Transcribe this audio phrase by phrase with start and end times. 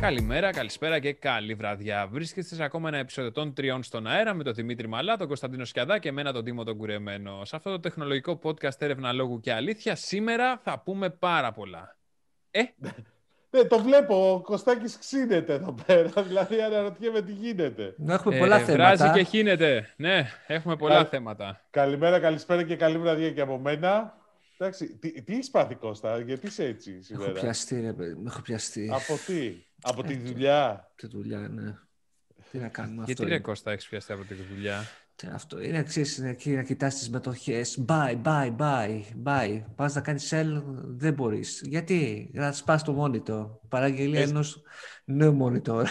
[0.00, 2.06] Καλημέρα, καλησπέρα και καλή βραδιά.
[2.10, 5.64] Βρίσκεστε σε ακόμα ένα επεισόδιο των Τριών στον αέρα με τον Δημήτρη Μαλά, τον Κωνσταντίνο
[5.64, 7.44] Σκιαδά και εμένα τον Τίμο τον Κουρεμένο.
[7.44, 11.96] Σε αυτό το τεχνολογικό podcast έρευνα λόγου και αλήθεια, σήμερα θα πούμε πάρα πολλά.
[12.50, 12.62] Ε,
[13.50, 14.32] Ναι, το βλέπω.
[14.32, 16.10] Ο Κωστάκης ξύνεται εδώ πέρα.
[16.28, 17.94] Δηλαδή, αναρωτιέμαι τι γίνεται.
[18.08, 18.96] Έχουμε πολλά ε, θέματα.
[18.96, 19.92] Βράζει και χύνεται.
[19.96, 21.60] Ναι, έχουμε πολλά Κα- θέματα.
[21.70, 24.14] Καλημέρα, καλησπέρα και καλή βραδιά και από μένα.
[24.58, 27.32] Εντάξει, τι, τι έχεις πάθει Κώστα, γιατί είσαι έτσι Έχω σήμερα.
[27.40, 28.14] πιαστεί, ρε παιδί.
[28.14, 28.90] μου, Έχω πιαστεί.
[28.92, 30.90] Από τι, από τη δουλειά.
[30.96, 31.74] Τη δουλειά, ναι.
[32.50, 33.24] Τι να κάνουμε Γιατί αυτό.
[33.24, 33.38] ρε είναι.
[33.42, 34.84] Κώστα έχεις πιαστεί από τη δουλειά;
[35.16, 37.84] Τι Αυτό είναι εξής, είναι εκεί να κοιτάς τις μετοχές.
[37.88, 39.62] Buy, buy, buy, buy.
[39.74, 41.62] Πας να κάνεις sell, δεν μπορείς.
[41.64, 43.50] Γιατί, να σπάς το monitor.
[43.68, 44.62] Παραγγελία Εσ- ενός
[45.04, 45.84] νέου monitor.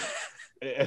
[0.57, 0.85] Ε, ε,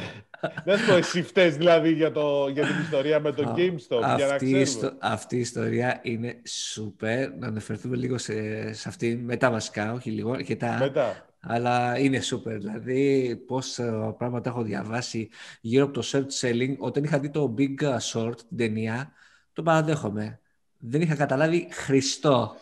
[0.64, 4.16] Δεν σου πω εσύ φταίς δηλαδή για, το, για την ιστορία με το Α, GameStop,
[4.16, 4.60] για να αυτή, η ξέρουμε.
[4.60, 6.42] ιστο- αυτή η ιστορία είναι
[6.76, 7.28] super.
[7.38, 10.76] Να αναφερθούμε λίγο σε, σε αυτή, μετά βασικά, όχι λίγο, αρκετά.
[10.78, 11.27] Μετά.
[11.48, 12.56] Αλλά είναι super.
[12.58, 15.28] Δηλαδή, πόσα πράγματα έχω διαβάσει
[15.60, 16.76] γύρω από το short selling.
[16.78, 19.12] Όταν είχα δει το Big Short, την ταινία,
[19.52, 20.40] το παραδέχομαι.
[20.78, 22.56] Δεν είχα καταλάβει Χριστό.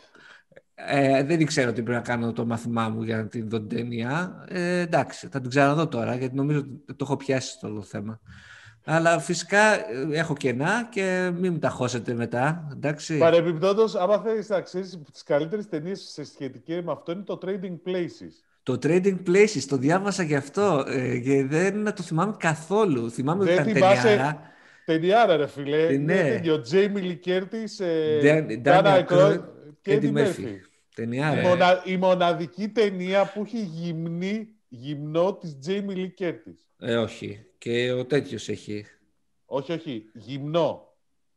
[0.75, 3.69] Ε, δεν ήξερα τι πρέπει να κάνω το μάθημά μου για να την δω την
[3.69, 4.45] ταινία.
[4.48, 8.21] Ε, εντάξει, θα την ξαναδώ τώρα, γιατί νομίζω ότι το έχω πιάσει το όλο θέμα.
[8.84, 13.19] Αλλά φυσικά ε, έχω κενά και μην μου τα χώσετε μετά, εντάξει.
[13.19, 17.77] Παρεμπιπτόντως, άμα θέλεις να ξέρεις τις καλύτερες ταινίες σε σχετική με αυτό είναι το Trading
[17.87, 18.45] Places.
[18.67, 23.11] Το Trading Places, το διάβασα και αυτό ε, και δεν το θυμάμαι καθόλου.
[23.11, 24.41] Θυμάμαι ότι Δεν ήταν θυμάσαι- ταινιάρα.
[24.84, 25.86] Ταινιάρα ρε φίλε.
[25.86, 26.22] Ε, Είναι ναι.
[26.31, 26.62] τέτοιο.
[26.70, 29.41] Jamie Lee Curtis, ε, Dan- Dana Daniel Aykroyd Craig,
[29.81, 30.41] και Eddie Eddie Murphy.
[30.44, 30.59] Murphy.
[30.94, 31.41] Ταινιάρα.
[31.41, 31.48] Η, Ε.
[31.48, 36.59] μονα- η μοναδική ταινία που έχει γυμνή, γυμνό της Jamie Lee Curtis.
[36.78, 37.44] Ε, όχι.
[37.59, 38.84] Και ο τέτοιος έχει.
[39.47, 40.05] Όχι, όχι.
[40.14, 40.81] Γυμνό.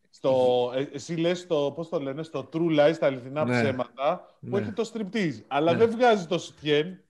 [0.09, 0.33] Στο,
[0.75, 3.61] ε, εσύ λες το, πώς το λένε, στο True Lies, τα αληθινά Ναι.
[3.61, 4.59] ψέματα, που Ναι.
[4.61, 5.41] έχει το striptease.
[5.47, 5.77] Αλλά Ναι.
[5.77, 7.03] δεν βγάζει το σουτιέν.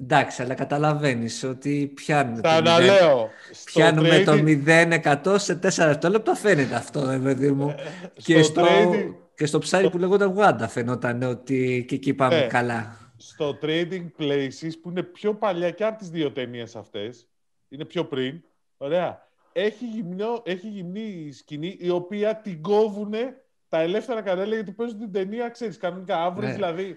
[0.00, 3.30] Εντάξει, αλλά καταλαβαίνεις ότι πιάνουν Τα το μηδέν- αναλέω.
[3.52, 7.74] Στο Πιάνουμε το trading- 0% σε 4 δευτερόλεπτα φαίνεται αυτό, ρε παιδί μου.
[8.14, 12.14] και, Ε, στο στο, trading- και στο ψάρι που λέγονταν Wanda φαινόταν ότι και εκεί
[12.14, 12.46] πάμε Ναι.
[12.46, 12.96] καλά.
[13.16, 17.28] στο Trading Places, που είναι πιο παλιά και από τις δύο ταινίες αυτές,
[17.68, 18.42] είναι πιο πριν,
[18.76, 23.34] ωραία, έχει, γυμνό, έχει γυμνή σκηνή, η οποία την κόβουνε
[23.68, 26.54] τα ελεύθερα κανάλια, γιατί παίζουν την ταινία, ξέρεις, κανονικά αύριο, Ναι.
[26.54, 26.96] δηλαδή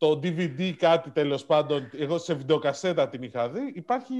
[0.00, 4.14] το DVD κάτι τέλος πάντων, εγώ σε βιντεοκασέτα την είχα δει, υπάρχει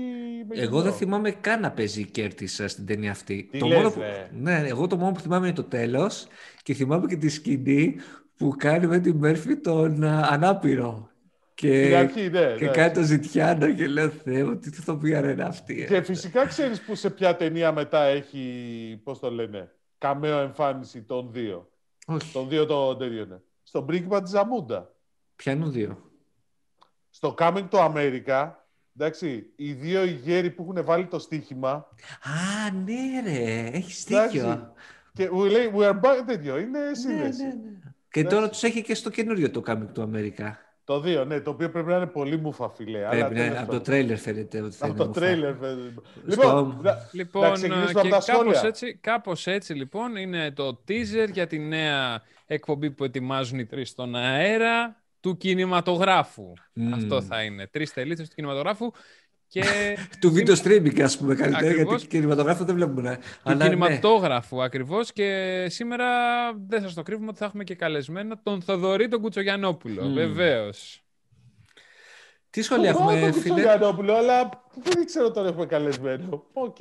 [0.49, 0.83] με Εγώ γυμνό.
[0.83, 3.49] δεν θυμάμαι καν να παίζει η Κέρτης στην ταινία αυτή.
[3.53, 4.01] Τι το λες, μόνο που...
[4.01, 4.31] ρε.
[4.33, 6.27] Ναι, εγώ το μόνο που θυμάμαι είναι το τέλος
[6.63, 7.97] και θυμάμαι και τη σκηνή
[8.37, 11.11] που κάνει με την Μέρφη τον α, ανάπηρο.
[11.55, 12.71] Στην Και, αρχή, ναι, και ναι.
[12.71, 15.83] κάνει το ζητιάνο και λέω Θεέ μου, τι ηθοποιία είναι αυτή.
[15.83, 15.87] ε».
[15.87, 21.33] Και φυσικά ξέρεις που σε ποια ταινία μετά έχει, πώς το λένε, καμαίο εμφάνιση των
[21.33, 21.71] δύο.
[22.07, 23.29] Όχι, Των δύο των τέτοιων.
[23.29, 23.37] ναι.
[23.63, 24.95] Στον πρίγκιπα της Ζαμούντα.
[25.43, 26.11] Πιάνουν δύο;
[27.11, 28.51] Στο Coming to America,
[28.97, 31.71] εντάξει, οι δύο οι γέροι που έχουν βάλει το στοίχημα.
[31.71, 34.73] Α, ναι ρε, έχεις εντάξει, δίκιο.
[35.13, 37.43] Και μου λέει, we are back, τέτοιο, είναι Ναι, σύνδεση.
[37.43, 37.93] ναι, ναι.
[38.11, 40.53] Και τώρα τους έχει και στο καινούριο το Coming to America.
[40.85, 42.99] Το δύο, ναι, το οποίο πρέπει να είναι πολύ μουφα, φιλέ.
[43.07, 43.83] αλλά Πρέπει να- τέλος από το πάντων.
[43.83, 45.21] τρέιλερ φαίνεται ότι θα Από είναι το μουφά.
[45.21, 45.55] τρέιλερ.
[45.55, 46.03] παιδί μου.
[46.05, 48.61] Στο- Λοιπόν, να- Λοιπόν, να ξεκινήσουμε και από τα κάπως σχόλια.
[48.65, 53.89] έτσι, κάπως έτσι λοιπόν είναι το teaser για τη νέα εκπομπή που ετοιμάζουν οι τρεις
[53.89, 56.53] στον αέρα του κινηματογράφου.
[56.73, 56.95] Μμμ.
[56.95, 57.67] Αυτό θα είναι.
[57.67, 58.91] Τρεις τελίτσες του κινηματογράφου
[59.47, 59.63] και
[60.21, 61.97] Του video streaming, ας πούμε, καλύτερα, Ακριβώς.
[61.97, 63.17] γιατί κινηματογράφο δεν βλέπουμε.
[63.17, 63.65] του Αλλά ναι.
[63.65, 66.07] κινηματόγραφου ακριβώς και σήμερα
[66.69, 70.05] δεν σας το κρύβουμε ότι θα έχουμε και καλεσμένο τον Θοδωρή τον Κουτσογιαννόπουλο.
[70.05, 70.15] Μμμ.
[70.15, 71.05] Βεβαίως.
[72.51, 74.49] Τι σχόλια Τον έχουμε, τον φίλε; Κουτσογιαννόπουλο, αλλά
[74.83, 76.45] δεν ξέρω αν τον έχουμε καλεσμένο.
[76.53, 76.77] Οκ.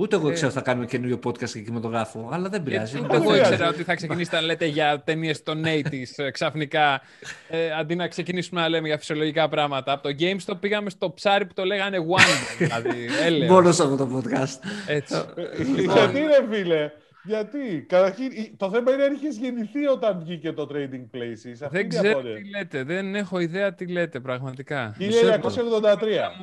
[0.00, 0.32] Ούτε εγώ Ε.
[0.32, 2.98] ξέρω ότι θα κάνουμε καινούριο podcast για κινηματογράφο, αλλά δεν πειράζει.
[2.98, 3.52] Ούτε δεν εγώ πειράζει.
[3.52, 5.90] ήξερα ότι θα ξεκινήσετε να λέτε για ταινίες των 80s
[6.24, 7.00] ε, ξαφνικά,
[7.48, 9.92] ε, αντί να ξεκινήσουμε να λέμε για φυσιολογικά πράγματα.
[9.92, 13.50] Από το GameStop πήγαμε στο ψάρι που το λέγανε Wonder, δηλαδή έλεος.
[13.50, 14.58] Μόνο σε αυτό το podcast.
[14.86, 15.14] Έτσι.
[15.36, 16.90] Ε, Γιατί ρε φίλε,
[17.24, 21.56] γιατί; Καταρχήν, η- το θέμα είναι αν είχες γεννηθεί όταν βγήκε το Trading Places.
[21.62, 22.34] Αυτή Δεν είναι η ξέρω απορία.
[22.36, 24.96] τι λέτε, δεν έχω ιδέα τι λέτε πραγματικά.
[24.98, 25.02] 1983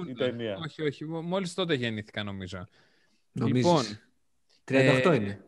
[0.09, 0.57] η ταινία.
[0.65, 2.67] Όχι, όχι, μο- μόλις τότε γεννήθηκα νομίζω.
[3.35, 3.83] Νομίζεις; Λοιπόν,
[5.07, 5.39] 38 ε, είναι.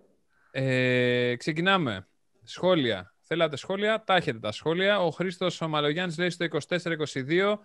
[0.52, 2.08] Ε, ξεκινάμε.
[2.44, 3.14] Σχόλια.
[3.22, 5.00] Θέλατε σχόλια, τα έχετε τα σχόλια.
[5.00, 7.58] Ο Χρήστος Ομαλογιάννης λέει στο 24-22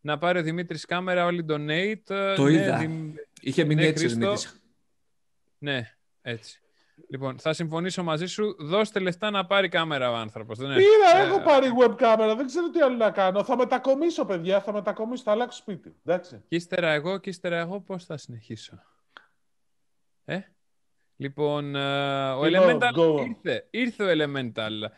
[0.00, 2.32] να πάρει ο Δημήτρης κάμερα όλοι donate.
[2.36, 2.76] Το Ναι, είδα.
[2.78, 4.26] Δημ- Είχε μείνει ναι, έτσι ο Χρήστο.
[4.26, 4.62] Δημήτρης.
[5.58, 6.60] Ναι, έτσι.
[7.08, 8.56] Λοιπόν, θα συμφωνήσω μαζί σου.
[8.58, 10.58] Δώστε λεφτά να πάρει κάμερα ο άνθρωπος.
[10.58, 10.76] Δεν είναι.
[10.76, 13.44] Πήρα, Ε, έχω πάρει web κάμερα, δεν ξέρω τι άλλο να κάνω.
[13.44, 15.94] Θα μετακομίσω, παιδιά, θα μετακομίσω, θα αλλάξω σπίτι.
[16.04, 16.42] Εντάξει.
[16.48, 18.82] Και ύστερα εγώ και ύστερα εγώ πώς θα συνεχίσω.
[20.30, 20.40] Ε;
[21.16, 23.26] Λοιπόν, ε, ο Λοιπόν, Elemental go.
[23.26, 23.66] ήρθε.
[23.70, 24.90] Ήρθε ο Elemental.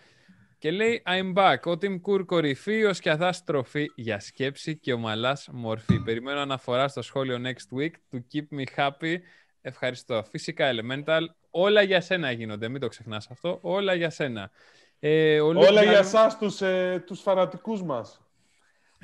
[0.58, 1.58] Και λέει I'm back.
[1.64, 6.00] Ο Tim Cook κορυφή, ο Σκιαδά τροφή για σκέψη και ο Μαλά μορφή.
[6.00, 9.16] Περιμένω αναφορά στο σχόλιο next week to keep me happy.
[9.60, 10.24] Ευχαριστώ.
[10.30, 11.22] Φυσικά Elemental.
[11.50, 12.68] Όλα για σένα γίνονται.
[12.68, 13.58] Μην το ξεχνάς αυτό.
[13.62, 14.50] Όλα για σένα.
[14.98, 18.21] Ε, ο Όλα για εσάς τους, ε, τους φανατικούς μας.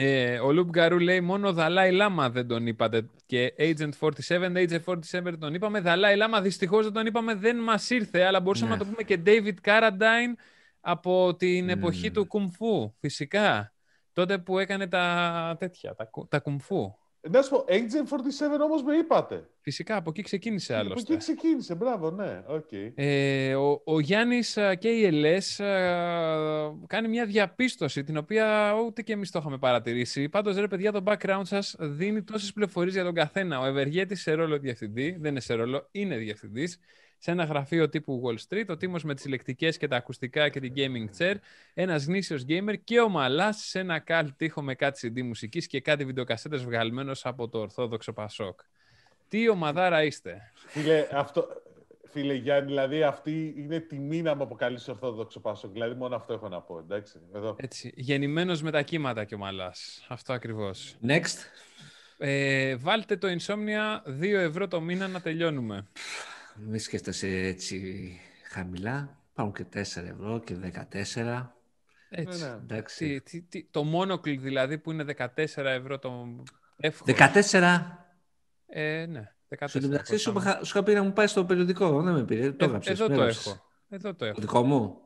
[0.01, 4.11] Ε, ο Λουπ Γκαρού λέει μόνο Δαλάη Λάμα δεν τον είπατε και Agent 47,
[4.55, 5.81] Agent 47 τον είπαμε.
[5.81, 8.77] Δαλάη Λάμα δυστυχώς δεν τον είπαμε, δεν μας ήρθε, αλλά μπορούσαμε ναι.
[8.77, 10.35] να το πούμε και David Carradine
[10.81, 13.73] από την εποχή του κουμφού, φυσικά.
[14.13, 16.95] Τότε που έκανε τα τέτοια, τα, τα κουμφού.
[17.31, 19.49] Να σου πω, Agent 47 όμως με είπατε.
[19.61, 21.01] Φυσικά, από εκεί ξεκίνησε άλλωστε.
[21.01, 22.43] Από εκεί ξεκίνησε, μπράβο, ναι.
[22.51, 22.93] Okay.
[22.95, 25.57] Ε, ο, ο Γιάννης και η ΕΛΕΣ
[26.87, 30.29] κάνει μια διαπίστωση, την οποία ούτε και εμείς το είχαμε παρατηρήσει.
[30.29, 33.61] Πάντως, ρε παιδιά, το background σας δίνει τόσες πληροφορίες για τον καθένα.
[33.61, 36.79] Ο Ευεργέτης σε ρόλο διευθυντή, δεν είναι σε ρόλο, είναι διευθυντής
[37.19, 40.61] σε ένα γραφείο τύπου Wall Street, ο Τίμος με τις ηλεκτρικές και τα ακουστικά και
[40.61, 41.35] την gaming chair,
[41.75, 45.81] ένας γνήσιος gamer και ο Μαλάς σε ένα καλ τείχο με κάτι CD μουσικής και
[45.81, 48.61] κάτι βιντεοκασέτες βγαλμένος από το Ορθόδοξο Πασόκ.
[49.29, 51.49] Τι ομαδάρα είστε; Φίλε, αυτό,
[52.11, 55.73] φίλε Γιάννη, δηλαδή αυτή είναι τιμή να μου αποκαλύψει Ορθόδοξο Πασόκ.
[55.73, 57.21] Δηλαδή μόνο αυτό έχω να πω, εντάξει.
[57.35, 57.57] Εδώ.
[57.59, 60.05] Έτσι, γεννημένος με τα κύματα και ο Μαλάς.
[60.09, 60.97] Αυτό ακριβώς.
[61.07, 61.39] Next.
[62.19, 65.87] Ε, βάλτε το Insomnia 2 ευρώ το μήνα να τελειώνουμε.
[66.61, 68.21] Μη σκέφτεσαι έτσι
[68.51, 69.19] χαμηλά.
[69.33, 70.57] Υπάρχουν και 4 ευρώ και
[70.93, 71.47] 14.
[72.11, 72.41] Έτσι.
[72.41, 72.55] Ναι, ναι.
[72.63, 73.21] Εντάξει.
[73.21, 75.27] Τι, τι, το Monocle δηλαδή που είναι 14
[75.57, 76.45] ευρώ το
[76.77, 77.17] εύκολο.
[77.51, 77.83] 14!
[78.67, 79.33] Ε, ναι.
[79.59, 82.03] 14 Στην μεταξύ σου, σου είχα πει να μου πάει στο περιοδικό.
[82.03, 82.53] Δεν με πήρε.
[82.53, 83.63] Το ε, εδώ το έχω.
[83.89, 84.35] Εδώ το έχω.
[84.35, 85.01] Το δικό μου;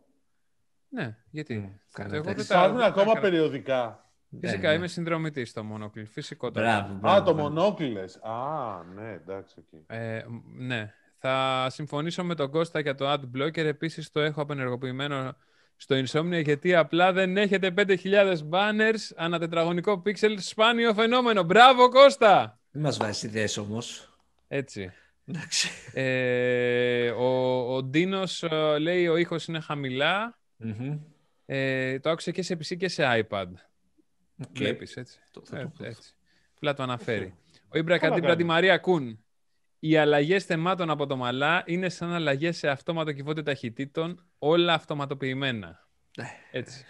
[0.88, 4.10] Ναι, γιατί; Mm, Υπάρχουν ακόμα περιοδικά.
[4.40, 6.06] Φυσικά ναι, είμαι συνδρομητής στο Monocle.
[6.06, 6.60] Φυσικό το.
[6.60, 8.31] Μπράβο, μπράβο, Α, το Monocle.
[8.31, 9.64] Α, ναι, εντάξει.
[9.72, 9.84] Okay.
[9.87, 10.25] Ε,
[10.56, 13.57] ναι, θα συμφωνήσω με τον Κώστα για το Adblocker.
[13.57, 15.37] Επίσης το έχω απενεργοποιημένο
[15.77, 20.41] στο Insomnia γιατί απλά δεν έχετε 5.000 banners ανά τετραγωνικό πίξελ.
[20.41, 21.43] Σπάνιο φαινόμενο.
[21.43, 22.61] Μπράβο Κώστα!
[22.71, 24.17] Μην μας βάζεις ιδέες όμως.
[24.49, 24.93] Έτσι.
[25.93, 27.27] Ε, ο,
[27.75, 29.61] ο Ντίνος ε, λέει ο ήχος είναι
[31.47, 33.47] Ε, το άκουσε και σε PC και σε iPad.
[33.47, 34.47] Okay.
[34.53, 35.19] Βλέπεις, έτσι.
[35.31, 36.13] Το, ε, έτσι.
[36.55, 37.35] Απλά το αναφέρει.
[37.69, 39.25] Ο Ήμπρα Καντήμπρα τη Μαρία Κούν
[39.84, 45.88] οι αλλαγές θεμάτων από το μαλά είναι σαν αλλαγές σε αυτόματο κυβότιο ταχυτήτων, όλα αυτοματοποιημένα.
[46.17, 46.29] Ναι.
[46.50, 46.84] Έτσι.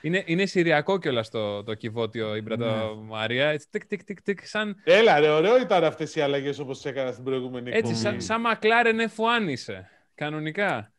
[0.00, 2.66] Είναι, είναι σηριακό κιόλας το, το κυβότιο η ναι.
[3.02, 3.48] Μαρία.
[3.48, 4.76] Έτσι, τικ, τικ, τικ, τικ, σαν...
[4.84, 7.88] Έλα, ρε, ωραίο ήταν αυτές οι αλλαγές όπως έκανα στην προηγούμενη εκπομπή.
[7.88, 9.90] Έτσι, σαν, σαν McLaren F1 είσαι.
[10.14, 10.92] Κανονικά.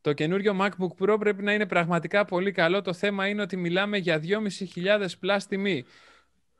[0.00, 2.82] Το καινούριο MacBook Pro πρέπει να είναι πραγματικά πολύ καλό.
[2.82, 4.20] Το θέμα είναι ότι μιλάμε για
[4.74, 5.84] 2.500 πλάς τιμή.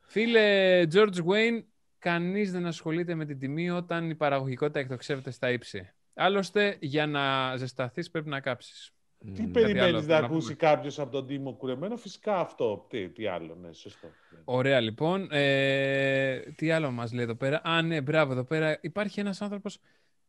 [0.06, 1.62] Φίλε George Wayne,
[2.00, 5.92] κανείς δεν ασχολείται με την τιμή όταν η παραγωγικότητα εκτοξεύεται στα ύψη.
[6.14, 8.92] Άλλωστε, για να ζεσταθείς πρέπει να κάψεις.
[9.34, 9.52] Τι mm.
[9.52, 12.86] περιμένεις να, να ακούσει κάποιος από τον Τίμο κουρεμένο, φυσικά αυτό.
[12.88, 14.08] Τι, τι άλλο, ναι, σωστό.
[14.44, 15.28] Ωραία, λοιπόν.
[15.30, 19.78] Ε, τι άλλο μας λέει εδώ πέρα; Α, ναι, μπράβο, εδώ πέρα υπάρχει ένας άνθρωπος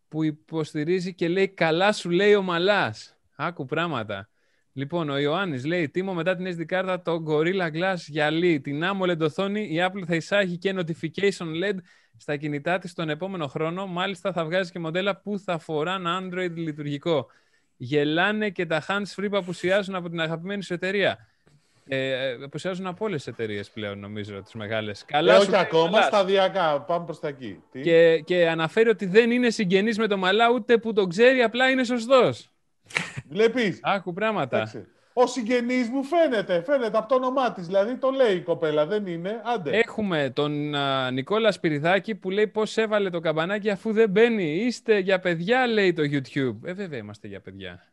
[0.07, 3.15] που υποστηρίζει και λέει «Καλά σου λέει ο Μαλάς».
[3.35, 4.29] Άκου πράγματα.
[4.73, 8.61] Λοιπόν, ο Ιωάννης λέει: Τίμο μετά την SD κάρτα το Gorilla Glass γυαλί.
[8.61, 11.77] Την AMOLED οθόνη η Apple θα εισάγει και notification LED
[12.17, 13.87] στα κινητά της τον επόμενο χρόνο.
[13.87, 17.27] Μάλιστα θα βγάζει και μοντέλα που θα φοράνε Android λειτουργικό.
[17.77, 21.27] Γελάνε και τα hands free που απουσιάζουν από την αγαπημένη σου εταιρεία.
[21.87, 25.05] Ε, απουσιάζουν από όλες τις εταιρείες πλέον, νομίζω, τις μεγάλες.
[25.05, 26.81] Καλά, ε, όχι ακόμα, σταδιακά.
[26.81, 27.63] Πάμε προς τα εκεί.
[27.81, 31.69] Και, και αναφέρει ότι δεν είναι συγγενής με το μαλά, ούτε που το ξέρει, απλά
[31.69, 32.50] είναι σωστός.
[33.29, 34.71] Βλέπεις; Άκου πράγματα.
[35.13, 37.65] Ο συγγενής μου φαίνεται, φαίνεται από το όνομά της.
[37.65, 39.77] Δηλαδή το λέει η κοπέλα, δεν είναι; Άντε.
[39.77, 44.55] Έχουμε τον α, Νικόλα Σπυριδάκη που λέει πώς έβαλε το καμπανάκι αφού δεν μπαίνει.
[44.55, 46.57] Είστε για παιδιά, λέει το YouTube.
[46.63, 47.83] Ε, βέβαια είμαστε για παιδιά.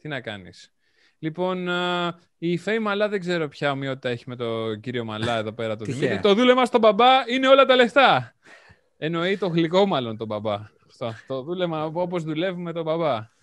[0.00, 0.72] Τι να κάνεις.
[1.18, 5.52] Λοιπόν, α, η Φέη Μαλά δεν ξέρω ποια ομοιότητα έχει με τον κύριο Μαλά εδώ
[5.52, 5.76] πέρα.
[5.76, 6.20] Το, Δημήτρη.
[6.20, 8.34] το δούλεμα στον μπαμπά είναι όλα τα λεφτά.
[8.98, 10.56] Εννοεί το γλυκό μάλλον τον μπαμπά.
[11.26, 13.36] το δούλεμα όπως δουλεύουμε τον μπαμπά.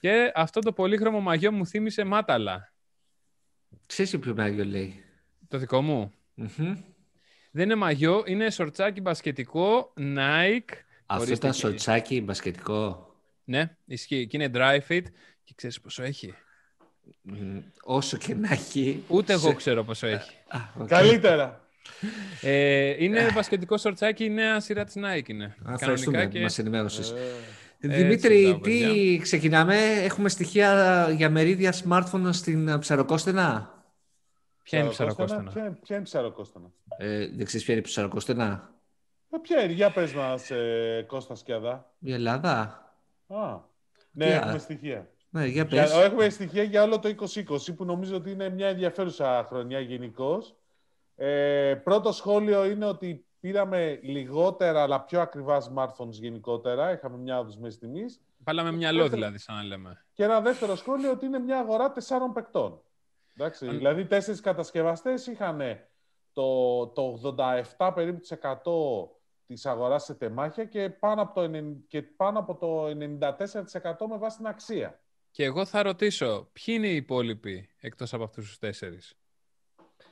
[0.00, 2.72] Και αυτό το πολύχρωμο μαγιό μου θύμισε μάταλα.
[3.86, 5.04] Ξέρεις ποιο μαγιό λέει;
[5.48, 6.12] Το δικό μου.
[7.50, 10.70] Δεν είναι μαγιό, είναι σορτσάκι μπασκετικό, Nike.
[11.06, 13.10] Αυτό ήταν σορτσάκι μπασκετικό.
[13.44, 14.26] Ναι, ισχύει.
[14.26, 15.02] Και είναι dry fit.
[15.44, 16.34] Και ξέρεις πόσο έχει;
[17.82, 19.04] όσο και να έχει.
[19.08, 20.32] Ούτε εγώ ξέρω πόσο έχει.
[20.86, 21.68] Καλύτερα.
[22.42, 25.56] Ε, είναι μπασκετικό σορτσάκι, η νέα σειρά της Nike είναι.
[25.78, 26.40] Κανονικά και...
[26.40, 27.10] μας ενημέρωσες.
[27.10, 27.16] Ε...
[27.78, 33.74] Δημήτρη, τι ξεκινάμε; Έχουμε στοιχεία για μερίδια smartphone στην ψαροκόστενα;
[34.62, 35.50] Ποια είναι η ψαροκόστενα.
[35.52, 38.74] Ποια, ποια είναι η ψαροκόστενα; Ε, δεν ξέρεις ποια είναι η ψαροκόστενα;
[39.30, 41.94] Ε, ποια είναι, για πες μας, ε, Κώστα Σκιαδά.
[41.98, 42.50] Η Ελλάδα.
[43.26, 43.58] Α,
[44.10, 45.10] ναι, έχουμε στοιχεία.
[45.30, 45.92] Ναι, για Για- πες.
[45.92, 50.56] Έχουμε στοιχεία για όλο το 2020 που νομίζω ότι είναι μια ενδιαφέρουσα χρονιά γενικώς.
[51.16, 56.92] Ε, πρώτο σχόλιο είναι ότι πήραμε λιγότερα αλλά πιο ακριβά smartphones γενικότερα.
[56.92, 58.20] Είχαμε μια οδοσμένη τιμής.
[58.38, 60.04] Βάλαμε μυαλό δηλαδή, σαν να λέμε.
[60.12, 62.80] Και ένα δεύτερο σχόλιο ότι είναι μια αγορά τεσσάρων παικτών.
[63.36, 65.60] Εντάξει, Αν- Δηλαδή, τέσσερις κατασκευαστές είχαν
[66.32, 67.20] το, το
[67.76, 69.08] 87 περίπου της 100
[69.46, 74.16] της αγοράς σε τεμάχια και πάνω από το, 90 και πάνω από το 94% με
[74.18, 75.00] βάση την αξία.
[75.30, 79.14] Και εγώ θα ρωτήσω, ποιοι είναι οι υπόλοιποι εκτός από αυτούς τους τέσσερις;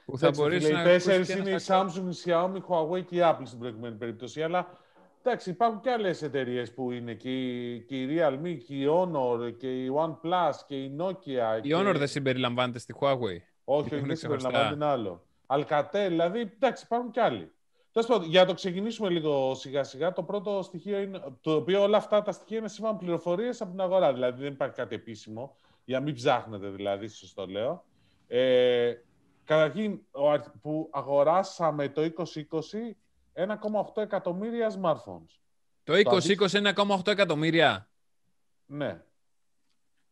[0.05, 2.13] Που θα Εντάξει, μπορείς φίλε, να Οι τέσσερις ακούσεις και είναι να η στα- Samsung,
[2.15, 4.43] η Xiaomi, η Huawei και η Apple στην προηγούμενη περίπτωση.
[4.43, 4.79] Αλλά
[5.23, 9.57] εντάξει, υπάρχουν και άλλες εταιρείες που είναι και η, και η Realme και η Honor
[9.59, 11.59] και η OnePlus και η Nokia.
[11.63, 11.77] Η και...
[11.77, 13.17] Honor δεν συμπεριλαμβάνεται στη Huawei.
[13.65, 14.49] Όχι, Έχουν όχι, δεν ξεχωριστά.
[14.49, 15.23] συμπεριλαμβάνεται είναι άλλο.
[15.47, 17.53] Alcatel, δηλαδή, εντάξει, υπάρχουν και άλλοι.
[17.93, 21.83] Τέλος πάντων, για να το ξεκινήσουμε λίγο σιγά σιγά, το πρώτο στοιχείο είναι, το οποίο
[21.83, 25.57] όλα αυτά τα στοιχεία είναι σύμφωνα πληροφορίες από την αγορά, δηλαδή δεν υπάρχει κάτι επίσημο,
[25.85, 27.85] για να μην ψάχνετε δηλαδή, σας το λέω.
[28.27, 28.93] Ε,
[29.45, 32.97] καταρχήν, ο αριθ- που αγοράσαμε το 2020
[33.33, 35.39] 1,8 εκατομμύρια smartphones.
[35.85, 37.89] Το Το 2020 είναι 1,8 εκατομμύρια.
[38.67, 39.03] Ναι.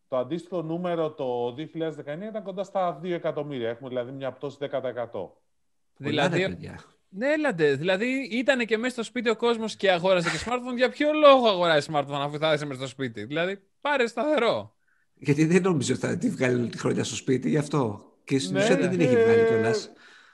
[0.09, 3.69] Το αντίστοιχο νούμερο το 2019 ήταν κοντά στα 2 εκατομμύρια.
[3.69, 4.69] Έχουμε δηλαδή μια πτώση 10%.
[6.03, 6.81] Πολλά, ρε, Δηλαδή, παιδιά.
[7.09, 7.75] ναι, έλατε.
[7.75, 10.77] Δηλαδή ήταν και μέσα στο σπίτι ο κόσμος και αγόρασε και smartphone.
[10.77, 14.77] Για ποιο λόγο αγοράζει smartphone αφού θα είσαι μέσα στο σπίτι; Δηλαδή, πάρε σταθερό.
[15.15, 18.12] Γιατί δεν νομίζω ότι θα τη βγάλει όλη τη χρονιά στο σπίτι, γι' αυτό.
[18.25, 19.93] Και στην Ναι, ουσία δεν την και- έχει βγάλει κιόλας;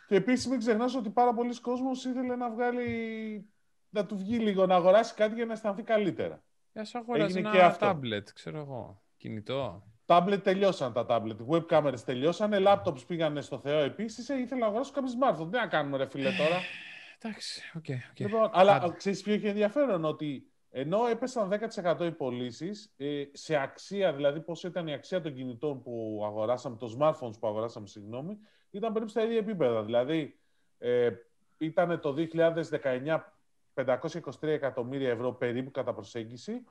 [0.08, 2.86] Και επίσης μην ξεχνάς ότι πάρα πολλοί κόσμος ήθελε να βγάλει.
[3.90, 6.42] να του βγει λίγο, να αγοράσει κάτι για να αισθανθεί καλύτερα.
[6.72, 7.90] Για σου αγοράζει Έγινε ένα και αυτό.
[7.90, 9.02] tablet, ξέρω εγώ.
[9.16, 9.82] Κινητό.
[10.04, 11.40] Τάμπλετ τελειώσαν τα tablet.
[11.50, 12.58] Web κάμερες τελειώσανε.
[12.66, 14.28] Laptops πήγανε στο Θεό επίσης.
[14.28, 15.50] Ε, ήθελα να αγοράσω κάποιο smartphone.
[15.50, 16.56] Τι να κάνουμε, ρε φίλε τώρα;
[17.22, 17.84] Εντάξει, OK.
[18.10, 18.18] OK.
[18.18, 18.92] Λοιπόν, αλλά Άντε.
[18.96, 20.50] ξέρεις ποιο έχει ενδιαφέρον, ότι
[20.80, 25.82] ενώ έπεσαν 10% οι πωλήσεις, ε, σε αξία, δηλαδή πόσο ήταν η αξία των κινητών
[25.82, 28.38] που αγοράσαμε, των smartphones που αγοράσαμε, συγγνώμη,
[28.70, 29.84] ήταν περίπου στα ίδια επίπεδα.
[29.84, 30.38] Δηλαδή,
[30.78, 31.10] ε,
[31.58, 33.32] ήταν το 2019
[33.74, 36.64] 523 εκατομμύρια ευρώ περίπου κατά προσέγγιση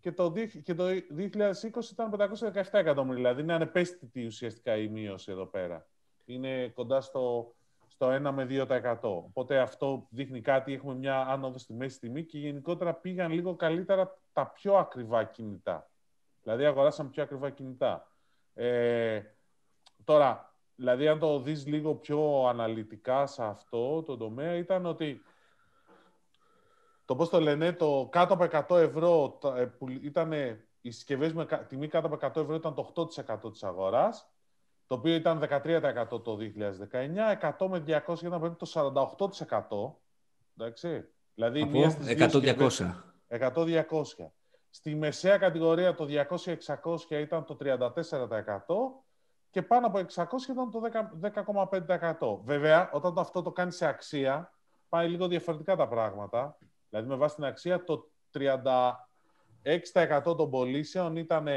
[0.00, 3.16] και το, δι- και το 2020 ήταν 517 εκατομμύρια.
[3.16, 5.86] Δηλαδή, είναι ανεπαίσθητη ουσιαστικά η μείωση εδώ πέρα.
[6.24, 7.54] Είναι κοντά στο
[8.00, 8.98] στο 1 με 2%.
[9.02, 14.18] Οπότε αυτό δείχνει κάτι, έχουμε μια άνοδο στη μέση τιμή και γενικότερα πήγαν λίγο καλύτερα
[14.32, 15.90] τα πιο ακριβά κινητά.
[16.42, 18.08] Δηλαδή αγοράσαμε πιο ακριβά κινητά.
[18.54, 19.20] Ε,
[20.04, 25.22] τώρα, δηλαδή αν το δεις λίγο πιο αναλυτικά σε αυτό το τομέα ήταν ότι
[27.04, 30.32] το πώς το λένε, το κάτω από 100 ευρώ τα- ε, που ήταν
[30.80, 34.30] οι συσκευές με κα- τιμή κάτω από 100 ευρώ ήταν το 8% της αγοράς
[34.90, 39.94] το οποίο ήταν 13% το 2019, 100 με 200 ήταν περίπου το 48%.
[40.56, 41.08] Εντάξει.
[41.34, 42.70] Δηλαδή μία Από στις δύο 100-200.
[42.70, 44.32] συσκευές- 100-200.
[44.70, 49.04] Στη μεσαία κατηγορία το 200-600 ήταν το 34%
[49.50, 52.40] και πάνω από 600 ήταν το 10 10,5%.
[52.44, 54.52] Βέβαια, όταν το αυτό το κάνει σε αξία,
[54.88, 56.58] πάει λίγο διαφορετικά τα πράγματα.
[56.88, 61.48] Δηλαδή, με βάση την αξία, το 36% των πωλήσεων ήταν,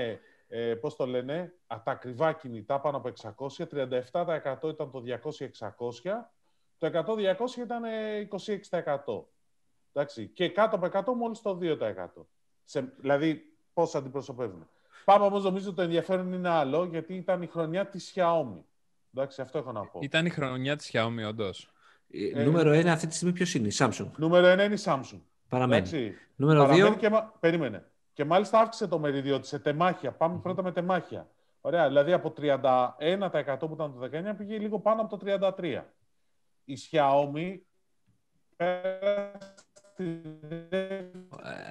[0.48, 6.30] ε, πώς το λένε, α, τα ακριβά κινητά πάνω από 600, 37% ήταν το 200-600,
[6.78, 8.28] το 100-200 ήταν ε,
[8.70, 9.24] 26%.
[9.94, 10.28] Εντάξει.
[10.28, 12.26] Και κάτω από 100 μόλις το 2%.
[12.64, 14.68] Σε, δηλαδή, πώς αντιπροσωπεύουν.
[15.06, 18.62] Πάμε όμως, νομίζω το ενδιαφέρον είναι άλλο, γιατί ήταν η χρονιά της Xiaomi.
[19.16, 20.00] Εντάξει, αυτό έχω να πω.
[20.02, 21.72] Ήταν η χρονιά της Xiaomi, όντως.
[22.36, 24.12] Ε, Νούμερο 1 αυτή τη στιγμή ποιος είναι, η Samsung.
[24.18, 25.20] Νούμερο 1 είναι η Samsung.
[25.50, 25.88] Παραμένει.
[25.88, 26.14] Εντάξει.
[26.36, 26.98] Νούμερο Παραμένει 2.
[27.00, 27.86] Και, μα- περίμενε.
[28.13, 30.12] Και μάλιστα αύξησε το μερίδιο της σε τεμάχια.
[30.12, 31.27] Πάμε πρώτα με τεμάχια.
[31.62, 35.25] Ωραία, δηλαδή από 31% που ήταν το 19 πήγε λίγο πάνω από το
[35.60, 35.82] 33%.
[36.65, 37.58] Η Xiaomi
[38.55, 40.22] πέρασε στη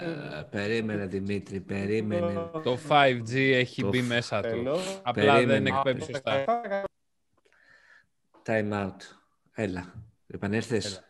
[0.00, 2.50] Ε, περίμενε Δημήτρη, περίμενε.
[2.62, 4.48] Το 5G έχει Το μπει μέσα του.
[4.48, 5.00] τέλος.
[5.02, 5.68] Απλά δεν Περίμενε.
[5.76, 6.44] εκπέμπει σωστά.
[8.46, 8.96] Time out.
[9.54, 9.92] Έλα.
[10.26, 11.02] Επανέρθες.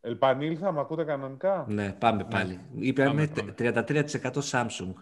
[0.00, 2.60] Επανήλθα, με ακούτε κανονικά; Ναι, πάμε πάλι.
[2.74, 3.54] Είπαμε πάμε.
[3.58, 4.92] 33% Samsung.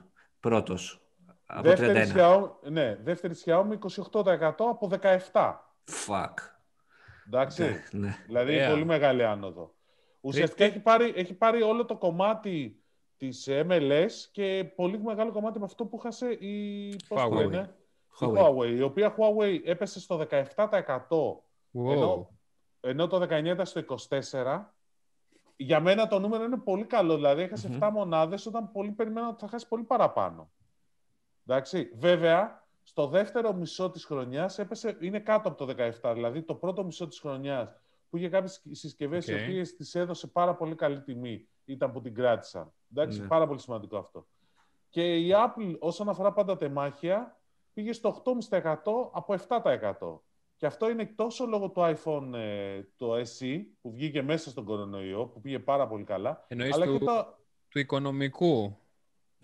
[0.41, 1.03] Πρώτος.
[1.47, 2.17] Από Δεύτερη 31.
[2.17, 3.79] Xiaomi, ναι, δεύτερη Xiaomi
[4.13, 5.55] 28% από 17%.
[6.07, 6.35] Fuck.
[7.27, 7.83] Εντάξει.
[7.91, 8.17] Ναι.
[8.27, 8.71] Δηλαδή Ωραία.
[8.71, 9.75] πολύ μεγάλη άνοδο.
[10.21, 12.83] Ουσιαστικά έχει πάρει, έχει πάρει όλο το κομμάτι
[13.17, 17.35] της MLS και πολύ μεγάλο κομμάτι από αυτό που χάσε η, πώς το Huawei.
[17.37, 17.75] λένε,
[18.21, 18.49] η Huawei.
[18.49, 21.91] Huawei, η οποία Huawei έπεσε στο 17% Wow.
[21.93, 22.31] Ενώ-
[22.81, 24.75] ενώ το 19 ήταν στο 24%.
[25.61, 27.15] Για μένα το νούμερο είναι πολύ καλό.
[27.15, 27.79] Δηλαδή έχασε Μμμ.
[27.83, 30.51] 7 μονάδες όταν πολύ περιμένα ότι θα χάσει πολύ παραπάνω.
[31.47, 31.93] Εντάξει.
[31.99, 36.13] Βέβαια, στο δεύτερο μισό της χρονιάς έπεσε, είναι κάτω από το 17%.
[36.15, 37.73] Δηλαδή το πρώτο μισό της χρονιάς
[38.11, 39.41] που είχε κάποιες συσκευές οι Οκ.
[39.41, 41.49] οποίες τις έδωσε πάρα πολύ καλή τιμή.
[41.65, 42.73] Ήταν που την κράτησαν.
[42.93, 43.27] Εντάξει, Ναι.
[43.27, 44.27] πάρα πολύ σημαντικό αυτό.
[44.89, 47.41] Και η Apple όσον αφορά πάντα τεμάχια,
[47.73, 50.23] πήγε στο 8,5% από 7%.
[50.59, 55.27] Και αυτό είναι τόσο λόγω του iPhone ε, το SE που βγήκε μέσα στον κορονοϊό,
[55.27, 56.45] που πήγε πάρα πολύ καλά.
[56.49, 57.39] Εννοείς αλλά του, και το...
[57.69, 58.77] του οικονομικού.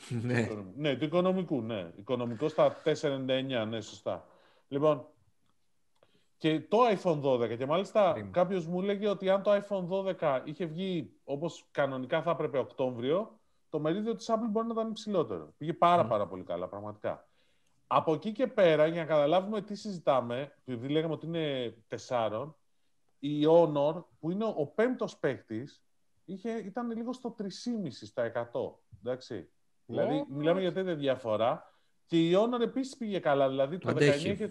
[0.22, 0.48] ναι.
[0.76, 1.92] ναι, του οικονομικού, ναι.
[1.96, 4.26] Οικονομικό στα 4,99, ναι, σωστά.
[4.68, 5.06] Λοιπόν,
[6.36, 8.30] και το iPhone 12, και μάλιστα Κρίμα.
[8.30, 13.38] κάποιος μου έλεγε ότι αν το iPhone 12 είχε βγει όπως κανονικά θα έπρεπε Οκτώβριο,
[13.68, 15.54] το μερίδιο της Apple μπορεί να ήταν υψηλότερο.
[15.58, 17.28] Πήγε πάρα πάρα πολύ καλά, πραγματικά.
[17.86, 22.56] Από εκεί και πέρα, για να καταλάβουμε τι συζητάμε, επειδή λέγαμε ότι είναι τεσσάρων,
[23.18, 25.84] η Honor, που είναι ο πέμπτος παίκτης,
[26.64, 27.46] ήταν λίγο στο 3,5
[27.90, 28.80] στα 100.
[29.02, 29.48] Εντάξει.
[29.86, 31.72] Δηλαδή, μιλάμε για τέτοια διαφορά.
[32.06, 33.48] Και η Honor επίσης πήγε καλά.
[33.48, 34.30] Δηλαδή, το Αντέχει.
[34.30, 34.50] 19 είχε...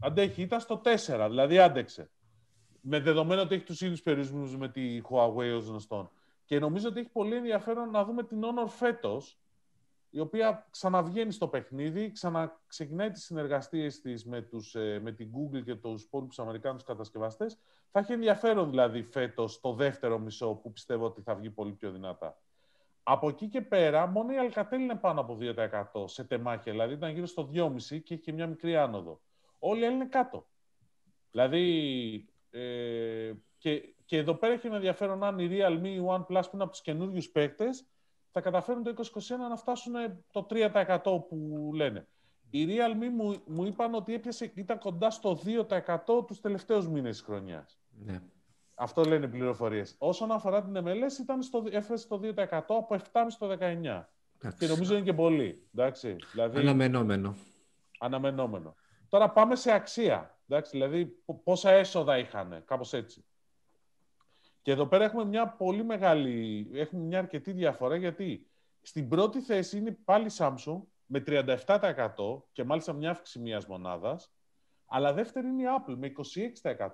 [0.00, 2.10] Αντέχει, ήταν στο 4, δηλαδή άντεξε.
[2.80, 6.10] Με δεδομένο ότι έχει τους ίδιους περιορισμούς με τη Huawei ως γνωστόν.
[6.44, 9.41] Και νομίζω ότι έχει πολύ ενδιαφέρον να δούμε την Honor φέτος,
[10.14, 15.62] η οποία ξαναβγαίνει στο παιχνίδι, ξαναξεκινάει τις συνεργασίες της με, τους, ε, με την Google
[15.64, 17.58] και τους υπόλοιπους Αμερικάνους κατασκευαστές.
[17.90, 21.90] Θα έχει ενδιαφέρον δηλαδή φέτος το δεύτερο μισό που πιστεύω ότι θα βγει πολύ πιο
[21.90, 22.38] δυνατά.
[23.02, 26.72] Από εκεί και πέρα, μόνο η Alcatel είναι πάνω από 2% σε τεμάχια.
[26.72, 29.20] Δηλαδή ήταν γύρω στο 2,5% και έχει και μια μικρή άνοδο.
[29.58, 30.46] Όλοι οι άλλοι είναι κάτω.
[31.30, 36.26] Δηλαδή, ε, και, και εδώ πέρα έχει ένα ενδιαφέρον αν η Realme ή η OnePlus
[36.26, 37.86] που είναι από τους καινούριους παίκτες
[38.32, 39.92] θα καταφέρουν το 2021 να φτάσουν
[40.30, 42.06] το 3% που λένε.
[42.50, 47.26] Η Realme μου, μου είπαν ότι έπιασε, ήταν κοντά στο 2% τους τελευταίους μήνες της
[47.26, 47.80] χρονιάς.
[48.04, 48.20] ναι.
[48.74, 49.94] Αυτό λένε οι πληροφορίες.
[49.98, 52.98] Όσον αφορά την MLS, ήταν στο, έφτασε στο 2% από 7,5%
[53.28, 53.56] στο 19%.
[54.38, 54.66] Και Εντάξει.
[54.68, 55.68] νομίζω είναι και πολύ.
[55.74, 56.16] Εντάξει.
[56.32, 57.34] Δηλαδή, Αναμενόμενο.
[57.98, 58.74] αναμενόμενο.
[59.08, 60.38] Τώρα πάμε σε αξία.
[60.48, 63.24] Εντάξει, δηλαδή π- πόσα έσοδα είχαν, κάπως έτσι.
[64.62, 68.46] Και εδώ πέρα έχουμε μια πολύ μεγάλη, έχουμε μια αρκετή διαφορά γιατί
[68.82, 74.32] στην πρώτη θέση είναι πάλι η Samsung με 37% και μάλιστα μια αύξηση μιας μονάδας,
[74.86, 76.12] αλλά δεύτερη είναι η Apple με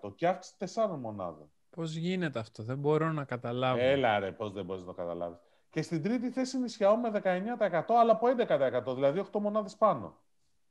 [0.03, 1.51] 26% και αύξηση 4 μονάδων.
[1.71, 3.81] Πώς γίνεται αυτό, δεν μπορώ να καταλάβω.
[3.81, 5.39] Έλα ρε, πώς δεν μπορείς να το καταλάβεις.
[5.71, 7.21] Και στην τρίτη θέση είναι η Xiaomi με
[7.59, 8.27] 19% αλλά από
[8.89, 10.19] 11%, δηλαδή 8 μονάδες πάνω.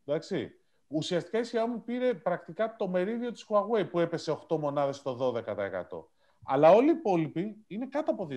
[0.06, 0.52] Εντάξει.
[0.88, 6.10] Ουσιαστικά η Xiaomi πήρε πρακτικά το μερίδιο της Huawei που έπεσε 8 μονάδες στο 12%.
[6.48, 8.36] Αλλά όλοι οι υπόλοιποι είναι κάτω από 2%.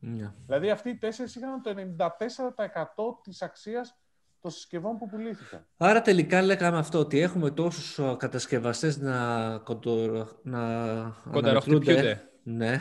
[0.00, 0.32] Ναι.
[0.46, 3.98] Δηλαδή αυτοί οι τέσσερις είχαν το 94% της αξίας
[4.40, 5.66] των συσκευών που πουλήθηκαν.
[5.76, 10.60] Άρα τελικά λέγαμε αυτό, ότι έχουμε τόσους α, κατασκευαστές να, κοντο, να
[11.30, 11.90] Κονταροχτυπιούνται.
[11.92, 12.24] αναμετρούνται.
[12.42, 12.78] Ναι.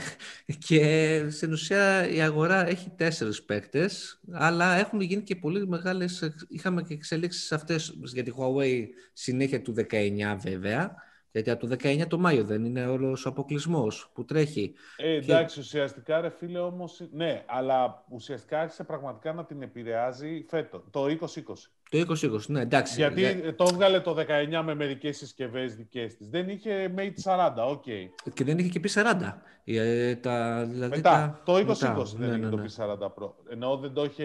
[0.67, 6.45] Και στην ουσία η αγορά έχει τέσσερις παίκτες, αλλά έχουν γίνει και πολύ μεγάλες, εξ-
[6.49, 8.83] είχαμε και εξελίξεις αυτές για τη Huawei
[9.13, 10.95] συνέχεια του 19 βέβαια,
[11.31, 14.73] γιατί από το 19 το Μάιο δεν είναι όλος ο αποκλεισμός που τρέχει.
[14.97, 20.83] Ε, εντάξει, ουσιαστικά ρε φίλε όμως, ναι, αλλά ουσιαστικά άρχισε πραγματικά να την επηρεάζει φέτος,
[20.91, 21.71] το 2020.
[21.89, 22.93] Το 2020, ναι εντάξει.
[22.95, 26.29] Γιατί Για- ε, το έβγαλε το 19 με μερικές συσκευές δικές της.
[26.29, 27.83] Δεν είχε Mate 40, οκ.
[28.33, 29.41] Και δεν είχε και P40.
[29.63, 32.17] Ε, τα, δηλαδή Μετά, τα- το 2020 μετά.
[32.17, 32.65] δεν Ναι, είχε ναι, το ναι.
[32.77, 33.31] P40 Pro.
[33.49, 34.23] Ενώ δεν το είχε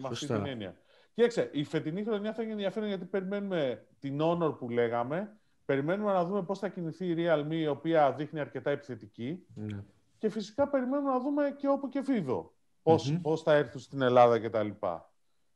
[0.02, 0.34] αυτή Σωστά.
[0.36, 0.76] την έννοια.
[1.14, 5.36] Κοίταξε, η φετινή χρονιά θα έχει ενδιαφέρον γιατί περιμένουμε την Honor που λέγαμε.
[5.64, 9.46] Περιμένουμε να δούμε πώς θα κινηθεί η Realme, η οποία δείχνει αρκετά επιθετική.
[9.54, 9.84] Ναι.
[10.18, 12.44] Και φυσικά περιμένουμε να δούμε και Oppo και Vivo.
[12.82, 13.20] Πώς, Μμμ.
[13.20, 14.68] πώς θα έρθουν στην Ελλάδα κτλ.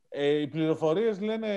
[0.09, 1.47] Ε, οι πληροφορίες λένε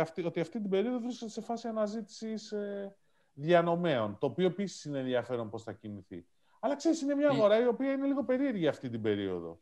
[0.00, 2.96] αυτή, ότι αυτή την περίοδο βρίσκεται σε φάση αναζήτησης ε,
[3.32, 6.26] διανομέων, το οποίο επίσης είναι ενδιαφέρον πώς θα κινηθεί.
[6.60, 9.60] Αλλά ξέρεις, είναι μια Η- αγορά η οποία είναι λίγο περίεργη αυτή την περίοδο.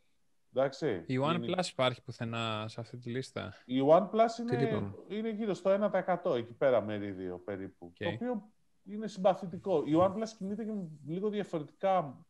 [0.58, 0.94] Εντάξει.
[0.96, 1.24] Η Είναι-
[1.58, 3.52] OnePlus υπάρχει πουθενά σε αυτή τη λίστα.
[3.64, 7.92] η OnePlus Τι είναι, είπαμε; είναι γύρω στο 1% εκεί πέρα μερίδιο περίπου.
[7.98, 8.14] Το Οκ.
[8.14, 8.42] οποίο
[8.84, 9.82] είναι συμπαθητικό.
[9.86, 10.72] Η OnePlus κινείται και
[11.06, 12.24] λίγο διαφορετικά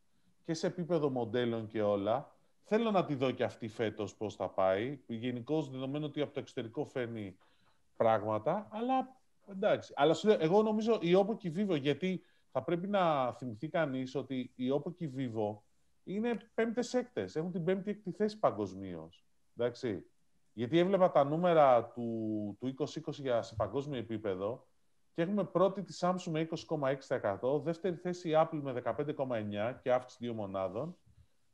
[0.45, 2.33] και σε επίπεδο μοντέλων και όλα.
[2.62, 5.01] Θέλω να τη δω και αυτή φέτος πώς θα πάει.
[5.07, 7.37] Γενικώ δεδομένου ότι από το εξωτερικό φέρνει
[7.97, 9.17] πράγματα, αλλά
[9.51, 9.93] εντάξει.
[9.97, 13.69] Αλλά σου λέω, εγώ νομίζω η Oppo και η Vivo, γιατί θα πρέπει να θυμηθεί
[13.69, 15.59] κανείς ότι η Oppo και η Vivo
[16.14, 17.37] είναι πέμπτες έκτες.
[17.37, 19.27] Έχουν την πέμπτη έκτη θέση παγκοσμίως.
[19.57, 20.05] Εντάξει.
[20.53, 24.66] Γιατί έβλεπα τα νούμερα του, του 2020 για, σε παγκόσμιο επίπεδο
[25.18, 26.49] και έχουμε πρώτη τη Samsung με
[27.09, 30.97] 20,6%, δεύτερη θέση η Apple με 15,9% και αύξηση δύο μονάδων,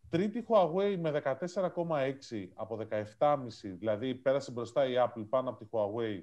[0.08, 2.78] τρίτη Huawei με 14,6% από
[3.18, 6.22] 17,5%, δηλαδή πέρασε μπροστά η Apple πάνω από τη Huawei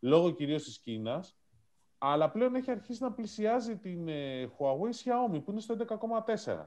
[0.00, 1.38] λόγω κυρίως της Κίνας,
[1.98, 5.76] αλλά πλέον έχει αρχίσει να πλησιάζει την ε, Huawei Xiaomi που είναι στο
[6.44, 6.66] 11,4%.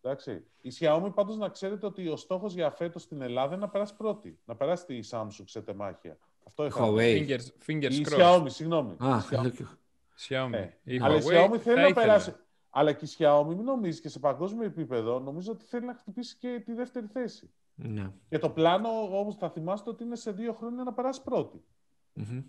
[0.00, 0.44] Εντάξει.
[0.60, 3.96] Η Xiaomi πάντως να ξέρετε ότι ο στόχος για φέτος στην Ελλάδα είναι να περάσει
[3.96, 4.38] πρώτη.
[4.44, 6.18] Να περάσει τη Samsung σε τεμάχια.
[6.46, 6.84] Αυτό είχα.
[6.84, 7.28] Huawei.
[7.28, 8.18] Fingers, fingers Η crossed.
[8.40, 8.96] Xiaomi, συγγνώμη.
[8.98, 9.40] Α, Η Xiaomi.
[9.42, 9.66] λέω και-
[10.28, 10.48] Xiaomi.
[10.50, 10.76] Ναι.
[10.84, 11.92] Η Αλλά η Huawei Xiaomi θα θέλει να ήθελε.
[11.94, 12.34] περάσει.
[12.70, 16.36] Αλλά και η Xiaomi, μην νομίζεις και σε παγκόσμιο επίπεδο, νομίζω ότι θέλει να χτυπήσει
[16.36, 17.50] και τη δεύτερη θέση.
[17.74, 18.12] Ναι.
[18.28, 21.64] Και το πλάνο, όμως θα θυμάστε ότι είναι σε δύο χρόνια να περάσει πρώτη.
[22.12, 22.42] Μμμ.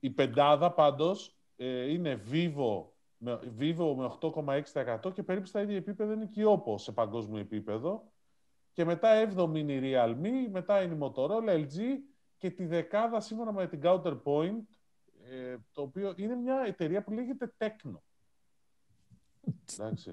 [0.00, 2.84] Η πεντάδα πάντως ε, είναι Vivo
[3.18, 4.18] με, Vivo με
[5.04, 8.12] 8,6% και περίπου στα ίδια επίπεδα είναι και η Oppo σε παγκόσμιο επίπεδο.
[8.72, 11.78] Και μετά 7η είναι η Realme, μετά είναι η Motorola, LG
[12.36, 14.64] και τη δεκάδα σύμφωνα με την Counterpoint,
[15.30, 17.98] ε, το οποίο είναι μια εταιρεία που λέγεται Tecno.
[19.72, 20.10] Εντάξει.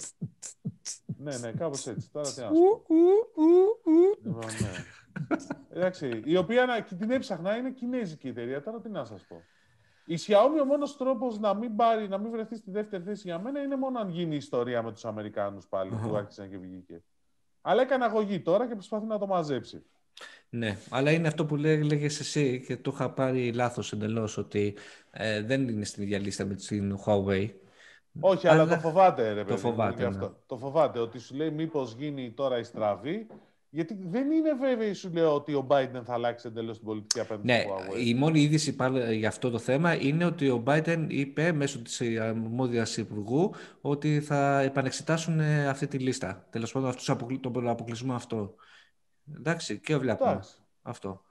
[1.17, 2.11] ναι, ναι, κάπως έτσι.
[2.11, 2.95] Τώρα τι να σου πω.
[4.23, 4.71] Λοιπόν, ναι.
[5.69, 8.63] Εντάξει, η οποία την έψαχνα είναι κινέζικη εταιρεία.
[8.63, 9.43] Τώρα τι να σας πω.
[10.05, 13.39] Η Xiaomi ο μόνος τρόπος να μην, πάρει, να μην βρεθεί στη δεύτερη θέση για
[13.39, 17.03] μένα είναι μόνο αν γίνει η ιστορία με τους Αμερικάνους πάλι που άρχισαν και βγήκε.
[17.61, 19.85] Αλλά έκανε αγωγή τώρα και προσπαθεί να το μαζέψει.
[20.49, 24.77] Ναι, αλλά είναι αυτό που λέγες εσύ και το είχα πάρει λάθος εντελώς ότι
[25.11, 27.49] ε, δεν είναι στην ίδια λίστα με την Huawei.
[28.19, 30.07] Όχι, αλλά, το φοβάται, ρε Το παιδί μου, φοβάται, γι' ναι.
[30.07, 30.43] αυτό.
[30.45, 33.27] Το φοβάται ότι σου λέει μήπως γίνει τώρα η στραβή.
[33.75, 37.45] Γιατί δεν είναι βέβαιη, σου λέω, ότι ο Biden θα αλλάξει εντελώς την πολιτική απέναντι
[37.47, 38.05] Ναι, στη Huawei.
[38.05, 42.01] η μόνη είδηση πάλι για αυτό το θέμα είναι ότι ο Biden είπε μέσω της
[42.19, 46.47] αρμόδιας υπουργού ότι θα επανεξετάσουν ε, αυτή τη λίστα.
[46.49, 48.55] Τέλος πάντων, αυτούς αποκλει- τον αποκλεισμό αυτό.
[49.37, 50.55] Εντάξει, και βλέπουμε Εντάξει.
[50.81, 51.21] αυτό.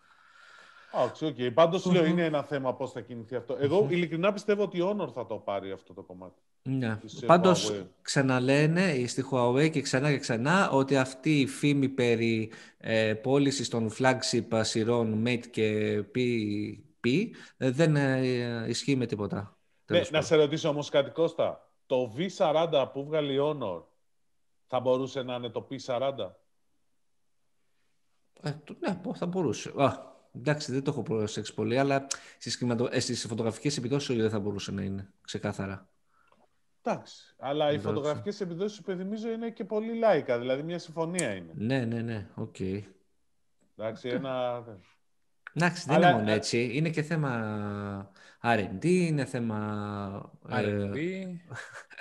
[0.94, 1.52] Εντάξει, οκ.
[1.54, 3.56] Πάντως σου λέω είναι ένα θέμα πώς θα κινηθεί αυτό.
[3.60, 6.40] Εγώ ειλικρινά πιστεύω ότι η Honor θα το πάρει αυτό το κομμάτι.
[6.68, 6.96] Ναι.
[6.96, 7.86] Της, ε, Πάντως Huawei.
[8.02, 13.90] ξαναλένε στη Huawei και ξανά και ξανά ότι αυτή η φήμη περί ε, πώλησης των
[13.98, 15.98] flagship σειρών Mate και
[17.04, 19.36] P, ε, δεν ε, ισχύει με τίποτα.
[19.36, 19.46] Ναι,
[19.84, 20.26] Τέλος να πάντων.
[20.28, 21.70] σε ρωτήσω όμως κάτι Κώστα.
[21.86, 23.82] Το V40 που βγάλει η Honor
[24.66, 26.12] θα μπορούσε να είναι το P40;
[28.42, 29.72] Ε, το- ναι, πω- θα μπορούσε.
[29.76, 29.92] Α,
[30.36, 32.06] εντάξει, δεν το έχω προσέξει πολύ, αλλά
[32.38, 32.88] στις, κυματο...
[32.90, 35.88] ε, στις φωτογραφικές επιδόσεις δεν θα μπορούσε να είναι, ξεκάθαρα.
[36.86, 37.34] Εντάξει.
[37.38, 37.86] Αλλά οι Εντάξει.
[37.86, 40.38] φωτογραφικές επιδόσεις, υπενθυμίζω, είναι και πολύ Leica.
[40.38, 41.52] Δηλαδή μια συμφωνία είναι.
[41.54, 42.56] Ναι, ναι, ναι, οκ.
[43.76, 44.64] Εντάξει, ένα...
[45.52, 46.70] Εντάξει, δεν Αλλά, είναι μόνο ε, έτσι.
[46.72, 48.10] Είναι και θέμα
[48.42, 50.32] R&D, είναι θέμα...
[50.48, 50.90] ε,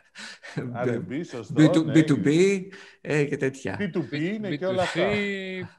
[0.56, 0.88] R&B.
[0.88, 1.54] R&B, σωστό.
[1.64, 1.94] B2, ναι.
[1.96, 2.60] B2B
[3.02, 3.78] ε, και τέτοια.
[3.80, 5.02] P2P είναι και όλα αυτά.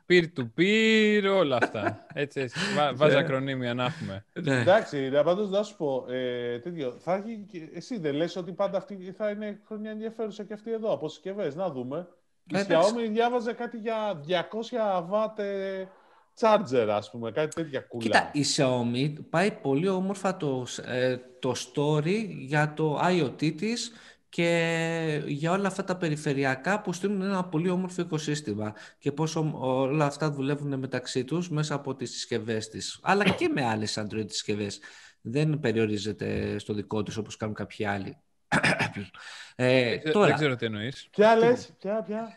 [0.09, 2.07] peer-to-peer, όλα αυτά.
[2.15, 2.59] Έτσι, έτσι.
[2.77, 3.21] Βά- Βάζει Ναι.
[3.21, 4.25] ακρονίμια να έχουμε.
[4.33, 4.61] Ναι.
[4.61, 8.53] Εντάξει, ρε, πάντως να σου πω, ε, τέτοιο, θα έχει, και- εσύ δεν λες ότι
[8.53, 12.09] πάντα αυτή θα είναι χρονιά ενδιαφέρουσα και αυτή εδώ, από συσκευές, να δούμε.
[12.53, 12.93] Η Ε, εντάξει.
[12.97, 15.85] Xiaomi διάβαζε κάτι για 200 watt ε,
[16.41, 18.03] charger, ας πούμε, κάτι τέτοια κουλά.
[18.05, 23.93] Κοίτα, η Xiaomi πάει πολύ όμορφα το, ε, το story για το IoT της
[24.35, 29.51] και για όλα αυτά τα περιφερειακά που στείλουν ένα πολύ όμορφο οικοσύστημα και πώς ο-
[29.61, 34.25] όλα αυτά δουλεύουν μεταξύ τους μέσα από τις συσκευές της, αλλά και με άλλες Android
[34.31, 34.79] συσκευές.
[35.21, 38.17] Δεν περιορίζεται στο δικό της όπως κάνουν κάποιοι άλλοι.
[39.57, 41.09] ε, Δεν- τώρα, Δεν ξέρω τι εννοείς.
[41.11, 42.37] Ποια λες, ποια, ποια;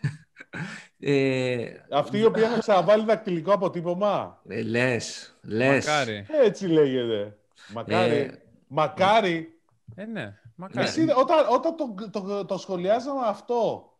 [1.00, 5.86] ε, Αυτή η οποία θα ξαναβάλει δακτυλικό αποτύπωμα; ε, λες, λες.
[5.86, 6.26] Μακάρι.
[6.44, 7.36] Έτσι λέγεται.
[7.72, 8.14] Μακάρι.
[8.16, 8.30] Ε,
[8.68, 9.58] Μακάρι.
[9.94, 10.34] Ε, ναι.
[10.60, 10.86] Μακάρι.
[10.86, 13.92] Εσύ, όταν όταν το, το, το σχολιάζαμε αυτό,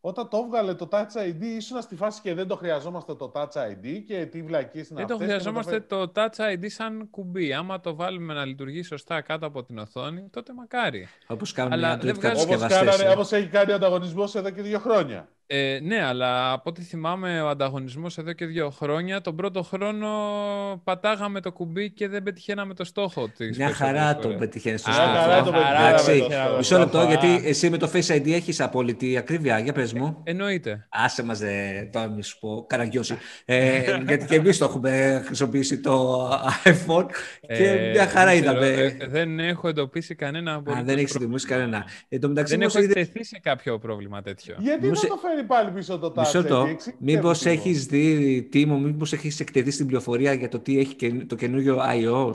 [0.00, 3.52] όταν το έβγαλε το Touch ID, ήσουν στη φάση και δεν το χρειαζόμαστε το Touch
[3.52, 7.10] ID και τι βλακίες είναι Δεν το αυτές και χρειαζόμαστε με το Touch ID σαν
[7.10, 7.52] κουμπί.
[7.52, 11.08] Άμα το βάλουμε να λειτουργεί σωστά κάτω από την οθόνη, τότε μακάρι.
[11.26, 12.90] Όπως κάνουν Αλλά οι δεν Android βγάζει- Όπως, κατασκευαστές.
[12.96, 13.12] κάνανε, ε.
[13.14, 15.28] όπως έχει κάνει ο ανταγωνισμός εδώ και δύο χρόνια.
[15.48, 20.08] Ε, ναι, αλλά από ό,τι θυμάμαι ο ανταγωνισμός εδώ και δύο χρόνια, τον πρώτο χρόνο
[20.84, 23.56] πατάγαμε το κουμπί και δεν πετυχαίναμε το στόχο της.
[23.56, 24.38] Μια χαρά περισσότερες το φορές.
[24.38, 25.10] πετυχαίνεις στο Α, στόχο.
[25.10, 26.56] Μια χαρά το πετυχαίναμε Εντάξει, το στόχο.
[26.56, 27.08] Μισό λεπτό, Αχα.
[27.08, 29.58] γιατί εσύ με το Face ID έχεις απόλυτη ακρίβεια.
[29.58, 30.20] Για πες μου.
[30.24, 30.86] Εννοείται.
[30.90, 33.16] Άσε μας, ε, τώρα μη σου πω, καραγκιόση.
[33.44, 36.28] Ε, γιατί και εμείς το έχουμε χρησιμοποιήσει το
[36.64, 37.06] iPhone
[37.40, 38.96] και Ε, μια χαρά δεν ξέρω, είδαμε.
[38.98, 41.36] ε, δεν έχω εντοπίσει κανένα Α, απολύτως δεν έχεις πρόβλημα.
[41.38, 41.84] δημιουργήσει κανένα.
[42.08, 44.54] Εν τω μεταξύ, Δεν όμως, έχω είδες- εκτεθεί σε κάποιο πρόβλημα τέτοιο.
[44.58, 46.42] Γιατί Μήπως να ε- το φέρει πάλι πίσω το Touch Μισό ID.
[46.42, 46.60] λεπτό.
[46.68, 47.60] εξήγησε Μήπως μου, Τίμω.
[47.60, 51.78] έχεις δει, Τίμο, μήπως έχεις εκτεθεί την πληροφορία για το τι έχει και- το καινούριο
[51.82, 52.34] iOS.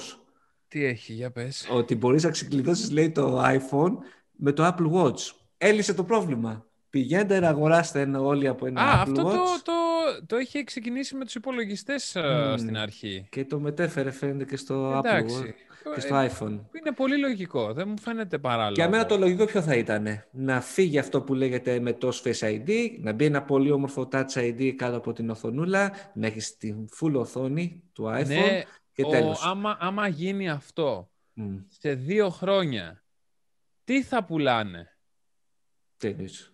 [0.68, 1.68] Τι έχει, για πες.
[1.72, 3.92] Ότι μπορείς να ξεκλειδώσεις, λέει, το iPhone
[4.32, 5.32] με το Apple Watch.
[5.58, 6.66] Έλυσε το πρόβλημα.
[6.90, 10.64] Πηγαίνετε να αγοράσετε ένα όλοι από ένα Α, Apple αυτό Watch το, το, το είχε
[10.64, 12.58] ξεκινήσει με τους υπολογιστές ε, Μμμ.
[12.58, 13.28] στην αρχή.
[13.30, 15.36] και το μετέφερε φαίνεται και στο Apple Εντάξει.
[15.48, 16.60] Watch και Ε, στο iPhone.
[16.78, 17.74] Είναι πολύ λογικό.
[17.74, 18.74] Δεν μου φαίνεται παράλογο.
[18.74, 20.24] Για μένα το λογικό ποιο θα ήταν.
[20.32, 24.34] Να φύγει αυτό που λέγεται με το Face ID, να μπει ένα πολύ όμορφο Touch
[24.34, 28.62] ID κάτω από την οθονούλα, να έχεις την full οθόνη του iPhone Ναι,
[28.94, 29.46] και ο- τέλος.
[29.46, 33.04] άμα, άμα γίνει αυτό Μμ, σε δύο χρόνια,
[33.84, 34.98] τι θα πουλάνε;
[35.98, 36.51] τέλος.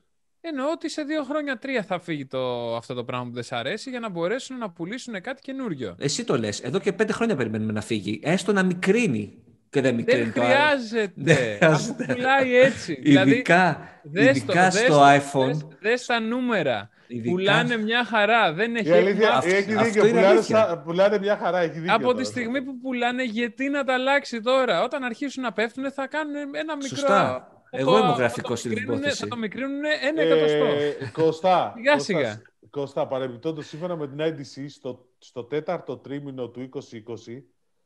[0.50, 3.52] Εννοώ ότι σε δύο χρόνια, τρία θα φύγει το, αυτό το πράγμα που δεν σ'
[3.52, 5.96] αρέσει για να μπορέσουν να πουλήσουν κάτι καινούριο.
[6.00, 6.60] Εσύ το λες.
[6.60, 8.20] Εδώ και πέντε χρόνια περιμένουμε να φύγει.
[8.24, 9.38] Έστω να μικρύνει.
[9.70, 10.46] Και δεν μικρύνει Δεν το iPhone.
[10.46, 11.12] χρειάζεται.
[11.16, 12.14] Δεν Αυτό χρειάζεται.
[12.14, 13.00] πουλάει έτσι.
[13.04, 15.46] δηλαδή, Ειδικά, δες το, ειδικά δες στο το, iPhone.
[15.48, 16.90] Δες, δες τα νούμερα.
[17.08, 18.54] Ειδικά- Πουλάνε μια χαρά.
[18.54, 19.52] Δεν έχει Η αλήθεια, μάθει.
[19.52, 20.02] έχει αυτό δίκιο.
[20.02, 20.58] είναι Πουλάνε, αλήθεια.
[20.58, 21.60] στα- πουλάνε μια χαρά.
[21.60, 22.24] Έχει δίκιο Από τη τώρα.
[22.24, 26.76] στιγμή που πουλάνε, γιατί να τα αλλάξει τώρα; Όταν αρχίσουν να πέφτουν, θα κάνουν ένα
[26.76, 26.88] μικρό.
[26.98, 27.52] Σωστά.
[27.72, 29.22] Θα Εγώ το- είμαι θα γραφικός το στην μικρίνουνε- υπόθεση.
[29.24, 30.66] Θα το μικρύνουν ένα εκατοστό.
[30.66, 32.42] Ε, Κωστά, Σιγά Κώστα, σιγά.
[32.70, 37.44] Κώστα, παρεμπιπτόντως, σύμφωνα με την IDC, στο, στο τέταρτο τρίμηνο του 2020,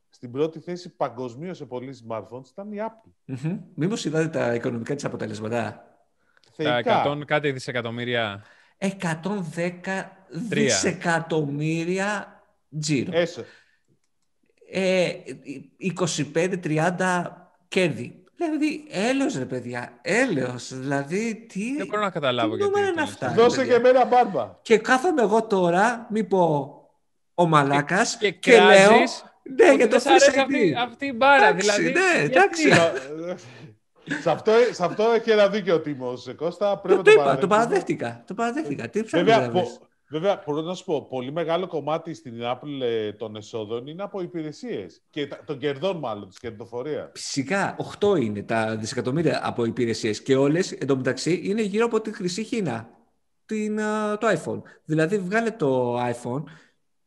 [0.10, 3.12] στην πρώτη θέση παγκοσμίως σε πολλοί smartphones ήταν η Apple.
[3.26, 3.60] Μμμ.
[3.76, 5.60] Μήπως είδατε τα οικονομικά της αποτελέσματα;
[6.46, 7.04] Τα Θεϊκά.
[7.06, 8.44] 100 κάτι δισεκατομμύρια.
[8.78, 10.12] 110
[10.50, 10.63] Τρία.
[10.63, 12.41] δισεκατομμύρια
[12.80, 13.12] τζίρο.
[13.17, 13.44] Έσω.
[14.72, 15.12] Ε,
[15.78, 17.32] 25-30
[17.67, 18.21] κέρδη.
[18.45, 20.73] Δηλαδή, έλεος ρε παιδιά, έλεος.
[20.80, 22.71] Δηλαδή, τι, Δεν μπορώ να καταλάβω τι γιατί.
[22.71, 23.21] νούμερα είναι ήθελες.
[23.23, 23.43] αυτά.
[23.43, 23.73] Δώσε παιδιά.
[23.73, 24.56] και εμένα μπάρμπα.
[24.62, 26.75] Και κάθομαι εγώ τώρα, μη πω
[27.34, 29.23] ο Μαλάκας, Και, και, λέω, κράζεις
[29.58, 30.84] ναι, ότι για το δεν σ' αρέσει Face αυτή, ID.
[30.88, 31.47] αυτή η μπάρα.
[31.47, 32.69] Εντάξει, δηλαδή, ναι, γιατί; εντάξει.
[34.21, 36.27] σε, αυτό, σε αυτό έχει ένα δίκιο ο Τίμος.
[36.27, 37.56] Ε, Κώστα, πρέπει Το, να το είπα, το παραδεχτούμε.
[37.56, 38.23] παραδέχτηκα.
[38.27, 38.89] Το παραδέχτηκα.
[38.89, 39.80] Τι ψάχνεις Βέβαια, να πο, βρεις.
[40.12, 44.21] Βέβαια, μπορώ να σου πω, πολύ μεγάλο κομμάτι στην Apple ε, των εσόδων είναι από
[44.21, 45.02] υπηρεσίες.
[45.10, 47.10] Και τα- των κερδών, μάλλον, της κερδοφορίας.
[47.13, 52.43] Φυσικά, 8 είναι τα δισεκατομμύρια από υπηρεσίες και όλες εντωμεταξύ είναι γύρω από τη χρυσή
[52.43, 52.89] Χίνα,
[53.45, 54.62] την, α, το iPhone.
[54.86, 56.43] Δηλαδή βγάλε το iPhone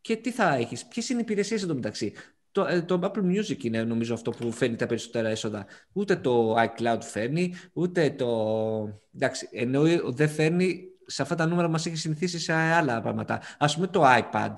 [0.01, 2.13] και τι θα έχεις, ποιες είναι οι υπηρεσίες εντωμεταξύ.
[2.53, 5.67] Το, ε, το Apple Music είναι νομίζω αυτό που φέρνει τα περισσότερα έσοδα.
[5.93, 8.29] Ούτε το iCloud φέρνει, ούτε το...
[9.15, 13.41] Εντάξει, ενώ δεν φέρνει σε αυτά τα νούμερα μας έχει συνηθίσει σε άλλα πράγματα.
[13.59, 14.55] Ας πούμε το iPad,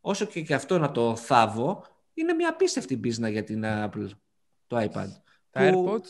[0.00, 1.84] όσο και, και αυτό να το θάβω,
[2.14, 4.08] είναι μια απίστευτη μπίζνα για την Apple,
[4.66, 5.08] το iPad.
[5.50, 6.08] Τα που AirPods;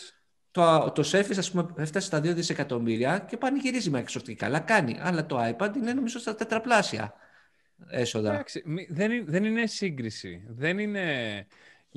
[0.51, 4.61] Το, το Surface, ας πούμε, έφτασε στα 2 δισεκατομμύρια και πανηγυρίζει η Microsoft και καλά
[4.61, 4.99] κάνει.
[5.01, 7.15] Αλλά το iPad είναι νομίζω στα τετραπλάσια
[7.91, 8.33] έσοδα.
[8.33, 10.45] Εντάξει, μη- δεν, είναι, δεν είναι σύγκριση.
[10.49, 11.07] Δεν είναι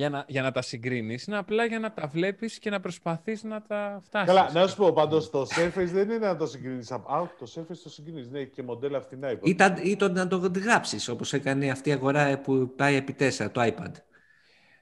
[0.02, 1.26] για να, για να τα συγκρίνεις.
[1.26, 4.28] Είναι απλά για να τα βλέπεις και να προσπαθείς να τα φτάσεις.
[4.28, 6.92] Καλά, να σου πω πάντως το Surface δεν είναι να το συγκρίνεις.
[6.92, 7.00] Α,
[7.40, 8.30] το Surface το συγκρίνεις.
[8.30, 9.30] Ναι, έχει και μοντέλα φτηνά.
[9.30, 9.74] Ή, υποτίθεται.
[9.74, 13.52] τα, ή το να το γράψεις, όπως έκανε αυτή η αγορά που πάει επί 4,
[13.52, 13.92] το iPad.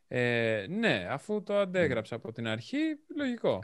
[0.07, 2.77] Ε, ναι, αφού το αντέγραψα από την αρχή,
[3.17, 3.59] λογικό.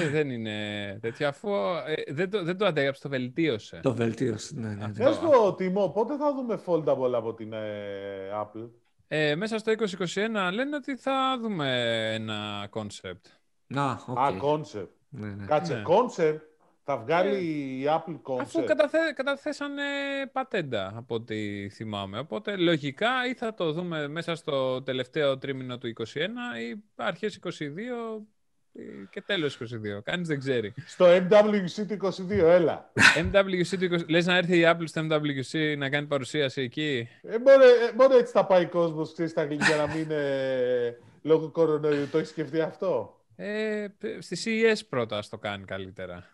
[0.00, 0.58] δεν, δεν είναι
[1.00, 1.28] τέτοιο.
[1.28, 1.48] Αφού
[1.86, 3.80] ε, δεν, το, δεν το αντέγραψε, το βελτίωσε.
[3.82, 4.54] Το βελτίωσε.
[4.56, 5.04] Ναι, ναι, ναι.
[5.04, 8.68] Να σου πω, Τιμό, πότε θα δούμε foldable από την ε, Apple;
[9.08, 11.68] Ε, μέσα στο 2021 λένε ότι θα δούμε
[12.14, 13.20] ένα concept.
[13.66, 14.18] Να, οκ.
[14.18, 14.88] Α, concept.
[15.08, 15.46] Ναι, ναι.
[15.46, 15.82] Κάτσε, Ναι.
[15.86, 16.40] concept.
[16.88, 17.38] Θα βγάλει
[17.80, 18.40] η Apple concept.
[18.40, 19.82] Αφού καταθε, καταθέσανε
[20.32, 22.18] πατέντα από ό,τι θυμάμαι.
[22.18, 27.60] Οπότε λογικά ή θα το δούμε μέσα στο τελευταίο τρίμηνο του 2021 ή αρχές 22
[27.60, 28.26] ή
[29.10, 30.02] και τέλος 22.
[30.04, 30.74] Κανείς δεν ξέρει.
[30.86, 32.92] Στο MWC του 22, έλα.
[33.16, 34.08] MWC του 20...
[34.08, 38.16] Λες να έρθει η Apple στο MWC να κάνει παρουσίαση εκεί; Ε, μόνο, ε, μόνο
[38.16, 42.08] έτσι θα πάει ο κόσμος, ξέρεις τα αγγλικά να μην είναι λόγω κορονοϊού.
[42.10, 43.86] Το έχεις σκεφτεί αυτό; Ε,
[44.18, 46.30] στη CES πρώτα ας το κάνει καλύτερα.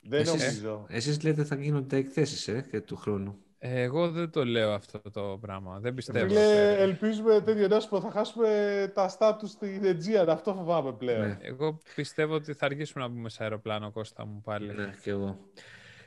[0.00, 0.86] Δεν Εσείς- νομίζω.
[0.88, 3.36] Εσείς λέτε θα γίνονται εκθέσεις ε, και του χρόνου.
[3.64, 5.78] Ε, εγώ δεν το λέω αυτό το πράγμα.
[5.80, 6.26] Δεν πιστεύω.
[6.26, 10.26] Φίλε, σε- ελπίζουμε τέτοιο να σου πω, θα χάσουμε τα στάτου στην Aegean.
[10.28, 11.26] Αυτό φοβάμαι πλέον.
[11.26, 11.38] Ναι.
[11.40, 14.72] Εγώ πιστεύω ότι θα αργήσουμε να μπούμε σε αεροπλάνο, Κώστα μου πάλι.
[14.74, 15.38] Ναι, και εγώ.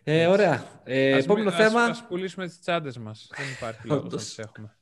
[0.03, 0.63] Ε, ωραία.
[0.83, 1.83] Ε, Ας επόμενο μην- ας- θέμα.
[1.83, 3.29] Ας, πουλήσουμε τις τσάντες μας.
[3.37, 4.23] Δεν υπάρχει λόγος να Όντως.
[4.23, 4.75] τις έχουμε.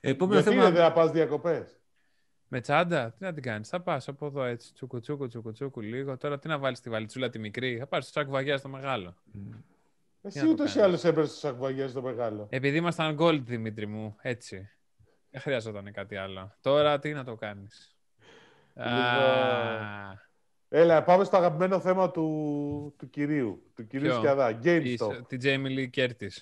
[0.00, 0.70] Επόμενο Γιατί θέμα.
[0.70, 1.78] δεν θα πας διακοπές;
[2.48, 5.80] Με τσάντα, τι να την κάνεις; Θα πας από εδώ έτσι, τσούκου τσούκου τσούκου τσούκου
[5.80, 6.16] λίγο.
[6.16, 9.14] Τώρα τι να βάλεις τη βαλιτσούλα τη μικρή; Θα πάρεις το σακ βαγιάς στο μεγάλο.
[10.26, 10.86] Εσύ να το ούτως ή κάνεις.
[10.88, 12.46] άλλως έπαιρνε του σακβαγιέ στο μεγάλο.
[12.50, 14.68] Επειδή ήμασταν gold, Δημήτρη μου, έτσι.
[15.30, 16.52] Δεν χρειαζόταν κάτι άλλο.
[16.60, 17.96] Τώρα τι να το κάνεις.
[18.74, 20.22] Λοιπόν, Α,
[20.68, 23.72] Έλα, πάμε στο αγαπημένο θέμα του, του κυρίου.
[23.74, 24.50] Του κυρίου Ποιο; Σκιαδά.
[24.50, 25.26] η- GameStop.
[25.28, 26.36] Της Jamie Lee Curtis.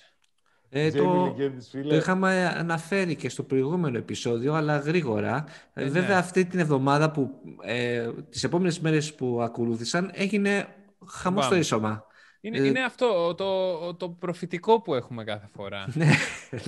[0.69, 1.89] Ε, Jamie το, Lee Curtis, φίλε.
[1.89, 5.43] το είχαμε αναφέρει και στο προηγούμενο επεισόδιο, αλλά γρήγορα.
[5.73, 6.15] Ε, Ε, Βέβαια, ναι.
[6.15, 7.29] αυτή την εβδομάδα που
[7.63, 10.67] ε, τις επόμενες μέρες που ακολούθησαν έγινε
[11.07, 11.61] χαμός στο Μπαμ.
[11.61, 12.05] ίσωμα.
[12.45, 15.85] Είναι, Ε, είναι αυτό το, το προφητικό που έχουμε κάθε φορά.
[15.93, 16.05] Ναι,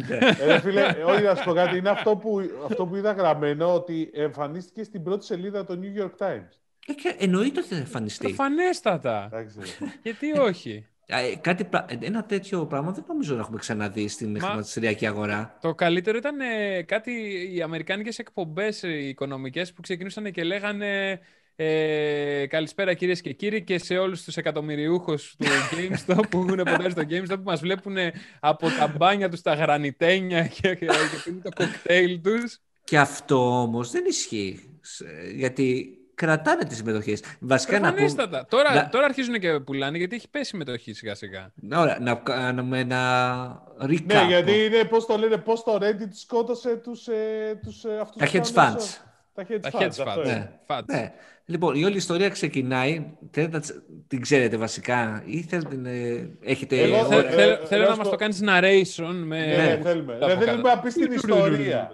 [0.08, 0.18] ναι.
[0.40, 1.78] Ε, ρε φίλε, όχι να σου πω κάτι.
[1.78, 6.28] Είναι αυτό που, αυτό που είδα γραμμένο ότι εμφανίστηκε στην πρώτη σελίδα του New York
[6.28, 6.50] Times.
[6.88, 8.24] Ε, και εννοείται ότι θα εμφανιστεί.
[8.26, 9.24] Προφανέστατα.
[9.32, 9.60] Εντάξει.
[10.04, 10.86] Γιατί όχι.
[11.06, 15.58] Ε, κάτι, πρα- ένα τέτοιο πράγμα δεν νομίζω να έχουμε ξαναδεί στην χρηματιστηριακή αγορά.
[15.62, 17.12] Το καλύτερο ήταν ε, κάτι
[17.54, 21.20] οι αμερικάνικες εκπομπές ε, οι οικονομικές που ξεκινούσαν και λέγανε
[21.56, 26.90] ε, καλησπέρα κυρίες και κύριοι και σε όλους τους εκατομμυριούχους του GameStop που έχουν ποτέ
[26.90, 27.96] στο GameStop που μας βλέπουν
[28.40, 32.58] από τα μπάνια τους τα γρανιτένια και, και, και πίνουν το κοκτέιλ τους.
[32.84, 34.70] Και αυτό όμως δεν ισχύει.
[34.82, 37.24] Σε- Γιατί κρατάνε τις συμμετοχές.
[37.40, 37.92] Βασικά να πούμε...
[37.92, 38.46] Προφανέστατα.
[38.50, 41.52] Τώρα, να- τώρα αρχίζουν και πουλάνε γιατί έχει πέσει η μετοχή σιγά σιγά.
[41.76, 44.04] Ωραία, να κάνουμε ένα recap.
[44.06, 48.16] ναι, γιατί είναι, πώς το λένε, πώς το Reddit σκότωσε τους, ε, τους ε, αυτούς
[48.22, 48.98] Τα που hedge κάνουν funds.
[49.36, 49.46] Short.
[49.46, 50.26] Τα hedge Τα funds, hedge αυτό funds.
[50.26, 50.34] είναι.
[50.34, 50.52] Ναι.
[50.68, 50.84] Funds.
[50.86, 51.12] Ναι.
[51.46, 53.06] Λοιπόν, η όλη ιστορία ξεκινάει.
[53.32, 55.90] Θέλετε να τς- την ξέρετε βασικά, ή θέλετε να
[56.50, 56.80] έχετε.
[56.82, 59.14] Εγώ Θε- Ε, θε- ε, Θέλω ε, να να μας σου το πω- κάνεις narration
[59.26, 59.46] με...
[59.46, 60.18] Ναι, ναι, θέλουμε.
[60.18, 60.76] τα Δεν από θέλουμε κάτω.
[60.76, 61.92] να πεις την ιστορία.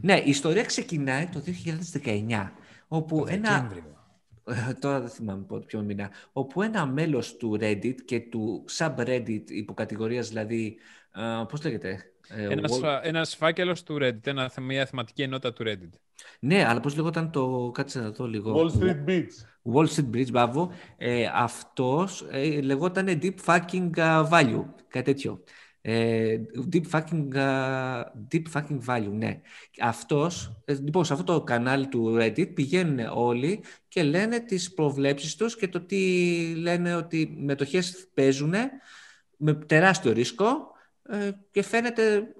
[0.00, 1.42] Ναι, η ιστορία ξεκινάει το
[2.04, 2.50] 2019,
[2.88, 3.50] όπου ένα...
[3.50, 3.82] Δεκέμβριο.
[4.70, 6.10] Ε, Τώρα δεν θυμάμαι πότε, ποιο μήνα.
[6.32, 10.76] Όπου ένα μέλος του Reddit και του subreddit υποκατηγορίας, δηλαδή,
[11.14, 15.64] ε, πώς λέγεται, ε, Ένας, Wall- ένας φάκελος του Reddit, ένα, μια θεματική ενότητα του
[15.66, 15.98] Reddit.
[16.40, 18.54] Ναι, αλλά πώς λεγόταν το, κάτσε να δω λίγο.
[18.56, 19.72] Wall Street Beach.
[19.74, 20.72] Wall Street Bridge, μπράβο.
[20.96, 25.42] Ε, αυτός ε, λεγόταν Deep Fucking uh, Value, κάτι τέτοιο.
[25.86, 26.36] Ε,
[26.72, 29.40] deep, fucking, uh, deep Fucking Value, ναι.
[29.80, 35.36] Αυτός, ε, λοιπόν, σε αυτό το κανάλι του Reddit πηγαίνουν όλοι και λένε τις προβλέψεις
[35.36, 38.54] τους και το τι λένε ότι μετοχές παίζουν
[39.36, 40.72] με τεράστιο ρίσκο ε,
[41.50, 42.34] και φαίνεται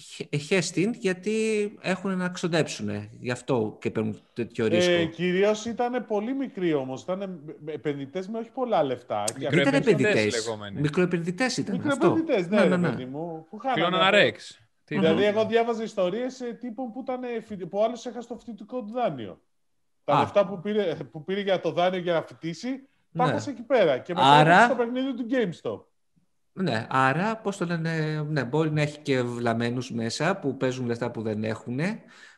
[0.00, 1.34] χε- χέστην γιατί
[1.80, 3.08] έχουν να ξοδέψουν.
[3.20, 4.92] Γι' αυτό και παίρνουν τέτοιο ρίσκο.
[4.92, 7.02] Ε, Κυρίως ήταν πολύ μικροί όμως.
[7.02, 9.24] Ήταν επενδυτές με όχι πολλά λεφτά.
[9.24, 10.46] Και Μικροεπενδυτές Δεν ήταν αυτοί- επενδυτές.
[10.46, 10.80] λεγόμενοι.
[10.80, 11.88] Μικροεπενδυτές ήταν αυτό.
[11.88, 13.46] Μικροεπενδυτές, ναι, ναι, παιδί μου.
[13.50, 14.58] Που χάνανε Κλώναν από- ρέξ.
[14.84, 18.36] Τι Δηλαδή, να- εγώ διάβαζα ιστορίες τύπων που, ήταν, ε, φοι- που άλλος έχασε το
[18.38, 19.40] φοιτητικό του δάνειο.
[20.04, 20.20] Τα Α.
[20.20, 22.68] λεφτά που πήρε, που πήρε για το δάνειο για να φοιτήσει,
[23.16, 23.30] τα Ναι.
[23.30, 23.98] έχασε εκεί πέρα.
[23.98, 25.80] Και μετά Άρα- έπαιξε στο παιχνίδι του GameStop.
[26.62, 31.10] Ναι, άρα πώς το λένε, ναι, μπορεί να έχει και βλαμμένους μέσα που παίζουν λεφτά
[31.10, 31.78] που δεν έχουν.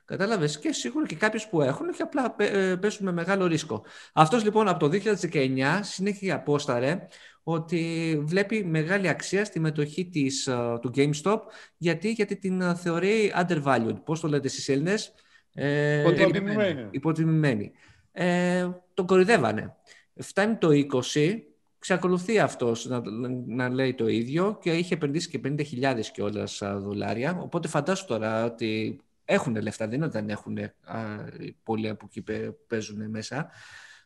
[0.05, 3.85] Κατάλαβες; Και σίγουρα και κάποιους που έχουν και απλά πέ- ε, παίζουν με μεγάλο ρίσκο.
[4.13, 7.07] Αυτός λοιπόν από το 2019 συνέχεια απόσταρε
[7.43, 11.39] ότι βλέπει μεγάλη αξία στη μετοχή της, ε, του GameStop
[11.77, 13.97] γιατί, γιατί την ε, θεωρεί undervalued.
[14.05, 15.13] Πώς το λέτε εσείς Έλληνες;
[15.55, 16.87] Ε, Υποτιμημένη.
[16.91, 17.73] υποτιμημένη.
[18.13, 19.75] Ε, τον κορυδεύανε.
[20.17, 21.43] Φτάνει το 20,
[21.81, 23.03] ξεκολουθεί αυτός να,
[23.47, 27.39] να λέει το ίδιο και είχε επενδύσει και 50.000 κιόλας α, δολάρια.
[27.41, 32.05] Οπότε φαντάσου τώρα ότι έχουν λεφτά, δεν είναι ότι δεν έχουν α, οι πολλοί από
[32.09, 33.51] εκεί παι- παίζουν μέσα.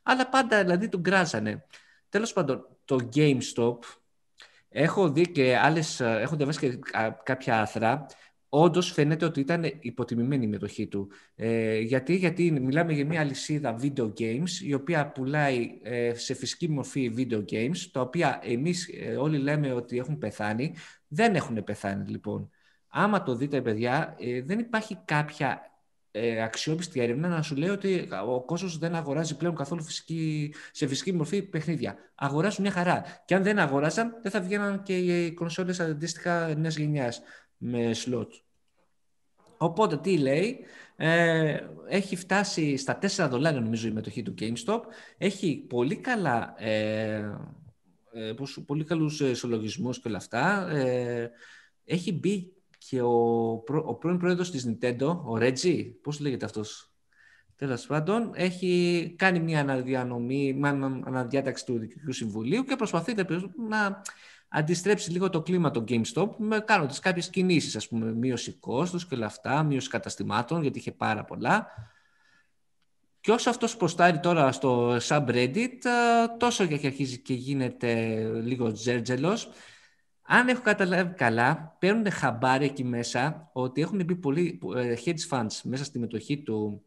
[0.02, 1.66] Αλλά πάντα δηλαδή τον κράζανε.
[2.08, 3.78] Τέλος πάντων, το GameStop
[4.68, 8.06] έχω δει και άλλες, α, έχω διαβάσει και κα- κάποια άθρα
[8.56, 11.10] Όντως φαίνεται ότι ήταν υποτιμημένη η μετοχή του.
[11.34, 16.70] Ε, γιατί, γιατί μιλάμε για μια αλυσίδα video games η οποία πουλάει ε, σε φυσική
[16.70, 20.74] μορφή video games τα οποία εμείς ε, όλοι λέμε ότι έχουν πεθάνει.
[21.08, 22.50] Δεν έχουν πεθάνει λοιπόν.
[22.88, 25.60] Άμα το δείτε παιδιά ε, δεν υπάρχει κάποια
[26.10, 30.86] ε, αξιόπιστη έρευνα να σου λέει ότι ο κόσμος δεν αγοράζει πλέον καθόλου φυσική, σε
[30.86, 31.96] φυσική μορφή παιχνίδια.
[32.14, 33.04] Αγοράζουν μια χαρά.
[33.24, 37.22] Και αν δεν αγοράζαν δεν θα βγαίναν και οι κονσόλες αντίστοιχα νέας γενιάς
[37.56, 38.43] με slot.
[39.64, 40.58] Οπότε τι λέει,
[40.96, 44.80] ε, έχει φτάσει στα 4 δολάρια νομίζω η μετοχή του GameStop,
[45.18, 47.36] έχει πολύ καλά, ε,
[48.12, 51.30] ε, πώς- πολύ καλούς ε, ισολογισμούς και όλα αυτά, ε,
[51.84, 56.88] έχει μπει και ο, πρω- ο πρώην πρόεδρος της Nintendo, ο Reggie, πώς λέγεται αυτός,
[57.56, 60.70] Τέλος πάντων, έχει κάνει μια αναδιανομή, μια
[61.04, 63.14] αναδιάταξη του Διοικητικού Συμβουλίου και προσπαθεί
[63.68, 64.02] να
[64.56, 69.14] αντιστρέψει λίγο το κλίμα το GameStop με κάνοντας κάποιες κινήσεις, ας πούμε, μείωση κόστους και
[69.14, 71.66] όλα αυτά, μείωση καταστημάτων, γιατί είχε πάρα πολλά.
[73.20, 79.48] Και όσο αυτός προστάρει τώρα στο subreddit, ε, τόσο και αρχίζει και γίνεται λίγο τζέρτζελος.
[80.22, 85.60] Αν έχω καταλάβει καλά, παίρνουν χαμπάρι εκεί μέσα ότι έχουν μπει πολλοί ε, hedge funds
[85.62, 86.84] μέσα στη μετοχή του,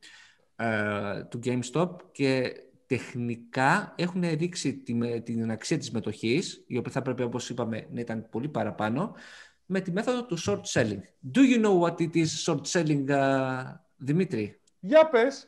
[0.56, 2.54] ε, του GameStop και
[2.88, 7.88] τεχνικά έχουν ρίξει τη, με- την αξία της μετοχής, η οποία θα πρέπει, όπως είπαμε,
[7.92, 9.16] να ήταν πολύ παραπάνω,
[9.66, 11.00] με τη μέθοδο του short selling.
[11.34, 13.64] Do you know what it is short selling, uh,
[13.98, 15.48] Δημήτρη; Για πες.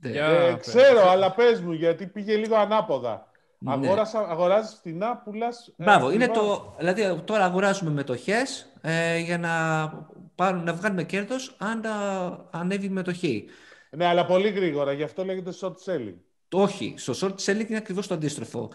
[0.00, 0.66] Δεν- Για- Ε, πες.
[0.66, 3.30] ξέρω, αλλά πες μου, γιατί πήγε λίγο ανάποδα.
[3.58, 3.72] Ναι.
[3.72, 5.68] Αγόρασα, αγοράζεις φτηνά, πουλάς...
[5.76, 6.44] ε, Μπράβο, είναι ακριβά.
[6.46, 9.86] το, δηλαδή τώρα αγοράζουμε μετοχές ε, για να,
[10.34, 13.44] πάρουν, να βγάλουμε κέρδος αν α, ανέβει η μετοχή.
[13.90, 16.14] Ναι, αλλά πολύ γρήγορα, γι' αυτό λέγεται short selling.
[16.48, 18.70] Το όχι, στο short selling είναι ακριβώς το αντίστροφο.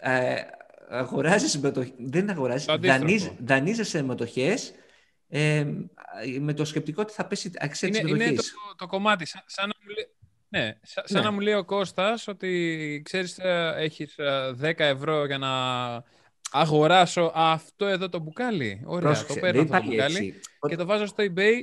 [0.00, 0.34] Ε,
[0.88, 3.04] αγοράζεις μετοχές, δεν αγοράζεις, Το αντίστροφο.
[3.04, 4.72] δανείζ, δανείζεσαι μετοχές
[5.28, 5.66] ε,
[6.40, 8.54] με το σκεπτικό ότι θα πέσει η αξία Είναι, της είναι το, μετοχής.
[8.76, 9.24] το κομμάτι.
[9.26, 10.08] Σαν, σαν να μου λέει,
[10.48, 11.26] ναι, σαν, σαν Ναι.
[11.26, 15.48] να μου λέει ο Κώστας ότι ξέρεις ε, έχεις ε, 10 ευρώ για να
[16.50, 18.82] αγοράσω αυτό εδώ το μπουκάλι.
[18.84, 20.40] Ωραία, Πρόσεξε, το παίρνω δεν αυτό το πάει μπουκάλι έτσι.
[20.68, 21.62] και το βάζω στο eBay.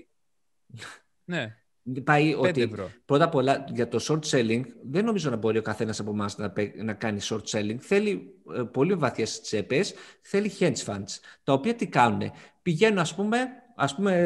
[1.32, 1.58] ναι,
[2.04, 2.90] Πάει 5 ότι ευρώ.
[3.06, 6.38] Πρώτα απ' όλα, για το short selling, δεν νομίζω να μπορεί ο καθένας από εμάς
[6.38, 7.76] να, παί- να κάνει short selling.
[7.80, 12.32] Θέλει ε, πολύ βαθιές τσέπες, θέλει hedge funds, τα οποία τι κάνουν.
[12.62, 13.38] Πηγαίνουν, ας πούμε,
[13.76, 14.18] ας πούμε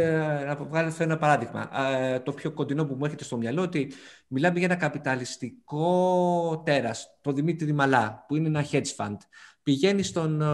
[0.42, 1.70] ε, να βγάλω ένα παράδειγμα.
[1.92, 3.92] Ε, το πιο κοντινό που μου έρχεται στο μυαλό, ότι
[4.28, 9.18] μιλάμε για ένα καπιταλιστικό τέρας, το Δημήτρη Μαλά, που είναι ένα hedge fund.
[9.64, 10.46] Πηγαίνει στον ε,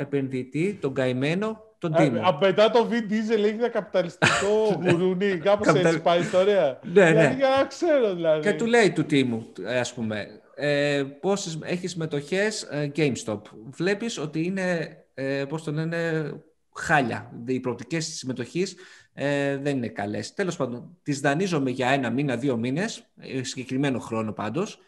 [0.00, 2.20] επενδυτή, τον καημένο, το τον Ε, Τίμο.
[2.28, 5.38] α, μετά το Vin Diesel έχει ένα καπιταλιστικό γουρούνι.
[5.38, 6.80] Κάπως Καπιταλ- έτσι πάει η ιστορία.
[6.82, 7.10] Ναι, ναι.
[7.10, 8.40] Δηλαδή, για να ξέρω δηλαδή.
[8.50, 13.40] Και του λέει του Τίμου, ε, ας πούμε, ε, πόσες έχεις μετοχές ε, GameStop.
[13.70, 16.32] Βλέπεις ότι είναι, ε, πώς το λένε,
[16.74, 17.30] χάλια.
[17.46, 18.74] Οι προοπτικές της συμμετοχής
[19.14, 20.34] ε, δεν είναι καλές.
[20.34, 24.78] Τέλος πάντων, τις δανείζομαι για ένα μήνα, δύο μήνες, ε, συγκεκριμένο χρόνο πάντως,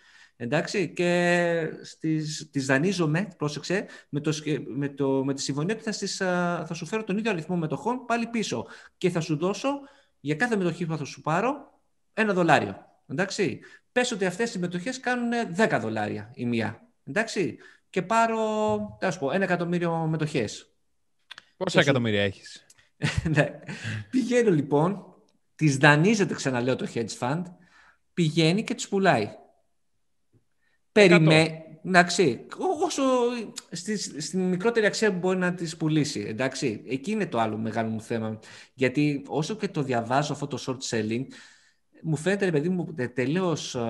[0.40, 5.84] εντάξει, και στις, τις δανείζομαι, πρόσεξε, με, το, σκε- με, το, με τη συμφωνία ότι
[5.84, 8.66] θα, στις, α, θα σου φέρω τον ίδιο αριθμό μετοχών πάλι πίσω
[8.98, 9.68] και θα σου δώσω
[10.20, 11.80] για κάθε μετοχή που θα σου πάρω
[12.14, 12.76] ένα δολάριο.
[13.06, 13.60] Εντάξει.
[13.92, 16.88] Πες ότι αυτές οι μετοχές κάνουν 10 δολάρια η μία.
[17.04, 17.58] Εντάξει.
[17.90, 18.36] Και πάρω,
[18.98, 20.72] τι να σου πω, ένα εκατομμύριο μετοχές.
[21.56, 22.66] Πόσα Και σου- εκατομμύρια έχεις;
[23.34, 23.58] ναι.
[24.10, 25.04] Πηγαίνω λοιπόν,
[25.54, 27.42] τις δανείζεται ξαναλέω το hedge fund,
[28.14, 29.28] πηγαίνει και τις πουλάει.
[31.06, 31.62] Περιμέ...
[31.84, 33.02] Εντάξει, ό- όσο
[33.70, 36.84] στη, στην μικρότερη αξία που μπορεί να τις πουλήσει, εντάξει.
[36.88, 38.38] Εκεί είναι το άλλο μεγάλο μου θέμα.
[38.74, 41.24] Γιατί όσο και το διαβάζω αυτό το short selling,
[42.02, 43.84] μου φαίνεται, ρε παιδί μου, τε- τελείως, α,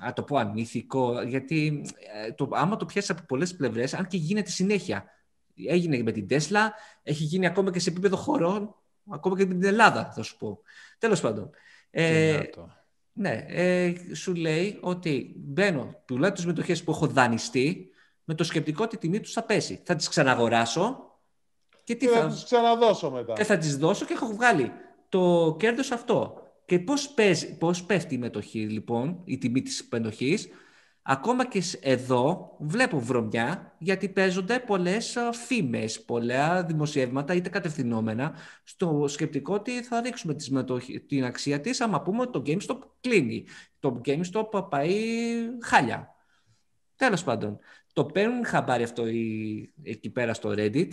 [0.00, 1.84] α το πω, ανήθικο, γιατί
[2.26, 5.04] ε, το, άμα το πιάσεις από πολλές πλευρές, αν και γίνεται συνέχεια.
[5.68, 8.74] Έγινε με την Τέσλα, έχει γίνει ακόμα και σε επίπεδο χωρών,
[9.10, 10.60] ακόμα και με την Ελλάδα, θα σου πω.
[10.98, 11.50] Τέλος πάντων.
[11.90, 12.40] Ε,
[13.18, 17.90] ναι, ε, σου λέει ότι μπαίνω, πουλάω τις μετοχές που έχω δανειστεί,
[18.24, 19.80] με το σκεπτικό ότι η τιμή τους θα πέσει.
[19.84, 20.96] Θα τις ξαναγοράσω
[21.84, 23.32] και τι Και θα θα, τους ξαναδώσω μετά.
[23.32, 24.72] και θα τις δώσω και έχω βγάλει
[25.08, 26.40] το κέρδος αυτό.
[26.66, 30.48] Και πώς, παίζει, πώς πέφτει η μετοχή λοιπόν, η τιμή της μετοχής,
[31.08, 38.34] ακόμα και σ- εδώ βλέπω βρωμιά γιατί παίζονται πολλές α, φήμες, πολλά δημοσιεύματα είτε κατευθυνόμενα
[38.64, 42.78] στο σκεπτικό ότι θα ρίξουμε τις μετοχ- την αξία της άμα πούμε ότι το GameStop
[43.00, 43.44] κλείνει.
[43.80, 44.94] Το GameStop πάει
[45.62, 46.14] χάλια.
[46.96, 47.58] Τέλος πάντων,
[47.92, 50.88] το παίρνουν χαμπάρι αυτό οι- εκεί πέρα στο Reddit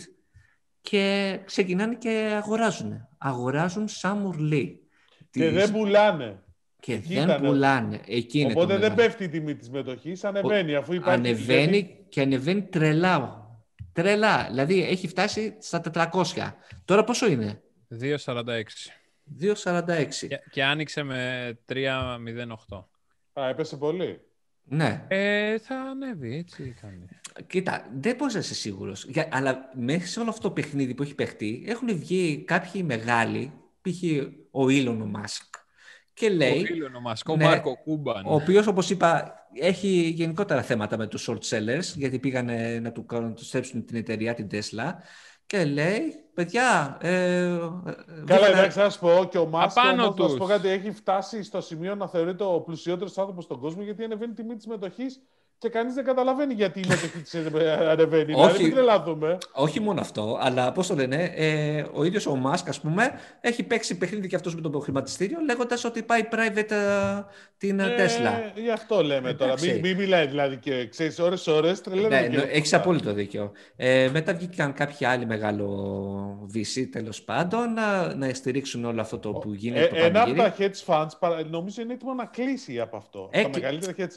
[0.80, 3.08] και ξεκινάνε και αγοράζουν.
[3.18, 4.88] Αγοράζουν σαν μουρλί.
[5.30, 6.42] Και Τις- δεν πουλάνε.
[6.84, 7.48] Και εκεί δεν ήτανε.
[7.48, 8.00] πουλάνε.
[8.06, 8.94] Εκεί είναι Οπότε το δεν μεγάλο.
[9.08, 11.18] πέφτει η τιμή της μετοχής, ανεβαίνει αφού υπάρχει...
[11.18, 13.48] Ανεβαίνει και ανεβαίνει τρελά.
[13.92, 14.46] Τρελά.
[14.50, 16.52] Δηλαδή έχει φτάσει στα 400.
[16.84, 17.62] Τώρα πόσο είναι;
[18.00, 18.14] 2,46.
[19.40, 20.08] 2,46.
[20.28, 22.84] Και, και άνοιξε με 3,08.
[23.32, 24.20] Α, έπεσε πολύ.
[24.64, 25.04] Ναι.
[25.08, 27.06] Ε, θα ανέβει, έτσι κάνει.
[27.46, 29.06] Κοίτα, δεν μπορείς να είσαι σίγουρος.
[29.30, 34.02] Αλλά μέσα σε όλο αυτό το παιχνίδι που έχει παιχτεί, έχουν βγει κάποιοι μεγάλοι, π.χ.
[34.50, 35.53] ο Elon Musk,
[36.14, 37.44] και Ο λέει, Ήλον, ο Μασκό, Ναι.
[37.44, 38.24] Μάρκο Κούμπαν.
[38.26, 43.06] ο οποίος, όπως είπα, έχει γενικότερα θέματα με τους short sellers, γιατί πήγανε να του,
[43.06, 44.92] κάνουν- να τους στρέψουν την εταιρεία, την Tesla,
[45.46, 46.00] και λέει,
[46.34, 46.98] παιδιά.
[47.00, 47.64] Ε, ε, Καλά,
[48.24, 50.38] βγήκανε- εντάξει, να σου πω και ο Μάσκο Απάνω όμως, να σου τους.
[50.38, 54.30] πω κάτι, έχει φτάσει στο σημείο να θεωρείται ο πλουσιότερος άνθρωπος στον κόσμο γιατί ανεβαίνει
[54.32, 55.06] η τιμή της μετοχή
[55.64, 57.34] και κανείς δεν καταλαβαίνει γιατί η μετοχή της
[57.88, 58.32] ανεβαίνει.
[58.34, 58.42] Όχι.
[58.46, 59.38] Δηλαδή, μην τρελαθούμε.
[59.52, 63.10] Όχι μόνο αυτό, αλλά πώς το λένε, ε, ο ίδιος ο Μάσκ, ας πούμε,
[63.40, 67.24] έχει παίξει παιχνίδι και αυτός με το χρηματιστήριο, λέγοντας ότι πάει private ε,
[67.58, 68.52] την ε, Tesla.
[68.56, 69.44] Ε, γι' αυτό λέμε τώρα.
[69.52, 69.70] Εντάξει.
[69.72, 72.28] Μην, μην μιλάει δηλαδή και ξέρεις ώρε-ώρε Ναι, τρελαίνεται.
[72.28, 73.52] ναι, έχεις απόλυτο δίκιο.
[73.76, 79.32] Ε, μετά βγήκαν κάποιοι άλλοι μεγάλο VC, τέλος πάντων, να, να στηρίξουν όλο αυτό το
[79.32, 80.50] που γίνεται το Ε, ένα από πανηγύρι.
[80.50, 83.28] τα hedge funds παρα- νομίζω είναι έτοιμο να κλείσει από αυτό.
[83.32, 84.16] Τα Έκλει- μεγαλύτερα hedge.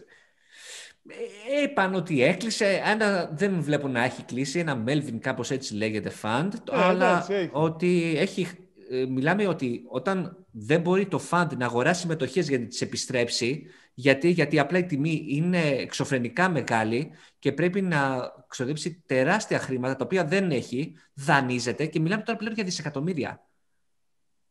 [1.10, 6.12] Ε, είπαν ότι έκλεισε, ένα δεν βλέπω να έχει κλείσει, ένα Melvin κάπως έτσι λέγεται
[6.22, 7.49] fund, αλλά εντάξει, έχει.
[7.53, 8.47] ότι έχει,
[8.91, 13.66] ε, μιλάμε ότι όταν δεν μπορεί το fund να αγοράσει μετοχές για να τις επιστρέψει,
[13.93, 20.05] γιατί, γιατί απλά η τιμή είναι εξωφρενικά μεγάλη και πρέπει να ξοδέψει τεράστια χρήματα, τα
[20.05, 23.47] οποία δεν έχει, δανείζεται και μιλάμε τώρα πλέον για δισεκατομμύρια.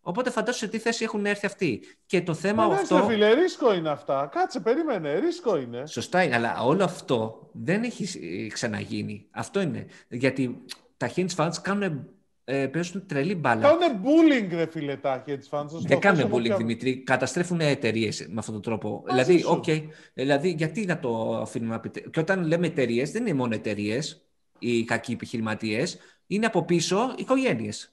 [0.08, 1.82] Οπότε φαντάσου σε τι θέση έχουν έρθει αυτοί.
[2.06, 2.96] Και το θέμα Εντάξει, αυτό...
[2.96, 4.28] ρε φίλε, ρίσκο είναι αυτά.
[4.32, 5.86] Κάτσε, περίμενε, ρίσκο είναι.
[5.86, 9.26] Σωστά είναι, αλλά όλο αυτό δεν έχει ε, ξαναγίνει.
[9.30, 9.86] Αυτό είναι.
[10.08, 10.64] Γιατί
[10.96, 12.08] τα hedge funds κάνουν,
[12.44, 13.60] ε, παίζουν τρελή μπάλα.
[13.76, 15.68] Κάνουν bullying, ρε φίλε, τα hedge funds.
[15.68, 16.96] Στο Δεν κάνουν θέσιμο bullying, πια- Δημήτρη.
[17.02, 19.04] Καταστρέφουν εταιρείες με αυτόν τον τρόπο.
[19.08, 19.60] Μαζί δηλαδή, σου.
[19.64, 19.82] okay,
[20.14, 22.00] δηλαδή, γιατί να το αφήνουμε να πείτε.
[22.00, 24.26] Και όταν λέμε εταιρείες, δεν είναι μόνο εταιρείες
[24.58, 27.90] οι κακοί επιχειρηματίες, είναι από πίσω οικογένειες.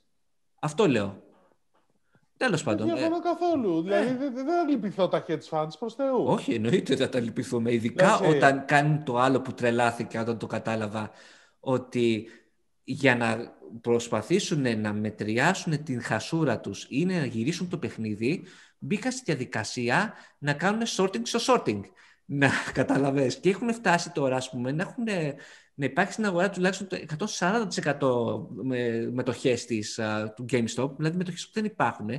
[0.59, 1.22] Αυτό λέω.
[2.43, 2.89] Τέλος Δεν πάντων.
[2.89, 3.81] ε, διαφωνώ καθόλου.
[3.81, 6.25] Δηλαδή, δεν δεν θα λυπηθώ τα hedge funds προς Θεού.
[6.25, 7.73] Όχι, εννοείται θα τα λυπηθούμε.
[7.73, 8.35] Ειδικά Εντάξει.
[8.35, 11.11] όταν κάνουν το άλλο που τρελάθηκα όταν το κατάλαβα
[11.59, 12.27] ότι
[12.83, 18.43] για να προσπαθήσουν να μετριάσουν την χασούρα τους ή να γυρίσουν το παιχνίδι,
[18.77, 21.81] μπήκα στη διαδικασία να κάνουν sorting στο sorting.
[22.25, 23.39] Να καταλαβες.
[23.39, 25.05] Και έχουν φτάσει τώρα, ας πούμε, να, έχουν,
[25.74, 26.97] να υπάρχει στην αγορά τουλάχιστον το
[28.49, 32.09] 140% με, μετοχές της, α, του GameStop, δηλαδή μετοχές που δεν υπάρχουν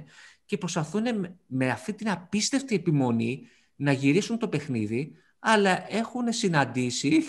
[0.45, 3.47] και προσπαθούν με, με αυτή την απίστευτη επιμονή
[3.77, 7.23] να γυρίσουν το παιχνίδι, αλλά έχουν συναντήσει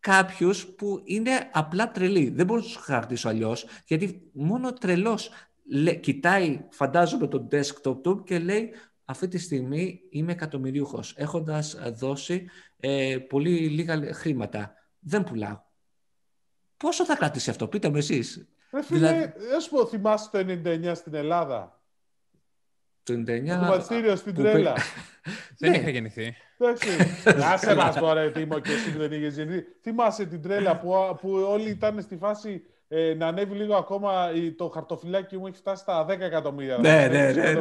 [0.00, 2.30] κάποιους που είναι απλά τρελοί.
[2.30, 5.30] Δεν μπορώ να τους χαρακτήσω αλλιώς, γιατί μόνο τρελός
[6.00, 8.70] κοιτάει, φαντάζομαι, το desktop του και λέει
[9.04, 12.46] αυτή τη στιγμή είμαι εκατομμυρίουχος, έχοντας δώσει
[12.80, 14.72] ε, πολύ λίγα χρήματα.
[14.98, 15.60] Δεν πουλάω.
[16.76, 18.48] Πόσο θα κρατήσει αυτό, πείτε μου εσείς.
[18.72, 19.68] Ρε φίλε, δηλαδή...
[19.70, 21.82] πω, θυμάσαι το 99 στην Ελλάδα;
[23.02, 23.26] Το 99...
[23.26, 24.74] Το χρηματιστήριο στην τρέλα.
[25.58, 26.34] δεν είχα γεννηθεί.
[26.58, 26.88] Εντάξει.
[27.52, 29.64] Άσε μας τώρα, Τίμο, και εσύ που δεν είχες γεννηθεί.
[29.82, 34.68] Θυμάσαι την τρέλα που, που όλοι ήταν στη φάση ε, να ανέβει λίγο ακόμα το
[34.68, 37.52] χαρτοφυλάκι μου έχει φτάσει στα 10 εκατομμύρια ναι, ναι, ναι,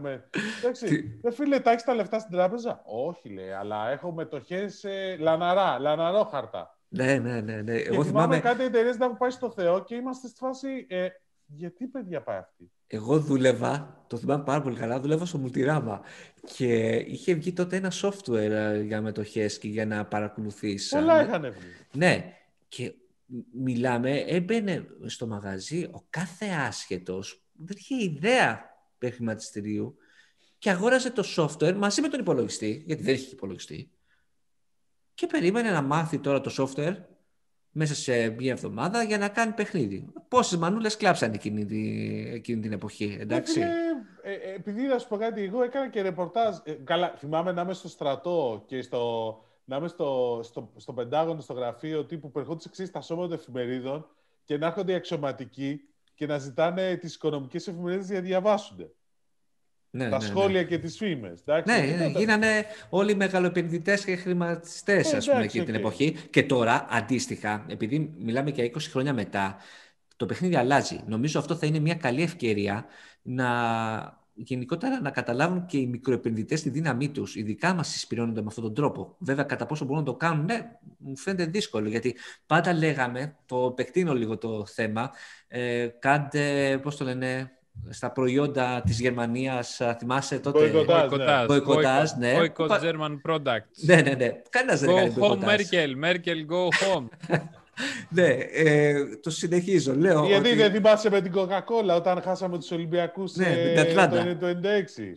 [0.00, 0.22] ναι.
[0.58, 5.16] Εντάξει, δεν φίλε, τα έχεις τα λεφτά στην τράπεζα; Όχι, λέει, αλλά έχω μετοχέ ε,
[5.16, 6.75] λαναρά, λαναρό χαρτά.
[6.88, 7.62] Ναι, ναι, ναι.
[7.62, 7.74] ναι.
[7.74, 10.86] Εγώ θυμάμαι κάτι εταιρείες να έχουν πάει στο Θεό και είμαστε στη φάση.
[10.88, 11.08] Ε,
[11.46, 16.00] γιατί παιδιά πάει αυτή; Εγώ δούλευα, το θυμάμαι πάρα πολύ καλά, δούλευα στο Multirama
[16.54, 20.88] και είχε βγει τότε ένα software ε, για μετοχές και για να παρακολουθείς.
[20.88, 21.66] Πολλά είχαν βγει.
[21.92, 22.32] Ναι,
[22.68, 22.94] και
[23.52, 28.74] μιλάμε, έμπαινε στο μαγαζί ο κάθε άσχετος, δεν είχε ιδέα
[29.12, 29.96] χρηματιστηρίου
[30.58, 33.90] και αγόρασε το software μαζί με τον υπολογιστή, γιατί δεν είχε υπολογιστή,
[35.16, 36.96] και περίμενε να μάθει τώρα το software
[37.70, 40.12] μέσα σε μία εβδομάδα για να κάνει παιχνίδι.
[40.28, 41.60] Πόσες μανούλες κλάψαν εκείνη,
[42.32, 43.60] εκείνη την εποχή, εντάξει.
[43.60, 46.56] Ε, ε, επειδή να σου πω κάτι, εγώ έκανα και ρεπορτάζ.
[46.62, 51.40] Ε, καλά, θυμάμαι να είμαι στο στρατό και στο, να είμαι στο, στο, στο Πεντάγωνο,
[51.40, 54.06] στο γραφείο τύπου που ερχόντουσαν εξή τα σώματα εφημερίδων
[54.44, 55.80] και να έρχονται οι αξιωματικοί
[56.14, 58.90] και να ζητάνε τις οικονομικές εφημερίδες για να διαβάσουν.
[59.96, 60.66] Ναι, τα ναι, σχόλια ναι.
[60.66, 61.42] και τις φήμες.
[61.46, 61.62] Ναι,
[61.98, 66.16] ναι, γίνανε όλοι μεγαλοεπενδυτέ και χρηματιστές, ας πούμε, εκείνη την εποχή.
[66.30, 69.56] Και τώρα, αντίστοιχα, επειδή μιλάμε για 20 χρόνια μετά,
[70.16, 71.00] το παιχνίδι αλλάζει.
[71.06, 72.84] Νομίζω αυτό θα είναι μια καλή ευκαιρία
[73.22, 73.46] να
[74.36, 77.36] γενικότερα να καταλάβουν και οι μικροεπενδυτές τη δύναμή τους.
[77.36, 79.16] Ειδικά μας συσπηρώνονται με αυτόν τον τρόπο.
[79.18, 81.88] Βέβαια, κατά πόσο μπορούν να το κάνουν, ναι, μου φαίνεται δύσκολο.
[81.88, 82.16] Γιατί
[82.46, 85.10] πάντα λέγαμε, το επεκτείνω λίγο το θέμα,
[85.48, 87.50] ε, κάντε, πώς το λένε,
[87.88, 90.70] στα προϊόντα της Γερμανίας, θυμάσαι τότε...
[91.46, 92.36] Μποϊκοτάζ, ναι.
[92.38, 93.76] Boycott German products.
[93.76, 94.30] Ναι, ναι, ναι.
[94.50, 96.04] Κανένας δεν έκανε Go home, Merkel.
[96.04, 97.06] Merkel, go home.
[98.08, 99.94] ναι, ε, το συνεχίζω.
[99.94, 100.56] Λέω Γιατί ότι...
[100.56, 103.94] δεν θυμάσαι με την Coca-Cola όταν χάσαμε τους Ολυμπιακούς ναι, ε,
[104.34, 104.54] το 96.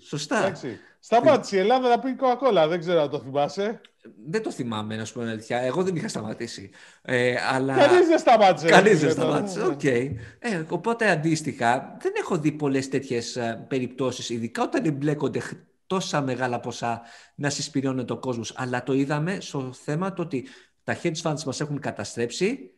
[0.07, 0.37] Σωστά.
[0.37, 0.79] Εντάξει.
[0.99, 2.67] Σταμάτησε η Ελλάδα να πει Coca-Cola.
[2.69, 3.81] Δεν ξέρω αν το θυμάσαι.
[4.27, 5.57] Δεν το θυμάμαι, να σου πω αλήθεια.
[5.57, 6.69] Εγώ δεν είχα σταματήσει.
[7.01, 7.75] Ε, αλλά...
[7.75, 8.67] Κανείς δεν σταμάτησε.
[8.67, 9.61] Κανείς δεν σταμάτησε.
[9.61, 9.79] OK.
[9.83, 10.09] Okay.
[10.39, 15.41] Ε, οπότε αντίστοιχα, δεν έχω δει πολλές τέτοιες ε, περιπτώσεις, ειδικά όταν εμπλέκονται
[15.87, 17.01] τόσα μεγάλα ποσά
[17.35, 18.53] να συσπειρώνεται ο κόσμος.
[18.55, 20.47] Αλλά το είδαμε στο θέμα το ότι
[20.89, 22.71] τα hedge funds μας έχουν καταστρέψει,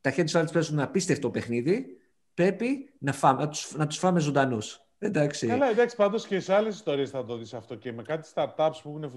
[0.00, 1.86] τα hedge funds παίζουν ένα απίστευτο παιχνίδι,
[2.34, 4.80] πρέπει να, φάμε, να, τους, να τους φάμε ζωντανούς.
[4.98, 5.46] Εντάξει.
[5.46, 7.74] Καλά, εντάξει, πάντως και σε άλλες ιστορίες θα το δεις αυτό.
[7.74, 9.12] Και με κάτι startups που έχουν,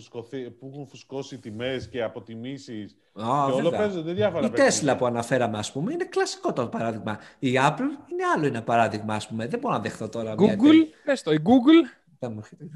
[0.59, 2.95] που έχουν φουσκώσει τιμές και αποτιμήσεις.
[3.13, 7.19] Oh, και όλο παίζονται διάφορα Η Τέσλα που αναφέραμε, ας πούμε, είναι κλασικό το παράδειγμα.
[7.39, 9.47] Η Apple είναι άλλο ένα παράδειγμα, ας πούμε.
[9.47, 10.35] Δεν μπορώ να δεχθώ τώρα.
[10.37, 12.04] Google, πες το, η Google.
[12.19, 12.69] Δεν μου έρχεται.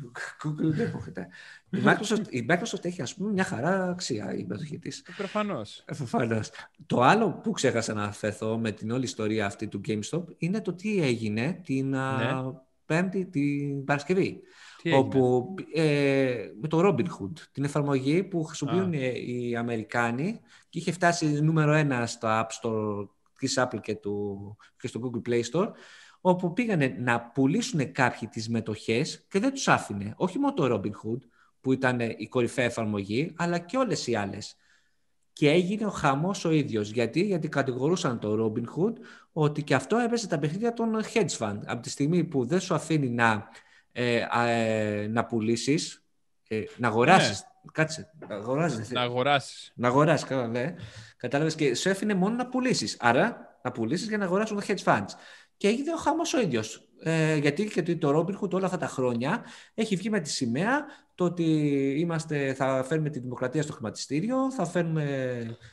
[0.43, 1.27] Google δεν μου έρχεται.
[1.69, 5.03] Η Microsoft, η Microsoft έχει, ας πούμε, μια χαρά αξία η μετοχή της.
[5.17, 5.83] Προφανώς.
[5.85, 6.39] Ε,
[6.85, 10.73] το άλλο που ξέχασα να αφαιθώ με την όλη ιστορία αυτή του GameStop είναι το
[10.73, 11.97] τι έγινε την ναι.
[12.85, 14.41] Πέμπτη την Παρασκευή.
[14.93, 21.73] όπου ε, με το Robinhood, την εφαρμογή που χρησιμοποιούν οι Αμερικάνοι και είχε φτάσει νούμερο
[21.73, 23.07] ένα στο App Store
[23.39, 25.71] της Apple και, του, και στο Google Play Store,
[26.21, 30.13] όπου πήγανε να πουλήσουν κάποιοι τις μετοχές και δεν τους άφηνε.
[30.17, 31.19] Όχι μόνο το Robinhood,
[31.61, 34.55] που ήταν η κορυφαία εφαρμογή, αλλά και όλες οι άλλες.
[35.33, 36.89] Και έγινε ο χαμός ο ίδιος.
[36.89, 38.93] Γιατί; Γιατί κατηγορούσαν το Robinhood
[39.31, 41.59] ότι και αυτό έπαιζε τα παιχνίδια των hedge fund.
[41.65, 43.47] Από τη στιγμή που δεν σου αφήνει να,
[43.91, 46.03] ε, ε, να πουλήσεις,
[46.47, 47.41] ε, να αγοράσεις.
[47.41, 47.71] Ναι.
[47.71, 48.11] Κάτσε.
[48.27, 48.93] Να αγοράσει.
[48.93, 49.71] Να αγοράσεις.
[49.75, 50.75] Να αγοράσεις, καλά, ναι.
[51.17, 52.97] Κατάλαβες και σου έφυγε μόνο να πουλήσεις.
[52.99, 55.09] Άρα να πουλήσεις για να αγοράσουν τα hedge funds.
[55.59, 56.83] Και έγινε ο χαμό ο ίδιος.
[57.03, 59.43] Ε, γιατί και το Robinhood όλα αυτά τα χρόνια
[59.73, 60.85] έχει βγει με τη σημαία
[61.15, 61.43] το ότι
[61.97, 65.03] είμαστε, θα φέρουμε τη δημοκρατία στο χρηματιστήριο, θα φέρουμε...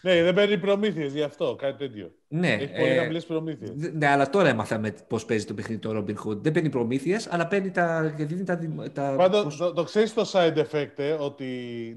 [0.02, 2.12] Ναι, δεν παίρνει προμήθειες γι' αυτό, κάτι τέτοιο.
[2.28, 3.70] Ναι, Έχει πολύ ε, χαμηλές προμήθειες.
[3.92, 6.36] Ναι, αλλά τώρα έμαθαμε πώς παίζει το παιχνίδι το Robin Hood.
[6.42, 8.14] Δεν παίρνει προμήθειες, αλλά παίρνει τα...
[8.16, 8.58] Γιατί τα,
[8.92, 9.56] τα Πάντως, πώς...
[9.56, 11.46] το, το ξέρεις το side effect, ε, ότι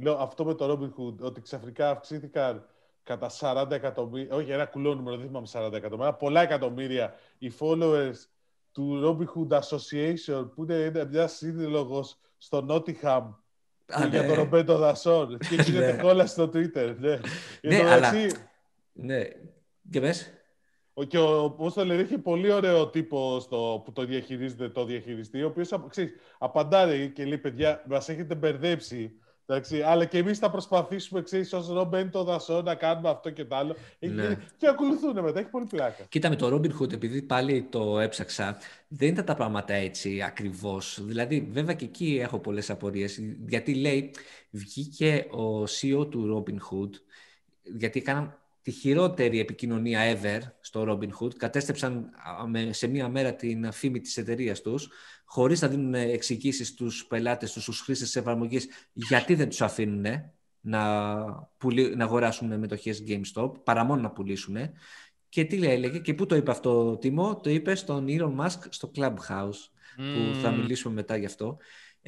[0.01, 2.65] λέω, αυτό με το Robin Hood, ότι ξαφνικά αυξήθηκαν
[3.09, 8.15] κατά 40 εκατομμύρια, όχι ένα κουλό νούμερο, δεν θυμάμαι 40 εκατομμύρια, πολλά εκατομμύρια οι followers
[8.71, 13.33] του Robin Hood Association, που είναι μια σύλλογος στο Νότιχαμ
[14.09, 16.01] για τον Ρομπέντο Δασόν και γίνεται ναι.
[16.01, 16.95] κόλλα στο Twitter.
[16.99, 17.19] Ναι,
[17.61, 18.11] ναι αλλά...
[18.93, 19.23] Ναι,
[19.89, 20.33] και πες.
[21.07, 25.43] Και ο, πώς το λένε, έχει πολύ ωραίο τύπο στο, που το διαχειρίζεται το διαχειριστή,
[25.43, 25.69] ο οποίος
[26.37, 29.11] απαντάει και λέει: Παιδιά, μας έχετε μπερδέψει.
[29.51, 33.45] Εντάξει, αλλά και εμείς θα προσπαθήσουμε, ξέρεις, ως Ρομπέν το δασό να κάνουμε αυτό και
[33.45, 33.75] το άλλο.
[33.99, 34.21] Έχει Ναι.
[34.21, 35.39] γίνει- Και ακολουθούν μετά.
[35.39, 36.03] Έχει πολύ πλάκα.
[36.09, 40.99] Κοίτα, με το Robin Hood, επειδή πάλι το έψαξα, δεν ήταν τα πράγματα έτσι ακριβώς.
[41.05, 44.11] Δηλαδή, βέβαια και εκεί έχω πολλές απορίες, γιατί λέει,
[44.51, 46.89] βγήκε ο CEO του Robin Hood,
[47.77, 52.09] γιατί έκαναν τη χειρότερη επικοινωνία ever στο Robin Hood, κατέστρεψαν
[52.41, 54.89] α, με- σε μία μέρα την φήμη της εταιρείας τους,
[55.31, 60.05] χωρίς να δίνουν εξηγήσεις στους πελάτες τους, στους χρήστες της εφαρμογής, γιατί δεν τους αφήνουν
[60.61, 61.15] να,
[61.57, 64.57] πουλί- να αγοράσουν μετοχές GameStop, παρά μόνο να πουλήσουν.
[65.29, 68.59] Και τι λέει, έλεγε, και πού το είπε αυτό, Τίμο, το είπε στον Elon Musk
[68.69, 70.59] στο Clubhouse, που θα Μμμ.
[70.59, 71.57] μιλήσουμε μετά γι' αυτό.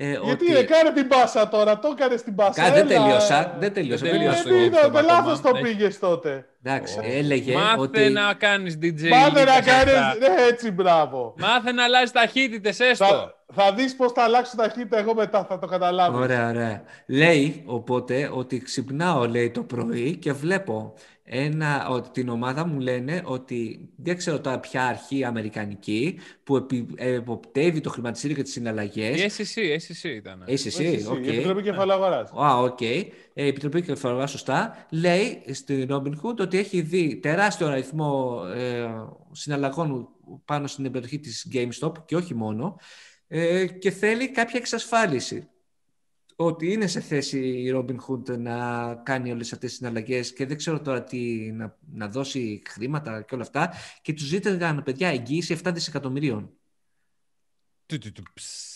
[0.03, 0.53] Ε, Γιατί ότι...
[0.53, 2.61] ρε, κάνε την πάσα τώρα, το έκανε την πάσα.
[2.63, 3.01] Κα- δεν έλα.
[3.03, 4.03] τελείωσα, δεν τελείωσα.
[4.05, 4.33] Δεν δεν τελείωσε.
[4.33, 4.37] τελείωσα.
[4.37, 5.51] Ε, στο τι είναι, GameStop με λάθος ακόμα.
[5.51, 6.45] το Έχει- πήγες τότε.
[6.63, 7.01] Εντάξει, Ω.
[7.05, 8.09] έλεγε Μάθε ότι...
[8.09, 9.07] να κάνεις DJ.
[9.09, 10.15] Μάθε λίγα να κάνεις, σωστά.
[10.19, 11.33] ναι, έτσι μπράβο.
[11.37, 13.05] Μάθε να αλλάζεις ταχύτητες, έστω.
[13.05, 16.19] Θα, θα δεις πώς θα αλλάξω ταχύτητα εγώ μετά, θα το καταλάβεις.
[16.19, 16.81] Ωραία, ωραία.
[17.07, 20.93] Λέει οπότε ότι ξυπνάω λέει το πρωί και βλέπω
[21.33, 26.87] ένα, ότι την ομάδα μου λένε ότι δεν ξέρω τώρα ποια αρχή αμερικανική που επι,
[26.95, 29.39] εποπτεύει το χρηματιστήριο και τις συναλλαγές.
[29.39, 30.43] Η SEC, SEC ήταν.
[30.45, 31.25] Είσαι εσύ, Εσύ, οκ.
[31.25, 32.31] Η Επιτροπή Κεφαλαίου Αγοράς.
[32.31, 32.81] Α, οκ.
[32.81, 32.87] Ε,
[33.33, 38.87] Η Επιτροπή Κεφαλαίου σωστά, λέει στην Robin Hood ότι έχει δει τεράστιο αριθμό ε,
[39.31, 40.07] συναλλαγών
[40.45, 42.79] πάνω στην μετοχή της GameStop και όχι μόνο
[43.27, 45.50] ε, και θέλει κάποια εξασφάλιση
[46.35, 48.55] ότι είναι σε θέση η Robin Hood να
[48.95, 53.33] κάνει όλες αυτές τις συναλλαγές και δεν ξέρω τώρα τι, να, να δώσει χρήματα και
[53.35, 56.49] όλα αυτά και τους ζήτησαν παιδιά εγγύηση 7 δισεκατομμυρίων.
[57.85, 58.69] Του, του, του, ψ.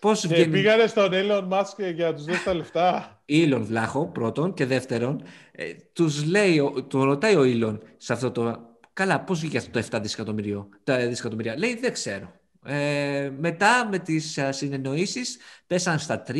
[0.00, 0.52] Πώς Και βγαίνει...
[0.52, 3.22] πήγανε στον Elon Musk για να τους δώσει τα λεφτά.
[3.24, 5.22] Ήλον Βλάχο, πρώτον, και δεύτερον,
[5.52, 8.70] ε, τους λέει, ο- τον ρωτάει ο Ήλον σε αυτό το.
[8.92, 11.58] Καλά, πώς βγήκε αυτό το 7 δισεκατομμύριο, τα δισεκατομμύρια.
[11.58, 12.32] Λέει, δεν ξέρω.
[12.64, 15.36] Ε, μετά με τις α, συνεννοήσεις
[15.66, 16.32] πέσαν στα 3,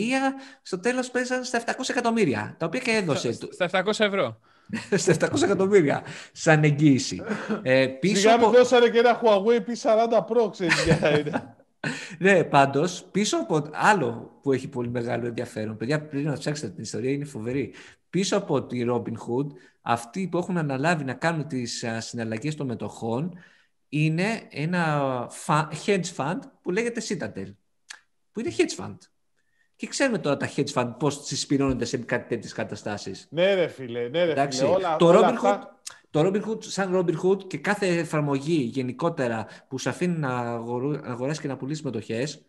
[0.62, 4.38] στο τέλος πέσαν στα 700 εκατομμύρια, τα οποία και έδωσε του- Στα 700 ευρώ.
[4.96, 6.02] στα 700 εκατομμύρια
[6.32, 7.22] σαν εγγύηση.
[7.62, 8.56] Ε, πίσω Σιγά μην από...
[8.56, 11.54] δώσανε και ένα Huawei P40 Pro, ξέρεις για είναι.
[12.18, 16.82] Ναι, πάντως, πίσω από άλλο που έχει πολύ μεγάλο ενδιαφέρον, παιδιά, πρέπει να ψάξετε την
[16.82, 17.74] ιστορία, είναι φοβερή.
[18.10, 19.46] Πίσω από τη Robin Hood,
[19.82, 23.38] αυτοί που έχουν αναλάβει να κάνουν τις α, συναλλαγές των μετοχών
[23.94, 25.02] είναι ένα
[25.46, 27.54] fa- hedge fund που λέγεται Citadel,
[28.32, 28.96] που είναι hedge fund.
[29.76, 33.26] Και ξέρουμε τώρα τα hedge fund πώς συσπηρώνονται σε κάτι τέτοιες καταστάσεις.
[33.30, 34.58] ναι ρε φίλε, ναι ρε Εντάξει.
[34.58, 34.70] φίλε.
[34.70, 38.54] Όλα, το, όλα Robin αυτά- Hood, το Robin Hood, σαν Robin Hood και κάθε εφαρμογή
[38.62, 42.44] γενικότερα που σε αφήνει να, αγορού, να αγοράσει και να πουλήσει μετοχές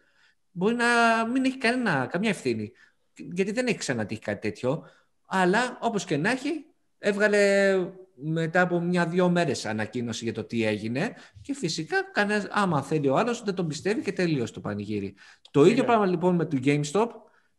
[0.51, 0.85] μπορεί να
[1.31, 2.71] μην έχει κανένα, καμιά ευθύνη.
[3.15, 4.85] Γιατί δεν έχει ξανατύχει κάτι τέτοιο.
[5.25, 6.65] Αλλά όπως και να έχει,
[6.97, 7.73] έβγαλε
[8.15, 13.17] μετά από μια-δυο μέρες ανακοίνωση για το τι έγινε και φυσικά κανένας, άμα θέλει ο
[13.17, 15.15] άλλος δεν τον πιστεύει και τελείωσε το πανηγύρι.
[15.51, 15.83] Το ίδιο Είναι.
[15.83, 17.07] πράγμα λοιπόν με το GameStop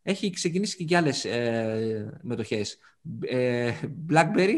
[0.02, 2.78] έχει ξεκινήσει και για άλλες ε, μετοχές.
[3.20, 3.72] Ε,
[4.12, 4.54] BlackBerry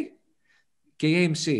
[0.96, 1.50] και η AMC.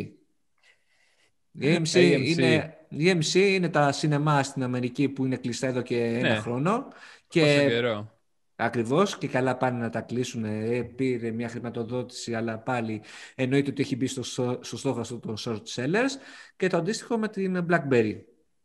[1.53, 2.25] Η AMC, AMC.
[2.27, 6.35] Είναι, η AMC είναι τα σινεμά στην Αμερική που είναι κλειστά εδώ και ένα Ναι.
[6.37, 6.79] χρόνο.
[6.83, 6.95] Πόσο
[7.29, 8.16] Και καιρό.
[8.59, 10.45] Ακριβώς και καλά πάνε να τα κλείσουν.
[10.45, 13.03] Ε, πήρε μια χρηματοδότηση, αλλά πάλι
[13.35, 16.11] εννοείται ότι έχει μπει στο, στο, στο στόχαστρο των short sellers
[16.57, 18.17] και το αντίστοιχο με την BlackBerry.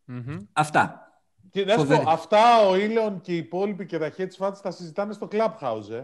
[0.06, 0.38] Μμμ.
[0.54, 1.06] Αυτά.
[1.52, 2.04] Και να σου πω, Φοβερή.
[2.08, 6.04] αυτά ο Elon και οι υπόλοιποι και τα hedge funds τα συζητάνε στο Clubhouse, ε.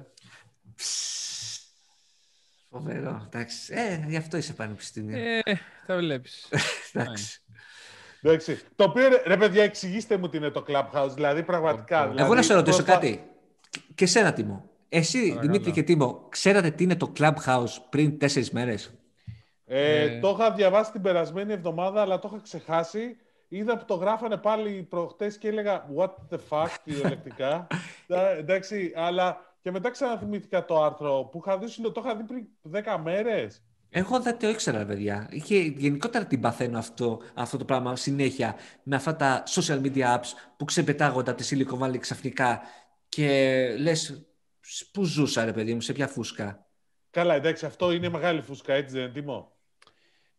[2.69, 3.21] Φοβερό.
[3.25, 3.73] Εντάξει.
[3.75, 5.17] Ε, γι' αυτό είσαι πανεπιστήμιο.
[5.17, 5.41] Ε,
[5.85, 6.49] θα βλέπεις.
[6.93, 7.41] Εντάξει.
[8.21, 8.59] Εντάξει.
[8.75, 11.97] Το οποίο, ρε, ρε παιδιά, εξηγήστε μου τι είναι το Clubhouse, δηλαδή πραγματικά.
[11.97, 13.23] Εγώ δηλαδή, Εγώ να σε ρωτήσω πώς θα- κάτι.
[13.97, 14.69] Και- Και σένα, Τίμο.
[14.89, 15.41] Εσύ, Παρακαλώ.
[15.41, 18.93] Δημήτρη και Τίμο, ξέρατε τι είναι το Clubhouse πριν τέσσερις μέρες;
[19.65, 20.19] Ε, Ε.
[20.19, 23.17] Το είχα διαβάσει την περασμένη εβδομάδα, αλλά το είχα ξεχάσει.
[23.47, 27.67] Είδα που το γράφανε πάλι προχτές και έλεγα What the fuck κυριολεκτικά.
[28.07, 32.45] Ε, εντάξει, αλλά και μετά ξαναθυμήθηκα το άρθρο που είχα δει, το είχα δει πριν
[32.71, 33.61] 10 μέρες.
[33.89, 35.27] Εγώ δεν το ήξερα, παιδιά.
[35.31, 40.31] Είχε, γενικότερα την παθαίνω αυτό, αυτό το πράγμα συνέχεια με αυτά τα social media apps
[40.57, 42.61] που ξεπετάγονται από τη Silicon Valley ξαφνικά
[43.09, 44.25] και λες
[44.91, 46.65] πού ζούσα ρε παιδί μου, σε ποια φούσκα;
[47.09, 49.51] Καλά, εντάξει, αυτό είναι μεγάλη φούσκα, έτσι δεν είναι, Τιμό;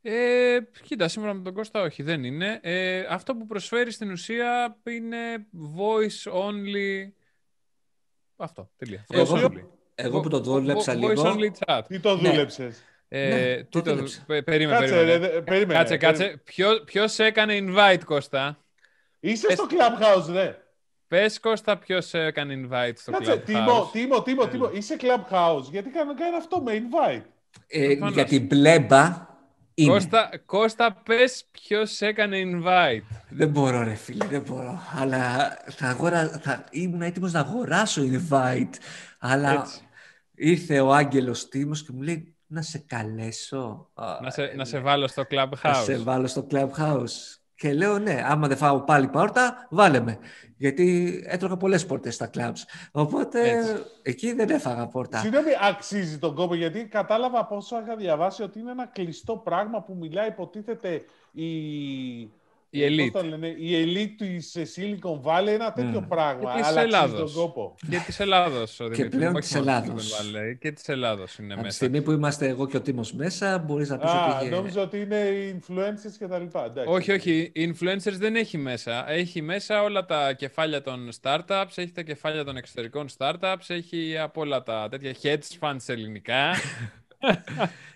[0.03, 2.61] Ε, κοίτα, σήμερα με τον Κώστα όχι, δεν είναι.
[2.63, 5.47] Ε, αυτό που προσφέρει στην ουσία είναι
[5.79, 7.09] voice only.
[8.37, 9.05] Αυτό, τελεία.
[9.09, 9.65] Voice Εγώ, only.
[9.95, 11.83] εγώ που το Vo- δούλεψα vo- λίγο, Voice only chat.
[11.89, 12.29] Τι το Ναι.
[12.31, 14.25] δούλεψες; Ε, Ναι, τι το το, δούλεψα.
[14.27, 15.27] πε- περίμενε, Κάτσε, περίμενε.
[15.27, 15.79] ρε, δε- περίμενε.
[15.79, 16.41] Κάτσε, κάτσε.
[16.45, 18.65] Ποιο, ποιος έκανε invite, Κώστα;
[19.21, 20.63] Είσαι Πες- στο Clubhouse, ρε.
[21.09, 23.45] Πες, Κώστα, ποιος έκανε invite στο Κάτσε, Clubhouse.
[23.45, 24.51] Τίμο, Τίμο, Τίμο, Έλα.
[24.51, 25.71] Τίμο, είσαι Clubhouse.
[25.71, 27.23] Γιατί κανονικά είναι αυτό με invite.
[27.67, 28.15] ε, Προφανώς.
[28.15, 29.27] για την πλέμπα
[29.75, 29.91] είναι.
[29.93, 33.17] Κώστα, Κώστα, πες ποιος έκανε invite.
[33.29, 34.81] Δεν μπορώ ρε φίλε, δεν μπορώ.
[34.97, 36.29] Αλλά θα αγορα...
[36.29, 36.65] θα...
[36.71, 38.75] ήμουν έτοιμος να αγοράσω invite.
[39.19, 39.81] Αλλά Έτσι.
[40.35, 43.91] ήρθε ο Άγγελος Τίμος και μου λέει να σε καλέσω.
[44.23, 45.59] Να σε, να σε βάλω στο Clubhouse.
[45.63, 47.37] Να σε βάλω στο Clubhouse.
[47.59, 50.19] Και λέω ναι, άμα δεν φάω πάλι πόρτα, βάλε με.
[50.57, 52.67] Γιατί έτρωγα πολλές πόρτες στα κλαμπς.
[52.93, 53.75] Οπότε Έτσι.
[54.03, 55.19] εκεί δεν έφαγα πόρτα.
[55.19, 59.97] Συγγνώμη, αξίζει τον κόπο, γιατί κατάλαβα πόσο είχα διαβάσει ότι είναι ένα κλειστό πράγμα που
[60.01, 61.51] μιλάει υποτίθεται η
[62.71, 63.11] η elite.
[63.13, 66.09] Το λένε, η elite της Silicon Valley, ένα τέτοιο mm.
[66.09, 66.55] πράγμα.
[66.55, 67.33] Και αλλά Ελλάδος.
[67.33, 67.75] τον κόπο.
[67.91, 68.81] Και της Ελλάδος.
[68.95, 70.13] Και πλέον της Ελλάδος.
[70.61, 71.69] Και της Ελλάδος είναι Από μέσα.
[71.69, 74.47] τη στιγμή που είμαστε εγώ και ο Τίμος μέσα, μπορείς να πεις ότι.
[74.47, 76.65] Α, νόμιζα ότι είναι οι influencers και τα λοιπά.
[76.65, 76.93] Εντάξει.
[76.93, 77.51] Όχι, όχι.
[77.55, 79.11] Οι influencers δεν έχει μέσα.
[79.11, 84.41] Έχει μέσα όλα τα κεφάλια των startups, έχει τα κεφάλια των εξωτερικών startups, έχει από
[84.41, 86.51] όλα τα τέτοια hedge funds ελληνικά.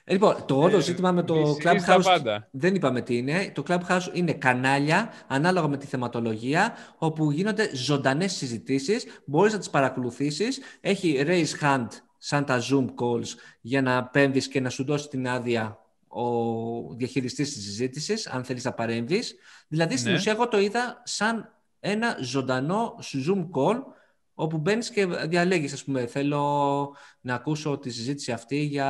[0.04, 3.52] Ε, λοιπόν, το όλο ε, ζήτημα με το Clubhouse δεν είπαμε τι είναι.
[3.54, 9.06] Το Clubhouse είναι κανάλια ανάλογα με τη θεματολογία όπου γίνονται ζωντανές συζητήσεις.
[9.24, 10.60] Μπορείς να τις παρακολουθήσεις.
[10.80, 11.86] Έχει raise hand
[12.18, 13.28] σαν τα Zoom calls
[13.60, 15.76] για να πέμβει και να σου δώσει την άδεια
[16.08, 19.34] ο διαχειριστής της συζήτησης, αν θέλεις να παρέμβεις.
[19.68, 20.16] Δηλαδή, στην ναι.
[20.16, 23.82] ουσία, εγώ το είδα σαν ένα ζωντανό Zoom call
[24.42, 28.88] όπου μπαίνεις και διαλέγεις, ας πούμε, θέλω να ακούσω τη συζήτηση αυτή για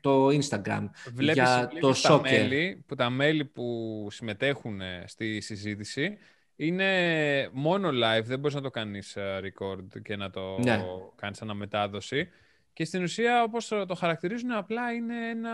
[0.00, 6.18] το Instagram, βλέπεις, για το τα μέλη, που τα μέλη που συμμετέχουν στη συζήτηση
[6.56, 10.84] είναι μόνο live, δεν μπορείς να το κάνεις ε, record και να το ναι.
[11.16, 12.28] κάνεις αναμετάδοση.
[12.72, 15.50] Και στην ουσία, όπως το χαρακτηρίζουν, απλά είναι ένα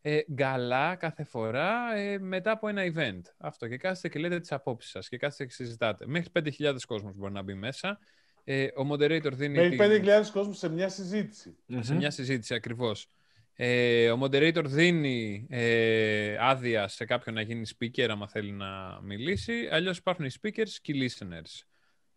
[0.00, 3.20] ε, γκαλά κάθε φορά ε, μετά από ένα event.
[3.38, 3.68] Αυτό.
[3.68, 6.06] Και κάθεστε και λέτε τις απόψεις σας και κάθεστε και συζητάτε.
[6.06, 7.98] Μέχρι 5.000 κόσμος μπορεί να μπει μέσα.
[8.44, 9.68] Ε, ο moderator δίνει...
[9.68, 11.56] Μέχρι 5.000 κόσμος σε μια συζήτηση.
[11.80, 13.10] Σε μια συζήτηση, ακριβώς.
[13.62, 19.68] Ε, ο moderator δίνει ε, άδεια σε κάποιον να γίνει speaker άμα θέλει να μιλήσει.
[19.72, 21.64] Αλλιώς υπάρχουν οι speakers και οι listeners.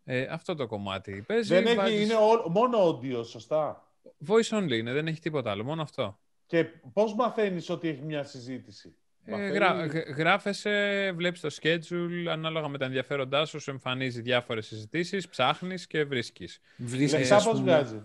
[0.04, 1.54] Ε, αυτό το κομμάτι παίζει.
[1.54, 2.14] Δεν έχει, είναι
[2.50, 3.88] μόνο audio, σωστά;
[4.26, 6.18] Voice only είναι, δεν έχει τίποτα άλλο, μόνο αυτό.
[6.46, 9.86] Και πώς μαθαίνεις ότι έχει μια συζήτηση; Ε, γρά,
[10.16, 16.04] γράφεσαι, βλέπεις το schedule, ανάλογα με τα ενδιαφέροντά σου, σου εμφανίζει διάφορες συζητήσεις, ψάχνεις και
[16.04, 16.60] βρίσκεις.
[16.76, 18.02] Βρίσκεις, ε, πώς βγάζει;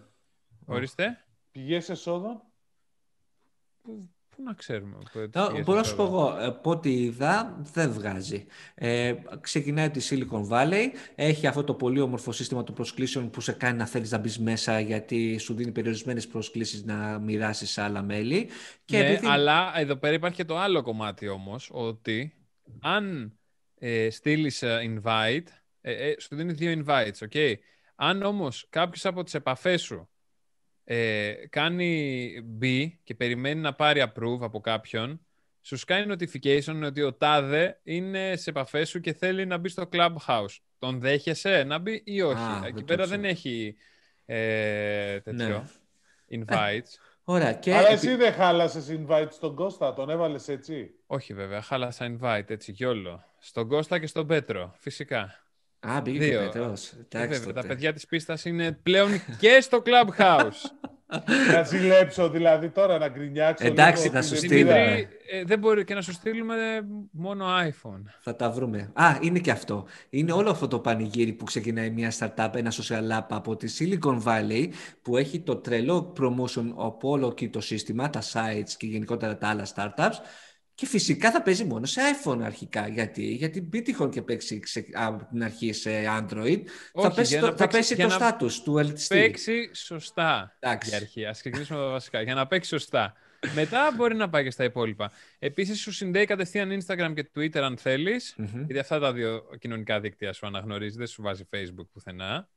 [0.65, 1.25] Ορίστε.
[1.51, 2.41] Πηγές εσόδων;
[4.39, 4.97] Πού να ξέρουμε.
[5.63, 8.45] μπορώ να σου πω εγώ, από ό,τι είδα δεν βγάζει.
[8.75, 10.85] Ε, ξεκινάει τη Silicon Valley,
[11.15, 14.39] έχει αυτό το πολύ όμορφο σύστημα των προσκλήσεων που σε κάνει να θέλεις να μπεις
[14.39, 18.49] μέσα γιατί σου δίνει περιορισμένες προσκλήσεις να μοιράσεις σε άλλα μέλη.
[18.85, 19.27] Και ναι, επειδή...
[19.27, 22.33] αλλά εδώ πέρα υπάρχει και το άλλο κομμάτι όμως, ότι
[22.81, 23.33] αν
[23.79, 25.47] ε, στείλεις ε, invite,
[25.81, 27.53] ε, ε, σου δίνει δύο invites, ok.
[27.95, 30.09] Αν όμως κάποιος από τις επαφές σου
[30.91, 32.31] ε, κάνει
[32.61, 35.21] B και περιμένει να πάρει approve από κάποιον,
[35.61, 39.89] σου κάνει notification ότι ο τάδε είναι σε επαφές σου και θέλει να μπει στο
[39.91, 40.57] clubhouse.
[40.79, 43.75] Τον δέχεσαι να μπει ή όχι; Α, Εκεί πέρα δεν έχει
[44.25, 45.67] ε, τέτοιο
[46.27, 46.43] ναι.
[46.45, 46.93] invites.
[47.23, 47.53] Ωραία.
[47.53, 47.75] Και...
[47.75, 52.71] Αλλά εσύ δεν χάλασες invite στον Κώστα, τον έβαλες έτσι; Όχι βέβαια, χάλασα invite έτσι
[52.71, 53.23] κι όλο.
[53.39, 55.48] Στον Κώστα και στον Πέτρο, φυσικά.
[55.79, 56.39] Α, μπήκε Δύο.
[56.39, 56.93] Πέτρος.
[57.09, 59.09] Ε, τα παιδιά της πίστας είναι πλέον
[59.39, 60.89] και στο Clubhouse.
[61.53, 63.67] να ζηλέψω δηλαδή τώρα να γκρινιάξω.
[63.67, 65.07] Εντάξει, θα σου στείλουμε.
[65.31, 66.55] Ε, δεν μπορεί και να σου στείλουμε
[67.11, 68.01] μόνο iPhone.
[68.19, 68.91] Θα τα βρούμε.
[68.93, 69.85] Α, είναι και αυτό.
[70.09, 74.23] Είναι όλο αυτό το πανηγύρι που ξεκινάει μια startup, ένα social app από τη Silicon
[74.23, 74.67] Valley
[75.01, 79.47] που έχει το τρελό promotion από όλο και το σύστημα, τα sites και γενικότερα τα
[79.47, 80.15] άλλα startups
[80.79, 82.87] και φυσικά θα παίζει μόνο σε iPhone αρχικά.
[82.87, 84.61] Γιατί, γιατί μην τυχόν και παίξει
[84.93, 86.61] από την αρχή σε Android.
[86.93, 89.07] θα πέσει το, θα πέσει το status του LTC.
[89.07, 90.89] παίξει σωστά Εντάξει.
[90.89, 91.25] για αρχή.
[91.25, 92.21] Ας ξεκινήσουμε τα βασικά.
[92.21, 93.13] Για να παίξει σωστά.
[93.55, 95.11] Μετά μπορεί να πάει και στα υπόλοιπα.
[95.39, 98.35] Επίσης, σου συνδέει κατευθείαν Instagram και Twitter αν θέλεις.
[98.37, 100.97] Γιατί αυτά τα δύο κοινωνικά δίκτυα σου αναγνωρίζει.
[100.97, 102.49] Δεν σου βάζει Facebook πουθενά.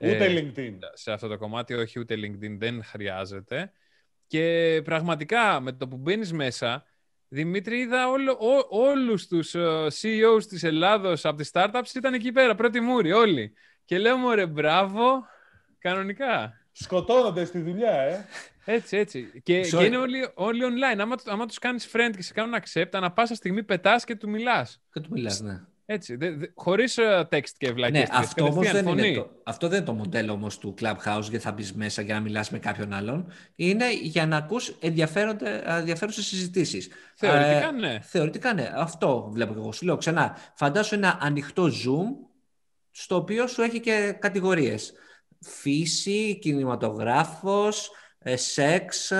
[0.00, 0.78] Ούτε ε, LinkedIn.
[0.92, 3.72] Σε αυτό το κομμάτι, όχι ούτε LinkedIn δεν χρειάζεται.
[4.26, 6.84] Και πραγματικά με το που μπαίνεις μέσα,
[7.32, 12.32] Δημήτρη, είδα όλο, ό, όλους τους uh, CEOs της Ελλάδος από τις startups ήταν εκεί
[12.32, 13.52] πέρα, πρώτη μούρη, όλοι.
[13.84, 15.26] Και λέω μου, ρε, μπράβο,
[15.78, 16.60] κανονικά.
[16.72, 18.26] Σκοτώνονται στη δουλειά, ε.
[18.64, 19.40] Έτσι, έτσι.
[19.42, 20.98] Και, και είναι όλοι, όλοι online.
[20.98, 24.28] Άμα, άμα τους κάνεις friend και σε κάνουν accept, ανά πάσα στιγμή πετάς και του
[24.28, 24.82] μιλάς.
[24.92, 25.60] Και του μιλάς, ναι.
[25.92, 28.08] Έτσι, δε, δε, χωρίς uh, text και βλακίες.
[28.08, 31.38] Ναι, αυτό, όμως δεν είναι το, αυτό δεν είναι το μοντέλο όμως του Clubhouse γιατί
[31.38, 33.32] θα μπεις μέσα για να μιλάς με κάποιον άλλον.
[33.56, 36.88] Είναι για να ακούς ενδιαφέρουσες συζητήσεις.
[37.14, 37.98] Θεωρητικά ε, ναι.
[38.02, 38.70] Θεωρητικά ναι.
[38.74, 39.72] Αυτό βλέπω και εγώ.
[39.72, 40.36] Σου λέω ξανά.
[40.54, 42.28] Φαντάσου ένα ανοιχτό Zoom
[42.90, 44.92] στο οποίο σου έχει και κατηγορίες.
[45.40, 49.10] Φύση, κινηματογράφος, ε, σεξ,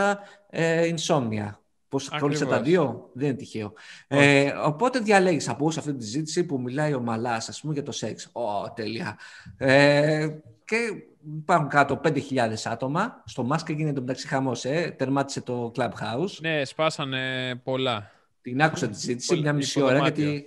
[0.50, 1.50] ε, insomnia.
[1.90, 3.72] Πώς κόλλησε τα δύο, δεν είναι τυχαίο.
[4.08, 7.92] Ε, οπότε διαλέγεις από αυτή τη συζήτηση που μιλάει ο Μαλάς, ας πούμε, για το
[7.92, 8.28] σεξ.
[8.32, 9.18] Ω, τέλεια.
[9.56, 10.28] Ε,
[10.64, 10.76] και
[11.36, 13.22] υπάρχουν κάτω 5.000 άτομα.
[13.26, 14.94] Στο Μάσκα γίνεται μεταξύ χαμός, ε.
[14.98, 16.40] τερμάτισε το Clubhouse.
[16.40, 18.10] Ναι, σπάσανε πολλά.
[18.42, 20.44] Την άκουσα τη συζήτηση μια μισή ώρα, γιατί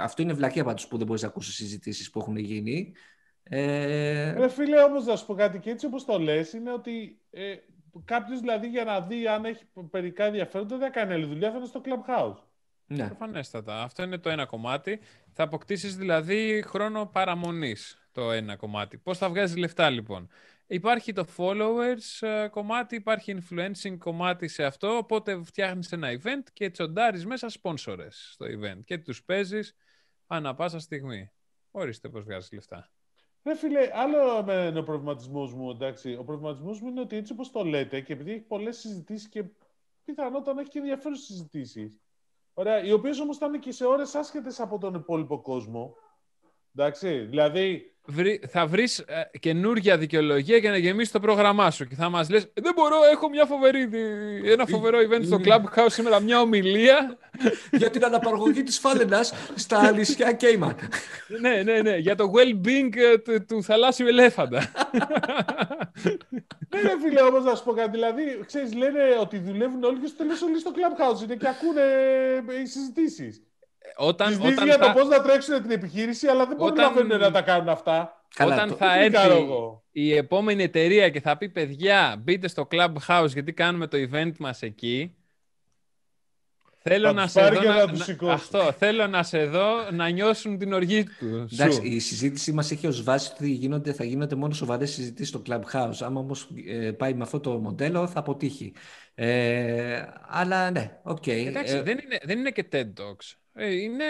[0.00, 2.92] αυτό είναι βλακία πάντως που δεν μπορείς να ακούσεις συζητήσεις που έχουν γίνει.
[3.42, 4.32] Ε...
[4.32, 7.54] Ρε φίλε, όμως να σου πω κάτι και έτσι όπως το λες, είναι ότι ε,
[8.04, 11.56] κάποιος δηλαδή για να δει αν έχει περικά ενδιαφέροντα δεν θα κάνει άλλη δουλειά, θα
[11.56, 12.42] είναι στο Clubhouse.
[12.86, 13.06] Ναι.
[13.06, 13.82] Προφανέστατα.
[13.82, 15.00] Αυτό είναι το ένα κομμάτι.
[15.32, 18.98] Θα αποκτήσεις δηλαδή χρόνο παραμονής το ένα κομμάτι.
[18.98, 20.28] Πώς θα βγάζεις λεφτά λοιπόν;
[20.72, 26.70] Υπάρχει το followers ε, κομμάτι, υπάρχει influencing κομμάτι σε αυτό, οπότε φτιάχνεις ένα event και
[26.70, 29.74] τσοντάρεις μέσα sponsors στο event και τους παίζεις
[30.26, 31.30] ανά πάσα στιγμή.
[31.70, 32.90] Ορίστε πώς βγάζεις λεφτά.
[33.42, 34.38] Ναι, φίλε, άλλο
[34.68, 35.70] είναι ο προβληματισμός μου.
[35.70, 36.16] Εντάξει.
[36.16, 39.44] Ο προβληματισμός μου είναι ότι έτσι όπως το λέτε και επειδή έχει πολλές συζητήσεις και
[40.04, 42.00] πιθανότατα να έχει και ενδιαφέρουσες συζητήσεις.
[42.54, 45.94] Ωραία, οι οποίες όμως θα είναι και σε ώρες άσχετες από τον υπόλοιπο κόσμο.
[46.74, 47.96] Εντάξει, δηλαδή
[48.48, 52.46] θα βρεις ε, καινούργια δικαιολογία για να γεμίσεις το πρόγραμμά σου και θα μας λες:
[52.54, 53.88] Δεν μπορώ, έχω μια φοβερή,
[54.44, 57.18] ένα φοβερό event στο Clubhouse σήμερα, μια ομιλία.
[57.70, 60.76] για την αναπαραγωγή της φάλαινας στα νησιά Κέιμαν.
[61.40, 64.58] ναι, ναι, ναι, για το well-being ε, του, του θαλάσσιου ελέφαντα.
[66.82, 67.90] ναι, φίλε, όμως να σου πω κάτι.
[67.90, 71.82] Δηλαδή, ξέρεις, λένε ότι δουλεύουν όλοι και στο τέλος όλοι στο Clubhouse είναι και ακούνε
[72.58, 73.42] ε, οι συζητήσεις.
[73.96, 74.86] Όταν, Τις όταν για θα...
[74.86, 76.74] το πώς να τρέξουν την επιχείρηση, αλλά δεν όταν...
[76.74, 78.24] προλαβαίνουν να τα κάνουν αυτά.
[78.34, 79.48] Καλά, όταν θα έρθει
[79.90, 84.62] η επόμενη εταιρεία και θα πει παιδιά μπείτε στο Clubhouse γιατί κάνουμε το event μας
[84.62, 85.14] εκεί
[86.82, 87.60] Θέλω να, σε δω,
[88.20, 91.52] να, αυτό, θέλω να σε δω να νιώσουν την οργή τους.
[91.52, 95.42] Εντάξει, η συζήτηση μας έχει ως βάση ότι γίνονται, θα γίνονται μόνο σοβαρές συζητήσεις στο
[95.46, 95.98] Clubhouse.
[96.00, 98.72] Άμα όμως ε, πάει με αυτό το μοντέλο θα αποτύχει.
[99.22, 101.16] Ε, αλλά ναι, OK.
[101.16, 101.44] Okay.
[101.46, 103.36] Εντάξει, ε, δεν, είναι, δεν είναι και TED Talks.
[103.52, 104.04] Ε, είναι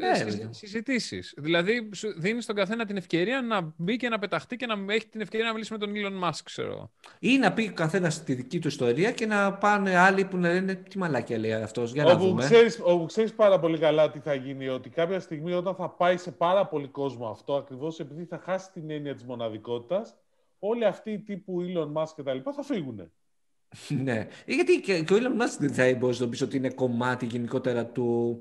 [0.00, 1.34] ναι, συζητήσεις.
[1.36, 5.20] Δηλαδή, δίνεις στον καθένα την ευκαιρία να μπει και να πεταχτεί και να έχει την
[5.20, 6.90] ευκαιρία να μιλήσει με τον Elon Musk, ξέρω.
[7.18, 10.52] Ή να πει ο καθένα τη δική του ιστορία και να πάνε άλλοι που να
[10.52, 11.92] λένε τι μαλάκια λέει αυτός.
[11.92, 15.52] Για να όπου Ξέρεις, όπου ξέρεις πάρα πολύ καλά τι θα γίνει, ότι κάποια στιγμή
[15.52, 19.24] όταν θα πάει σε πάρα πολύ κόσμο αυτό, ακριβώς επειδή θα χάσει την έννοια της
[19.24, 20.14] μοναδικότητας,
[20.58, 22.38] όλοι αυτοί οι τύπου Elon Musk κτλ.
[22.54, 23.10] θα φύγουν.
[24.04, 24.28] ναι.
[24.46, 28.40] Γιατί και, ο Elon Musk δεν θα μπορεί να πεις ότι είναι κομμάτι γενικότερα του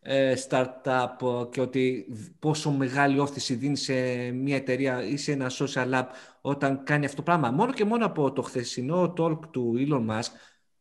[0.00, 2.06] ε, startup και ότι
[2.38, 3.94] πόσο μεγάλη όθηση δίνει σε
[4.30, 6.06] μια εταιρεία ή σε ένα social app
[6.40, 7.50] όταν κάνει αυτό το πράγμα.
[7.50, 10.30] Μόνο και μόνο από το χθεσινό talk του Elon Musk,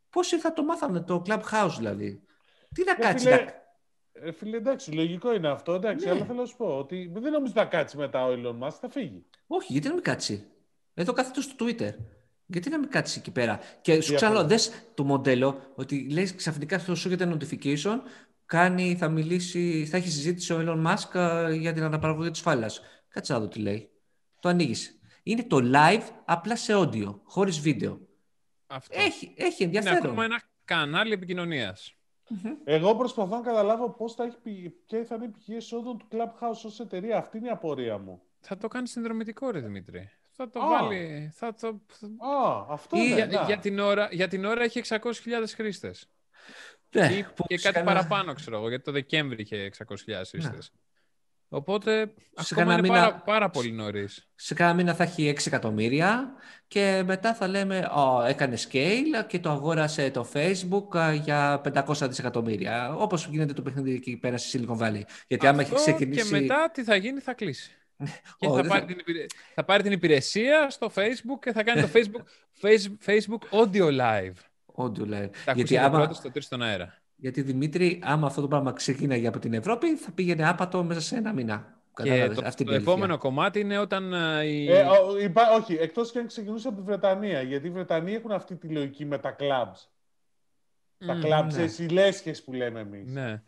[0.10, 2.22] πόσοι θα το μάθανε το Clubhouse δηλαδή.
[2.74, 3.46] Τι να κάτσει φίλε,
[4.12, 6.12] ε, φίλε, εντάξει, λογικό είναι αυτό, εντάξει, ναι.
[6.12, 8.90] αλλά θέλω να σου πω ότι δεν νομίζω να κάτσει μετά ο Elon Musk, θα
[8.90, 9.26] φύγει.
[9.48, 10.46] Όχι, γιατί να μην κάτσει.
[10.94, 11.96] Εδώ κάθεται στο Twitter.
[12.50, 16.80] Γιατί να μην κάτσεις εκεί πέρα; Και σου ξαναλέω, δες το μοντέλο ότι λέει ξαφνικά
[16.80, 18.00] θα σου έρχεται notification,
[18.46, 22.82] κάνει, θα μιλήσει, θα έχει συζήτηση ο Elon Musk ε, για την αναπαραγωγή της φάλας.
[23.08, 23.90] Κάτσε να δω τι λέει.
[24.40, 25.00] Το ανοίγεις.
[25.24, 28.00] Είναι το live απλά σε audio, χωρίς βίντεο.
[28.68, 29.00] Αυτό.
[29.00, 29.98] Έχει, έχει ενδιαφέρον.
[29.98, 31.92] Είναι ακόμα ένα κανάλι επικοινωνίας.
[32.64, 36.66] Εγώ προσπαθώ να καταλάβω πώς θα έχει, ποια θα είναι η πηγή εσόδων του Clubhouse
[36.66, 37.18] ως εταιρεία.
[37.18, 38.22] Αυτή είναι η απορία μου.
[38.40, 40.10] Θα το κάνει συνδρομητικό, ρε Δημήτρη.
[40.38, 41.32] Θα το βάλει.
[41.34, 41.68] Θα το...
[41.68, 44.98] Α, αυτό Ή, για, για, την ώρα, για την ώρα έχει 600.000
[45.56, 46.10] χρήστες.
[46.96, 49.96] Ναι, και κάτι παραπάνω, ξέρω εγώ, γιατί το Δεκέμβρη είχε 600.000
[50.30, 50.50] χρήστε.
[50.50, 50.58] Ναι.
[51.50, 54.30] Οπότε σε ακόμα είναι μήνα, πάρα, πάρα πολύ νωρίς.
[54.36, 56.34] Σε κάνα μήνα θα έχει 6 εκατομμύρια
[56.68, 62.94] και μετά θα λέμε oh, έκανε scale και το αγόρασε το Facebook για 500 δισεκατομμύρια.
[62.94, 65.02] Όπως γίνεται το παιχνίδι εκεί πέρα στη Silicon Valley.
[65.28, 66.30] Γιατί άμα έχει ξεκινήσει...
[66.30, 67.72] Και μετά τι θα γίνει, θα κλείσει.
[68.38, 71.90] Και θα, πάρει την υπηρεσία, θα πάρει την υπηρεσία στο Facebook και θα κάνει το
[71.94, 72.24] Facebook,
[73.06, 74.34] Facebook Audio Live.
[74.76, 75.30] Audio live.
[75.46, 75.98] Τα γιατί άμα...
[75.98, 76.98] πρώτο στο στον αέρα.
[77.16, 81.16] Γιατί Δημήτρη, άμα αυτό το πράγμα ξεκίναγε από την Ευρώπη, θα πήγαινε άπατο μέσα σε
[81.16, 81.76] ένα μήνα.
[82.04, 84.14] Και το, αυτή το επόμενο κομμάτι είναι όταν.
[84.44, 84.72] Η...
[84.72, 84.86] Ε,
[85.22, 87.42] υπά, όχι, εκτός και αν ξεκινούσε από τη Βρετανία.
[87.42, 89.88] Γιατί οι Βρετανοί έχουν αυτή τη λογική με τα clubs.
[91.06, 91.86] τα clubs, ναι.
[91.86, 93.12] οι λέσχες που λέμε εμείς.
[93.14, 93.42] Ναι.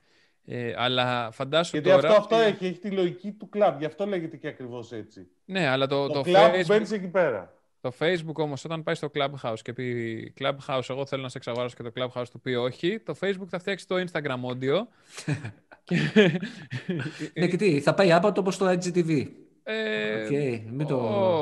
[0.45, 2.07] Ε, αλλά φαντάσου Γιατί τώρα...
[2.07, 5.27] αυτό, αυτό έχει, έχει τη λογική του club, γι' αυτό λέγεται και ακριβώς έτσι.
[5.45, 6.65] Ναι, αλλά το, το, το club Facebook...
[6.67, 7.53] μπαίνεις εκεί πέρα.
[7.81, 11.75] Το Facebook όμως, όταν πάει στο Clubhouse και πει Clubhouse, εγώ θέλω να σε εξαγοράσω
[11.75, 14.81] και το Clubhouse του πει όχι, το Facebook θα φτιάξει το Instagram audio.
[17.33, 19.27] ναι, και τι, θα πάει άπατο όπως το IGTV.
[19.63, 20.97] Ε, okay, μην το...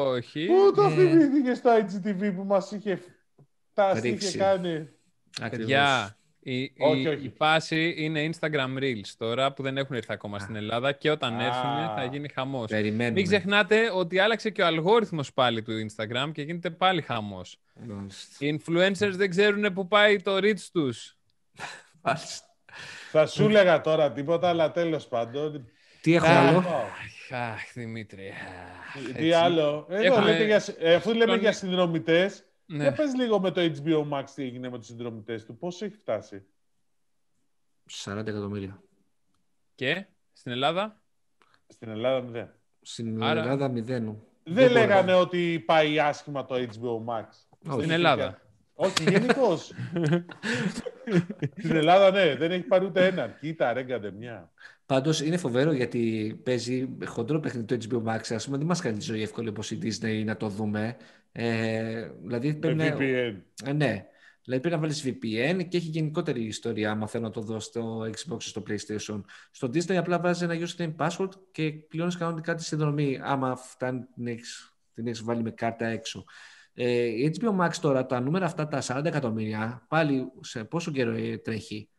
[0.07, 0.45] Όχι.
[0.45, 0.89] Πού το ε...
[0.89, 2.99] θυμήθηκε στο IGTV που μας είχε,
[3.73, 4.89] τα είχε κάνει.
[5.49, 6.16] Παιδιά,
[6.51, 7.25] η, όχι, όχι.
[7.25, 11.39] η φάση είναι Instagram Reels τώρα που δεν έχουν έρθει ακόμα στην Ελλάδα και όταν
[11.39, 12.71] έρθουν θα γίνει χαμός.
[13.13, 17.59] Μην ξεχνάτε ότι άλλαξε και ο αλγόριθμος πάλι του Instagram και γίνεται πάλι χαμός.
[18.39, 21.17] Οι influencers δεν ξέρουν πού πάει το reach τους.
[23.11, 25.69] Θα σου έλεγα τώρα τίποτα, αλλά τέλος πάντων.
[26.01, 26.57] Τι έχω Α, άλλο;
[27.29, 28.29] Αχ, Δημήτρη.
[28.29, 29.31] αχ, Τι έτσι.
[29.31, 32.81] άλλο; Εδώ Έχουμε- λέτε για, ε, αφού λέμε Τον- για συνδρομητές, Ναι.
[32.83, 35.57] για πες λίγο με το HBO Max τι έγινε με τους συνδρομητές του.
[35.57, 36.45] Πόσο έχει φτάσει;
[38.05, 38.81] 40 εκατομμύρια.
[39.75, 41.01] Και στην Ελλάδα;
[41.67, 42.49] Στην Ελλάδα μηδέν.
[42.81, 44.23] Στην Άρα- Ελλάδα μηδένου.
[44.43, 44.79] Δεν, μπορώ.
[44.79, 47.25] λέγανε ότι πάει άσχημα το HBO Max.
[47.69, 47.79] Όχι.
[47.79, 48.41] Στην Ελλάδα.
[48.73, 49.71] Όχι, γενικώς.
[51.57, 53.35] Στην Ελλάδα, ναι, δεν έχει πάρει ούτε έναν.
[53.39, 54.51] Κοίτα, ρέγκαντε μια.
[54.85, 58.33] Πάντως είναι φοβερό γιατί παίζει χοντρό παιχνίδι το HBO Max.
[58.33, 60.97] Α πούμε, δεν μας κάνει τη ζωή εύκολη όπως η Disney να το δούμε.
[61.31, 62.95] Ε, δηλαδή Με πρέπει να.
[62.97, 63.35] VPN.
[63.65, 64.05] Ε, ναι.
[64.43, 68.01] Δηλαδή πρέπει να βάλεις VPN και έχει γενικότερη ιστορία άμα θέλω να το δω στο
[68.01, 69.21] Xbox ή στο PlayStation.
[69.51, 74.27] Στο Disney απλά βάζει ένα username password και πληρώνεις κανονικά τη συνδρομή άμα φτάνει την
[74.27, 76.23] έχεις, την έχεις βάλει με κάρτα έξω.
[76.73, 81.11] Ε, η HBO Max τώρα, τα νούμερα αυτά, τα 40 εκατομμύρια, πάλι σε πόσο καιρό
[81.11, 81.89] ε, τρέχει,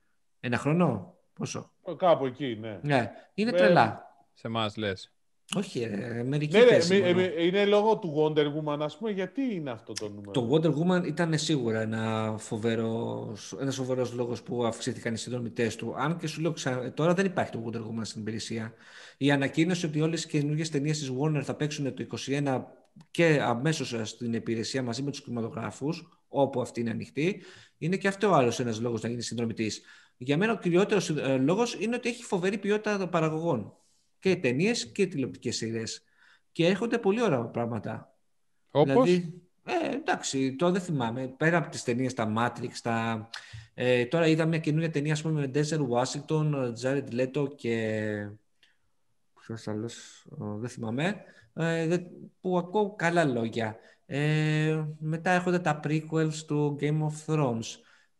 [0.40, 2.80] ένα χρόνο, πόσο; Κάπου εκεί, ναι.
[2.82, 4.06] Ναι, είναι Ε, τρελά.
[4.34, 5.12] Σε εμά λες.
[5.56, 7.20] Όχι, ε, μερικοί Ναι, ρε, παίζει μη- μόνο.
[7.20, 10.74] ε, είναι λόγω του Wonder Woman, ας πούμε, γιατί είναι αυτό το νούμερο; Το Wonder
[10.74, 15.94] Woman ήταν σίγουρα ένα φοβερό, ένας φοβερός λόγος που αυξήθηκαν οι συνδρομητές του.
[15.96, 16.92] Αν και σου λέω ξα...
[16.94, 18.72] τώρα δεν υπάρχει το Wonder Woman στην υπηρεσία.
[19.16, 22.62] Η ανακοίνωση ότι όλες οι καινούργιες ταινίες της Warner θα παίξουν το 2021
[23.10, 27.42] και αμέσως στην υπηρεσία μαζί με τους κινηματογράφους, όπου αυτή είναι ανοιχτή,
[27.78, 29.80] είναι και αυτό άλλος ένας λόγος να γίνει συνδρομητής.
[30.16, 33.72] Για μένα ο κυριότερος ε, λόγος είναι ότι έχει φοβερή ποιότητα των παραγωγών.
[34.18, 36.04] Και ταινίες και τηλεοπτικές σειρές.
[36.52, 38.14] Και έρχονται πολύ ωραία πράγματα.
[38.70, 41.28] Όπως; Δηλαδή, ε, εντάξει, τώρα δεν θυμάμαι.
[41.36, 43.28] Πέρα από τις ταινίες, τα Matrix, τα...
[43.74, 48.28] Ε, τώρα είδα μια καινούργια ταινία, ας πούμε, με Denzel Washington, Jared Leto και...
[49.40, 51.22] Ποιος άλλος, ε, δεν θυμάμαι.
[51.54, 51.98] Ε, δε-
[52.40, 53.76] που ακούω καλά λόγια.
[54.06, 57.66] Ε, μετά έρχονται τα prequels του Game of Thrones.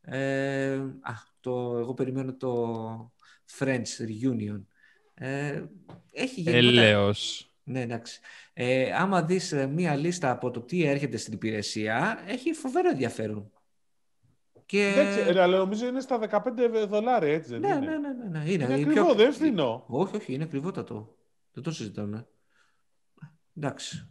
[0.00, 3.12] Ε, α, το, εγώ περιμένω το
[3.58, 4.62] Friends Reunion.
[5.18, 5.62] Ε,
[6.12, 7.50] έχει γενικότερα- Ελέος.
[7.64, 8.20] ναι, εντάξει.
[8.52, 13.52] Ε, άμα δεις ε, μία λίστα από το τι έρχεται στην υπηρεσία, έχει φοβερό ενδιαφέρον.
[14.66, 14.86] Και...
[14.86, 18.38] Εντάξει, ε, αλλά νομίζω είναι στα 15 δολάρια, έτσι δεν ναι, είναι; ναι, ναι, ναι,
[18.38, 18.50] ναι.
[18.50, 19.84] Είναι, Είναι η ακριβό, δεν είναι φθηνό.
[19.88, 21.16] Όχι, όχι, είναι ακριβότατο.
[21.52, 22.26] Δεν το συζητάμε.
[23.56, 24.08] Εντάξει.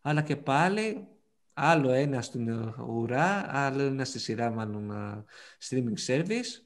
[0.00, 1.06] Αλλά και πάλι,
[1.54, 5.24] άλλο ένα στην ε, ουρά, άλλο ένα στη σειρά, μάλλον, ε,
[5.68, 6.62] streaming service.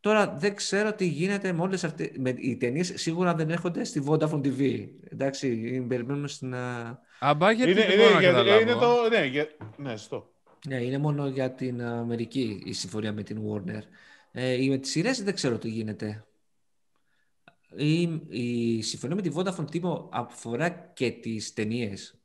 [0.00, 2.10] Τώρα δεν ξέρω τι γίνεται με όλες αυτές...
[2.18, 4.88] Με, οι ταινίες σίγουρα δεν έρχονται στη Vodafone TV.
[5.10, 6.52] Εντάξει, περιμένουμε στην...
[6.52, 8.60] ε, Αμπά, γιατί Είναι, δεν είναι, μπορώ να για- καταλάβω.
[8.60, 9.08] είναι το.
[9.10, 10.30] Ναι, για, ναι, στο.
[10.68, 13.80] Ναι, είναι μόνο για την Αμερική η συμφωνία με την Warner.
[14.32, 16.24] Ε, ή με τις σειρές δεν ξέρω τι γίνεται.
[17.76, 22.17] Η, η συμφωνία με τη Vodafone Timo αφορά και τις ταινίες.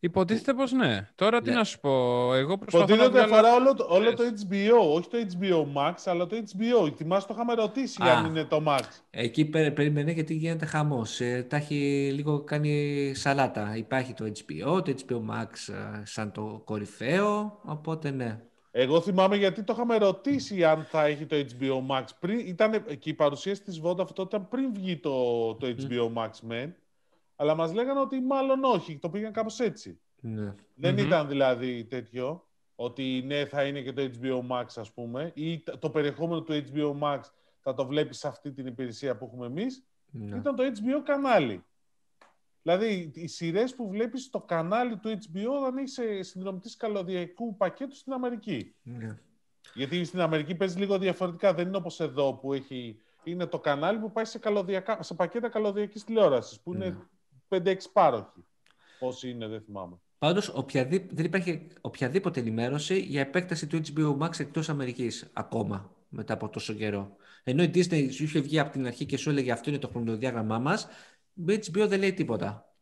[0.00, 1.08] Υποτίθεται πως ναι.
[1.14, 1.56] Τώρα τι Ναι.
[1.56, 1.90] να σου πω.
[2.34, 3.46] Εγώ προσπαθώ να Υποτίθεται ότι βγάλω...
[3.48, 6.92] αφορά όλο, το- όλο το HBO, όχι το HBO Max, αλλά το HBO.
[6.96, 8.16] Θυμάσαι το είχαμε ρωτήσει Α.
[8.18, 8.80] αν είναι το Max.
[9.10, 11.20] Εκεί πε- περίμενε γιατί γίνεται χαμός.
[11.20, 13.76] Ε, τα έχει λίγο κάνει σαλάτα.
[13.76, 18.40] Υπάρχει το HBO, το HBO Max ε, σαν το κορυφαίο, οπότε ναι.
[18.70, 22.04] Εγώ θυμάμαι γιατί το είχαμε ρωτήσει αν θα έχει το HBO Max.
[22.20, 25.10] Πριν, ήταν, και η παρουσίαση της Vodafone τότε ήταν πριν βγει το,
[25.54, 26.74] το HBO Max μεν,
[27.40, 30.00] αλλά μας λέγανε ότι μάλλον όχι, το πήγαν κάπως έτσι.
[30.20, 30.54] ναι.
[30.74, 31.06] Δεν Μμμ.
[31.06, 35.78] ήταν δηλαδή τέτοιο, ότι ναι θα είναι και το HBO Max ας πούμε, ή τ-
[35.78, 37.20] το περιεχόμενο του HBO Max
[37.60, 40.36] θα το βλέπεις σε αυτή την υπηρεσία που έχουμε εμείς, ναι.
[40.36, 41.64] ήταν το HBO κανάλι.
[42.62, 48.12] Δηλαδή, οι σειρές που βλέπεις στο κανάλι του HBO όταν είσαι συνδρομητής καλωδιακού πακέτου στην
[48.12, 48.74] Αμερική.
[48.82, 49.18] ναι.
[49.74, 51.54] Γιατί στην Αμερική παίζει λίγο διαφορετικά.
[51.54, 53.00] Δεν είναι όπως εδώ που έχει...
[53.24, 55.02] είναι το κανάλι που πάει σε, καλωδιακά...
[55.02, 56.96] σε πακέτα καλωδιακής τηλεόρασης, που είναι
[57.48, 58.44] 5-6 πάροχοι.
[58.98, 59.96] Πόσοι είναι, δεν θυμάμαι.
[60.18, 66.32] Πάντως, οποιαδή- δεν υπάρχει οποιαδήποτε ενημέρωση για επέκταση του HBO Max εκτός Αμερικής ακόμα, μετά
[66.34, 67.16] από τόσο καιρό.
[67.44, 69.88] Ενώ η Disney σου είχε βγει από την αρχή και σου έλεγε αυτό είναι το
[69.88, 70.88] χρονοδιάγραμμά μας,
[71.34, 72.72] η HBO δεν λέει τίποτα.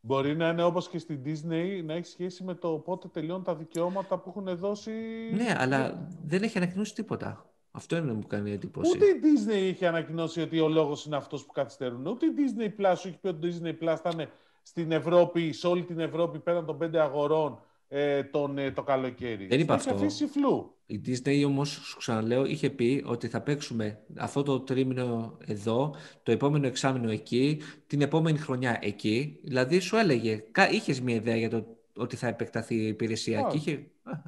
[0.00, 3.56] Μπορεί να είναι όπως και στην Disney να έχει σχέση με το πότε τελειώνουν τα
[3.56, 4.90] δικαιώματα που έχουν δώσει.
[5.34, 7.50] Ναι, αλλά δεν έχει ανακοινώσει τίποτα.
[7.70, 8.90] Αυτό είναι που μου κάνει εντύπωση.
[8.90, 12.06] Ούτε η Disney είχε ανακοινώσει ότι ο λόγος είναι αυτός που καθυστερούν.
[12.06, 14.28] Ούτε η Disney Plus σου έχει πει ότι το Disney Plus θα είναι
[14.62, 19.46] στην Ευρώπη, σε όλη την Ευρώπη πέραν των πέντε αγορών ε, τον, ε, το καλοκαίρι.
[19.46, 20.04] Δεν είπα Το έχει αυτό.
[20.04, 20.72] αφήσει φλού.
[20.86, 26.32] Η Disney όμως, σου ξαναλέω, είχε πει ότι θα παίξουμε αυτό το τρίμηνο εδώ, το
[26.32, 29.38] επόμενο εξάμηνο εκεί, την επόμενη χρονιά εκεί.
[29.42, 31.66] Δηλαδή σου έλεγε, κα- είχες μια ιδέα για το
[31.96, 33.40] ότι θα επεκταθεί η υπηρεσία.
[33.40, 33.48] Α.
[33.50, 33.78] Και είχε, «Α,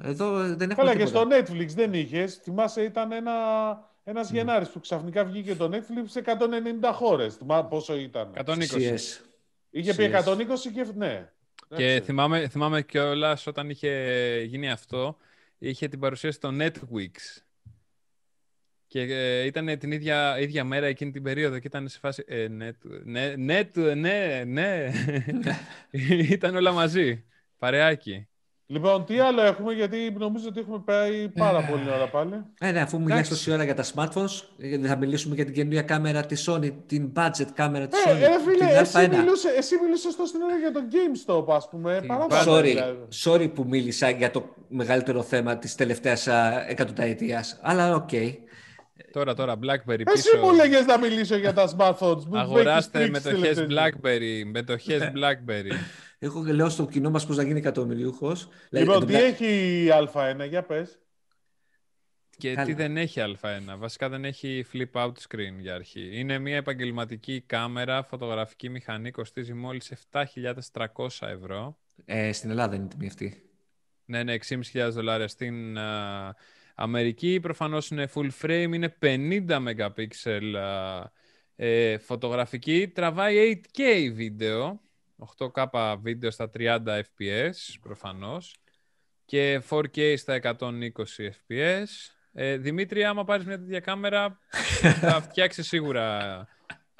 [0.01, 1.41] εδώ δεν έχουμε Καλά και τίποτα.
[1.45, 2.35] στο Netflix δεν είχες.
[2.35, 3.31] Θυμάσαι ήταν ένα,
[4.03, 7.35] ένας Γενάρης που ξαφνικά βγήκε το Netflix σε 190 χώρες.
[7.35, 8.33] Θυμάσαι πόσο ήταν.
[8.45, 8.53] 120.
[8.71, 9.21] CS.
[9.69, 10.23] Είχε πει CS.
[10.25, 11.29] 120 και ναι.
[11.75, 12.01] Και Εντάξει.
[12.05, 13.91] θυμάμαι, θυμάμαι κιόλας όταν είχε
[14.47, 15.17] γίνει αυτό,
[15.57, 17.41] είχε την παρουσίαση στο Netflix.
[18.87, 22.23] Και ε, ήταν την ίδια, ίδια μέρα εκείνη την περίοδο και ήταν σε φάση.
[22.27, 24.91] Ε, ναι, του- ναι, ναι, του- ναι, ναι.
[26.35, 27.25] ήταν όλα μαζί.
[27.57, 28.27] Παρεάκι.
[28.71, 32.33] Λοιπόν, τι άλλο έχουμε, γιατί νομίζω ότι έχουμε πάει πάρα πολύ ώρα πάλι.
[32.59, 33.29] Ε, ναι, αφού μιλάς Εντάξει.
[33.29, 37.11] τόση ώρα για τα smartphones, ε, θα μιλήσουμε για την καινούργια κάμερα της Sony, την
[37.15, 39.09] budget κάμερα της Ε, Sony, ε, φίλε, την εσύ Α1.
[39.17, 41.97] μιλούσες, εσύ μιλούσες τόσην ώρα για το GameStop, ας πούμε.
[42.01, 42.51] Τι Παραπάνω.
[42.57, 43.07] Sorry, δηλαδή.
[43.23, 48.09] sorry που μίλησα για το μεγαλύτερο θέμα της τελευταίας α, εκατονταετίας, αλλά οκ.
[49.11, 50.37] Τώρα, τώρα, BlackBerry Εσύ πίσω.
[50.45, 52.23] μου λέγες να μιλήσω για τα smartphones.
[52.25, 53.89] μου Αγοράστε έχεις πρήξει μετοχές τελευταία.
[53.89, 54.49] BlackBerry.
[54.51, 55.73] Μετοχές BlackBerry.
[56.23, 58.47] Εγώ λέω στο κοινό μας πώς να γίνει εκατομμυριούχος.
[58.69, 60.99] Δηλαδή, Λοιπόν, εν τι τω μετα- έχει η Α1, για πες.
[62.37, 62.65] Και Καλά.
[62.67, 63.77] τι δεν έχει Α1.
[63.77, 66.09] Βασικά δεν έχει flip out screen για αρχή.
[66.19, 71.77] Είναι μια επαγγελματική κάμερα, φωτογραφική μηχανή, κοστίζει μόλις 7.300 ευρώ.
[72.05, 73.43] Ε, στην Ελλάδα είναι η τιμή αυτή.
[74.05, 76.35] Ναι, ναι, 6.500 δολάρια στην α,
[76.75, 77.39] Αμερική.
[77.41, 80.07] Προφανώς είναι full frame, είναι 50 MP
[81.55, 82.87] ε, φωτογραφική.
[82.87, 84.81] Τραβάει 8K βίντεο,
[85.37, 88.55] 8K βίντεο στα 30 fps προφανώς
[89.25, 90.89] και 4K στα 120
[91.49, 91.85] fps.
[92.33, 94.39] Ε, Δημήτρη, άμα πάρεις μια τέτοια κάμερα
[95.01, 96.47] θα φτιάξεις σίγουρα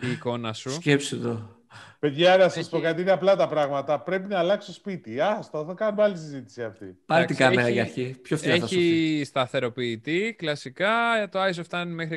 [0.02, 0.72] η εικόνα σου.
[0.72, 1.60] Σκέψου το.
[2.00, 4.00] Παιδιά, να σας Έχει- πω κάτι, είναι απλά τα πράγματα.
[4.02, 5.20] Πρέπει να αλλάξω σπίτι.
[5.22, 6.86] Άστο, θα κάνουμε άλλη συζήτηση αυτή.
[7.06, 8.20] Πάρε την Εντάξει, κάμερα έχει- για αρχή.
[8.22, 9.14] Πιο φθηνά θα σου φύγει.
[9.16, 11.28] Έχει σταθεροποιητή, κλασικά.
[11.32, 12.16] Το ISO φτάνει μέχρι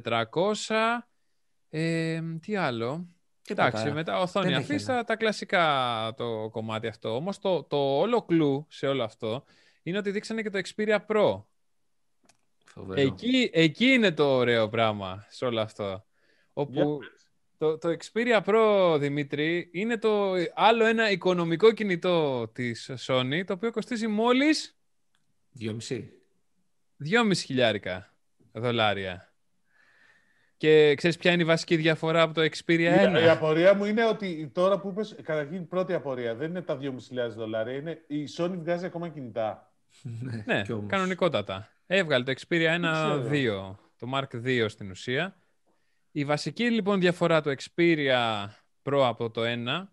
[0.00, 1.08] 102.400.
[1.70, 3.06] Ε, τι άλλο;
[3.42, 3.68] Τίποτα.
[3.68, 4.98] Εντάξει, μετά οθόνη Δεν έχει αφής, άλλο.
[4.98, 7.14] τα, τα κλασικά το κομμάτι αυτό.
[7.14, 9.44] Όμως το, το όλο κλου σε όλο αυτό
[9.82, 11.42] είναι ότι δείξανε και το Xperia Pro.
[12.64, 13.00] Φοβερό.
[13.00, 15.84] Εκεί, εκεί είναι το ωραίο πράγμα σε όλο αυτό.
[15.84, 16.04] Για
[16.52, 16.98] Όπου
[17.58, 23.70] το, το Xperia Pro, Δημήτρη, είναι το άλλο ένα οικονομικό κινητό της Sony, το οποίο
[23.70, 24.78] κοστίζει μόλις
[25.50, 26.12] Δυόμιση.
[27.04, 28.14] 2,5 χιλιάρικα
[28.52, 29.29] δολάρια.
[30.60, 33.18] Και ξέρεις ποια είναι η βασική διαφορά από το Xperia 1?
[33.20, 36.78] Η, η απορία μου είναι ότι τώρα που είπες, καταρχήν πρώτη απορία, δεν είναι τα
[36.82, 36.88] 2.500
[37.36, 39.72] δολάρια, είναι η Sony βγάζει ακόμα κινητά.
[40.46, 40.90] Ναι, κι όμως.
[40.90, 41.68] κανονικότατα.
[41.86, 43.28] Έβγαλε το Xperia ξέρω.
[43.30, 45.36] 1-2, το Mark 2 στην ουσία.
[46.12, 48.46] Η βασική λοιπόν διαφορά του Xperia
[48.82, 49.46] Pro από το 1,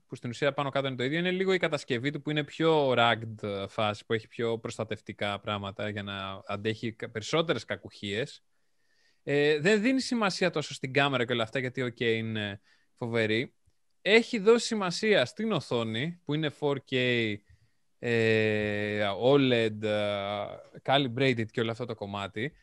[0.08, 2.44] που στην ουσία πάνω κάτω είναι το ίδιο, είναι λίγο η κατασκευή του που είναι
[2.44, 8.44] πιο rugged φάση, που έχει πιο προστατευτικά πράγματα για να αντέχει κα- περισσότερες κακουχίες.
[9.30, 12.62] Ε, δεν δίνει σημασία τόσο στην κάμερα και όλα αυτά, γιατί ok είναι
[12.96, 13.56] φοβερή.
[14.02, 17.36] Έχει δώσει σημασία στην οθόνη, που είναι 4K
[18.00, 20.46] ε, OLED, ε,
[20.84, 22.54] calibrated και όλο αυτό το κομμάτι.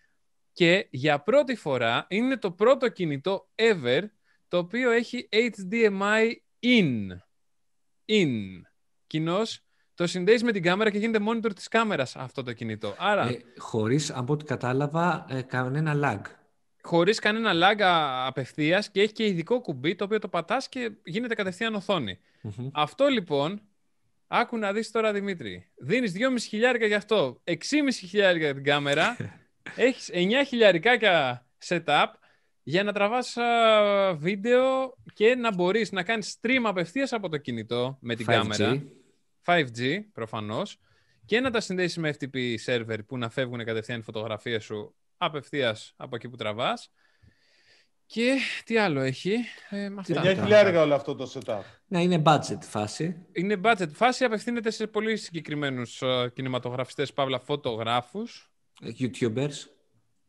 [0.52, 4.02] Και για πρώτη φορά είναι το πρώτο κινητό ever
[4.48, 7.06] το οποίο έχει HDMI in.
[8.06, 8.30] In.
[9.06, 12.94] Κοινώς το συνδέεις με την κάμερα και γίνεται monitor της κάμερας αυτό το κινητό.
[12.98, 16.42] Άρα, Ε, χωρίς, από ό,τι κατάλαβα, ε, κανένα lag.
[16.84, 20.90] Χωρίς κανένα lag α- απευθείας και έχει και ειδικό κουμπί το οποίο το πατάς και
[21.04, 22.18] γίνεται κατευθείαν οθόνη.
[22.40, 22.68] Μμμ.
[22.72, 23.62] Αυτό λοιπόν,
[24.26, 25.70] άκου να δεις τώρα Δημήτρη.
[25.76, 27.54] Δίνεις 2,5 χιλιάρικα για αυτό, 6,5
[28.08, 29.16] χιλιάρικα για την κάμερα,
[29.76, 30.16] έχεις 9
[30.46, 32.06] χιλιαρικάκια setup
[32.62, 37.98] για να τραβάς α, βίντεο και να μπορείς να κάνεις stream απευθείας από το κινητό
[38.00, 38.32] με την 5G.
[38.32, 38.82] κάμερα.
[39.46, 40.78] 5G προφανώς
[41.26, 45.92] και να τα συνδέσεις με FTP server που να φεύγουν κατευθείαν οι φωτογραφίες σου απευθείας
[45.96, 46.90] από εκεί που τραβάς.
[48.06, 49.34] Και τι άλλο έχει;
[49.70, 50.22] Ε, με αυτά.
[50.22, 51.60] 9 χιλιάρικα όλο αυτό το setup.
[51.86, 53.26] Ναι, είναι budget φάση.
[53.32, 58.50] Είναι budget φάση, απευθύνεται σε πολύ συγκεκριμένους ε, κινηματογραφιστές, παύλα φωτογράφους.
[58.82, 59.52] Ε, YouTubers.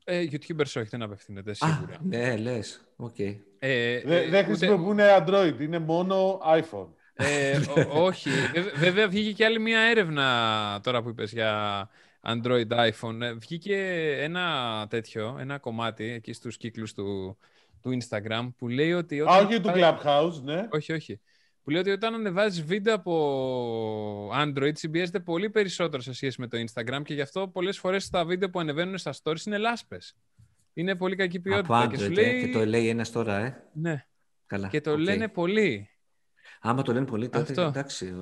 [0.03, 1.97] Ε, YouTubers όχι, δεν απευθύνεται Α, σίγουρα.
[2.01, 2.81] ναι, λες.
[2.95, 3.19] Οκ.
[3.19, 6.87] Ε, Δεν ε, δεν ούτε- χρησιμοποιούν Android, είναι μόνο iPhone.
[7.13, 8.29] ε, ο- όχι.
[8.53, 11.89] Βε- Βέβαια βγήκε και άλλη μια έρευνα τώρα που είπες για
[12.25, 13.21] Android iPhone.
[13.21, 13.77] Ε, Βγήκε
[14.19, 17.37] ένα τέτοιο, ένα κομμάτι εκεί στους κύκλους του,
[17.81, 19.19] του Instagram που λέει ότι...
[19.19, 20.67] Α, όταν όχι του πάει- Clubhouse, ναι.
[20.71, 21.19] Όχι, όχι.
[21.63, 26.57] Που λέει ότι όταν ανεβάζεις βίντεο από Android συμπιέζεται πολύ περισσότερο σε σχέση με το
[26.57, 30.15] Instagram και γι' αυτό πολλές φορές τα βίντεο που ανεβαίνουν στα stories είναι λάσπες.
[30.73, 31.83] Είναι πολύ κακή Από ποιότητα.
[31.85, 32.45] Android, και σου ε, λέει...
[32.45, 33.63] και το λέει ένας τώρα, ε.
[33.73, 34.05] Ναι.
[34.45, 34.67] Καλά.
[34.67, 34.99] Και το οκ.
[34.99, 35.89] λένε πολύ.
[36.61, 37.61] Άμα το λένε πολύ, τότε Αυτό.
[37.61, 38.15] εντάξει.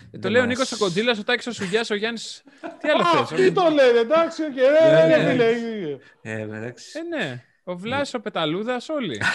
[0.00, 0.06] Ε.
[0.10, 2.42] Ε, Το Δεν λέει ο μας- Νίκος ο Κοντζίλας, ο Τάκης ο Σουγιάς, ο Γιάννης...
[2.80, 3.38] Τι άλλο Α, θες.
[3.38, 5.30] τι το λένε, εντάξει, οκ, ε, Ναι, ρε, ναι.
[5.30, 5.96] φίλε.
[6.22, 6.98] Ε, εντάξει.
[6.98, 7.42] Ε, ναι.
[7.64, 9.20] Ο Βλάσης, ο Πεταλούδας, όλοι.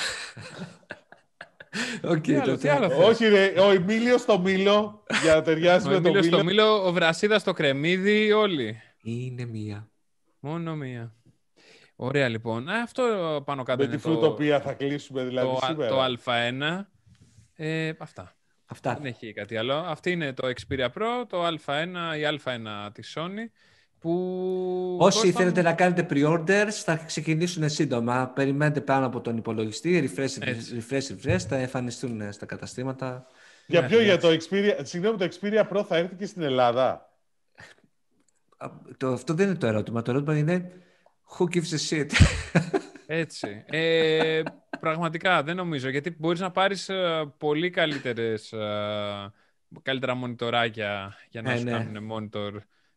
[2.03, 5.41] Οκ, τι άλλο, τότε- τι άλλο θες; Όχι ρε, ο Εμίλιος στο Μήλο, για να
[5.41, 6.49] ταιριάσει Ο με το Εμίλιος στο Μήλο.
[6.49, 8.81] Μήλο, ο Βρασίδας στο Κρεμμύδι, όλοι.
[9.03, 9.89] Είναι μία.
[10.39, 11.15] Μόνο μία.
[11.95, 12.69] Ωραία λοιπόν.
[12.69, 13.03] Α, αυτό
[13.45, 15.89] πάνω κάτω Με είναι τη το, φρουτοπία θα κλείσουμε δηλαδή το, σήμερα.
[15.89, 16.85] το Α1.
[17.55, 18.35] Ε, αυτά.
[18.71, 18.93] Αυτά.
[18.93, 19.73] Δεν έχει κάτι άλλο.
[19.73, 23.49] Αυτή είναι το Xperia Pro, το Α1, η Α1 της Sony.
[23.99, 28.27] Που Όσοι κόσταν- θέλετε να κάνετε pre-orders θα ξεκινήσουν σύντομα.
[28.27, 30.85] Περιμένετε πάνω από τον υπολογιστή, refresh, Έτσι.
[30.89, 33.25] refresh, refresh, θα εμφανιστούν στα καταστήματα.
[33.67, 34.47] Για Ναι, ποιο, για εντάξει.
[34.49, 34.79] το Xperia.
[34.83, 37.09] Συγγνώμη, το Xperia Pro θα έρθει και στην Ελλάδα;
[38.57, 38.67] Α,
[38.97, 40.01] Το, αυτό δεν είναι το ερώτημα.
[40.01, 40.71] Το ερώτημα είναι
[41.37, 42.09] who gives a shit;
[43.13, 43.63] Έτσι.
[43.69, 44.41] Ε,
[44.79, 45.89] πραγματικά δεν νομίζω.
[45.89, 49.31] Γιατί μπορείς να πάρεις ε, πολύ καλύτερες, ε,
[49.81, 51.71] καλύτερα μονιτοράκια για να Ε, σου ναι.
[51.71, 52.51] κάνουν monitor.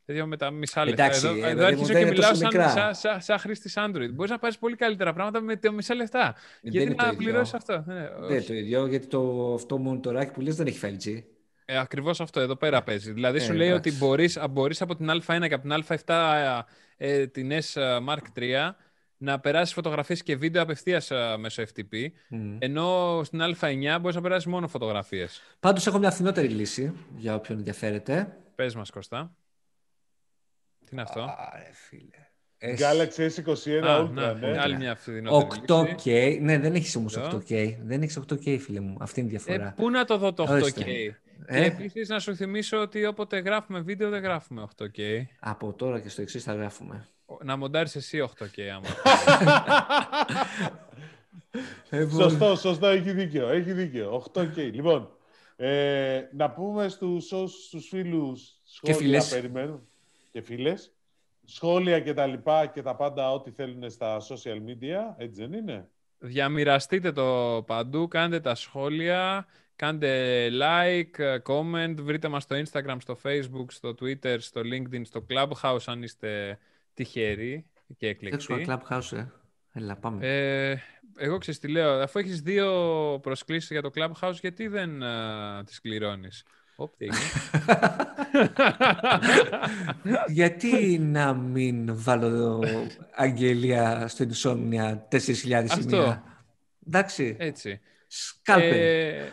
[0.07, 1.05] Δηλαδή με τα μισά λεφτά.
[1.05, 2.69] Εντάξει, εδώ ε, εδώ παιδί μου, αρχίζω δεν και είναι μιλάω τόσο σαν, μικρά.
[2.69, 4.11] σαν, σαν, σαν χρήστη Android.
[4.13, 6.35] Μπορείς να πάρεις πολύ καλύτερα πράγματα με τα μισά λεφτά.
[6.63, 7.19] Δεν Γιατί είναι το να ίδιο.
[7.25, 8.47] πληρώσεις αυτό; Ναι, δεν είναι όχι.
[8.47, 11.23] το ίδιο, γιατί το, αυτό μοντοράκι που λες δεν έχει 5G.
[11.65, 13.13] Ε, Ακριβώς αυτό εδώ πέρα παίζει.
[13.13, 13.89] Δηλαδή σου Ε, λέει εντάξει.
[13.89, 16.61] ότι μπορείς, α, μπορείς από την Α1 και από την Α7
[16.97, 17.73] ε, την S
[18.09, 18.71] Mark III
[19.25, 22.57] να περάσεις φωτογραφίες και βίντεο απευθείας ε, μέσω FTP, Μμ.
[22.59, 25.41] ενώ στην Α9 μπορείς να περάσεις μόνο φωτογραφίες.
[25.61, 28.37] Πάντως έχω μια φθηνότερη λύση για όποιον ενδιαφέρεται.
[28.55, 29.37] Πες μας, Κώστα.
[30.81, 31.21] Τι είναι αυτό;
[31.53, 32.19] Άρε φίλε.
[32.59, 34.59] S- Galaxy S21 Α, Ultra, να, ναι.
[34.61, 35.65] άλλη μια φθηνότερη λύση.
[36.05, 36.39] 8K.
[36.41, 37.39] Ναι, δεν έχεις όμως Εδώ.
[37.49, 37.77] 8K.
[37.83, 38.97] Δεν έχεις 8K, φίλε μου.
[39.01, 39.73] Αυτή είναι η Ε, διαφορά.
[39.77, 40.49] πού να το δω το 8K.
[40.51, 40.83] Ορίστε.
[40.83, 41.15] Και
[41.47, 45.23] Ε, επίσης να σου θυμίσω ότι όποτε γράφουμε βίντεο δεν γράφουμε 8K.
[45.41, 47.09] από τώρα και στο εξής θα γράφουμε.
[47.43, 48.89] Να μοντάρεις εσύ 8K άμα.
[52.13, 53.49] Σωστό, σωστό, έχει δίκιο.
[53.49, 54.25] Έχει δίκιο.
[54.35, 54.57] 8K.
[54.73, 55.09] Λοιπόν,
[55.57, 59.29] ε, να πούμε στους, όσους- στους φίλους σχόλια φίλες.
[59.29, 59.89] περιμένουν
[60.33, 60.93] και φίλες.
[61.45, 65.89] Σχόλια και τα λοιπά και τα πάντα ό,τι θέλουν στα social media, έτσι δεν είναι;
[66.19, 69.47] Διαμοιραστείτε το παντού, κάντε τα σχόλια,
[69.77, 75.79] κάντε like, comment, βρείτε μας στο Instagram, στο Facebook, στο Twitter, στο LinkedIn, στο Clubhouse
[75.87, 76.59] αν είστε
[76.95, 77.67] τυχεροί
[77.97, 78.85] και Φτιάξουμε εκλεκτοί.
[78.91, 79.27] Clubhouse, ε.
[79.73, 80.27] Έλα, πάμε.
[80.27, 80.77] Ε,
[81.17, 82.69] εγώ ξέρεις τι λέω, αφού έχεις δύο
[83.23, 86.45] προσκλήσεις για το Clubhouse, γιατί δεν α, τις κληρώνεις;
[86.77, 87.21] Οπ, τι έγινε.
[90.41, 92.65] Γιατί να μην βάλω
[93.15, 95.81] αγγελία στο Insomnia 4.000 Αυτό.
[95.81, 96.23] σημεία.
[96.87, 97.37] Εντάξει.
[97.39, 97.81] Έτσι.
[98.07, 98.73] Σκάλπερ.
[98.73, 99.33] Ε,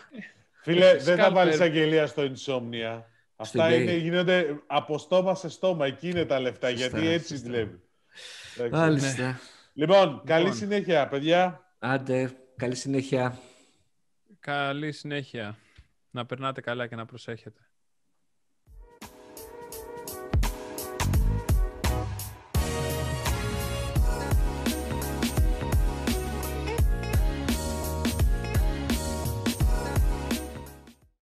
[0.61, 1.33] Φίλε, δεν θα Scalper.
[1.33, 3.01] βάλεις αγγελία στο Insomnia.
[3.41, 3.73] Αυτά gay.
[3.81, 5.85] είναι, γίνονται από στόμα σε στόμα.
[5.85, 7.45] Εκεί είναι τα λεφτά, Σωστά, γιατί έτσι σωστά.
[7.49, 7.81] δουλεύει.
[8.57, 8.79] Εντάξει.
[8.79, 9.39] Μάλιστα.
[9.73, 10.57] Λοιπόν, καλή Λοιπόν.
[10.57, 11.65] συνέχεια, παιδιά.
[11.79, 13.37] Άντε, καλή συνέχεια.
[14.39, 15.57] καλή συνέχεια.
[16.11, 17.59] Να περνάτε καλά και να προσέχετε.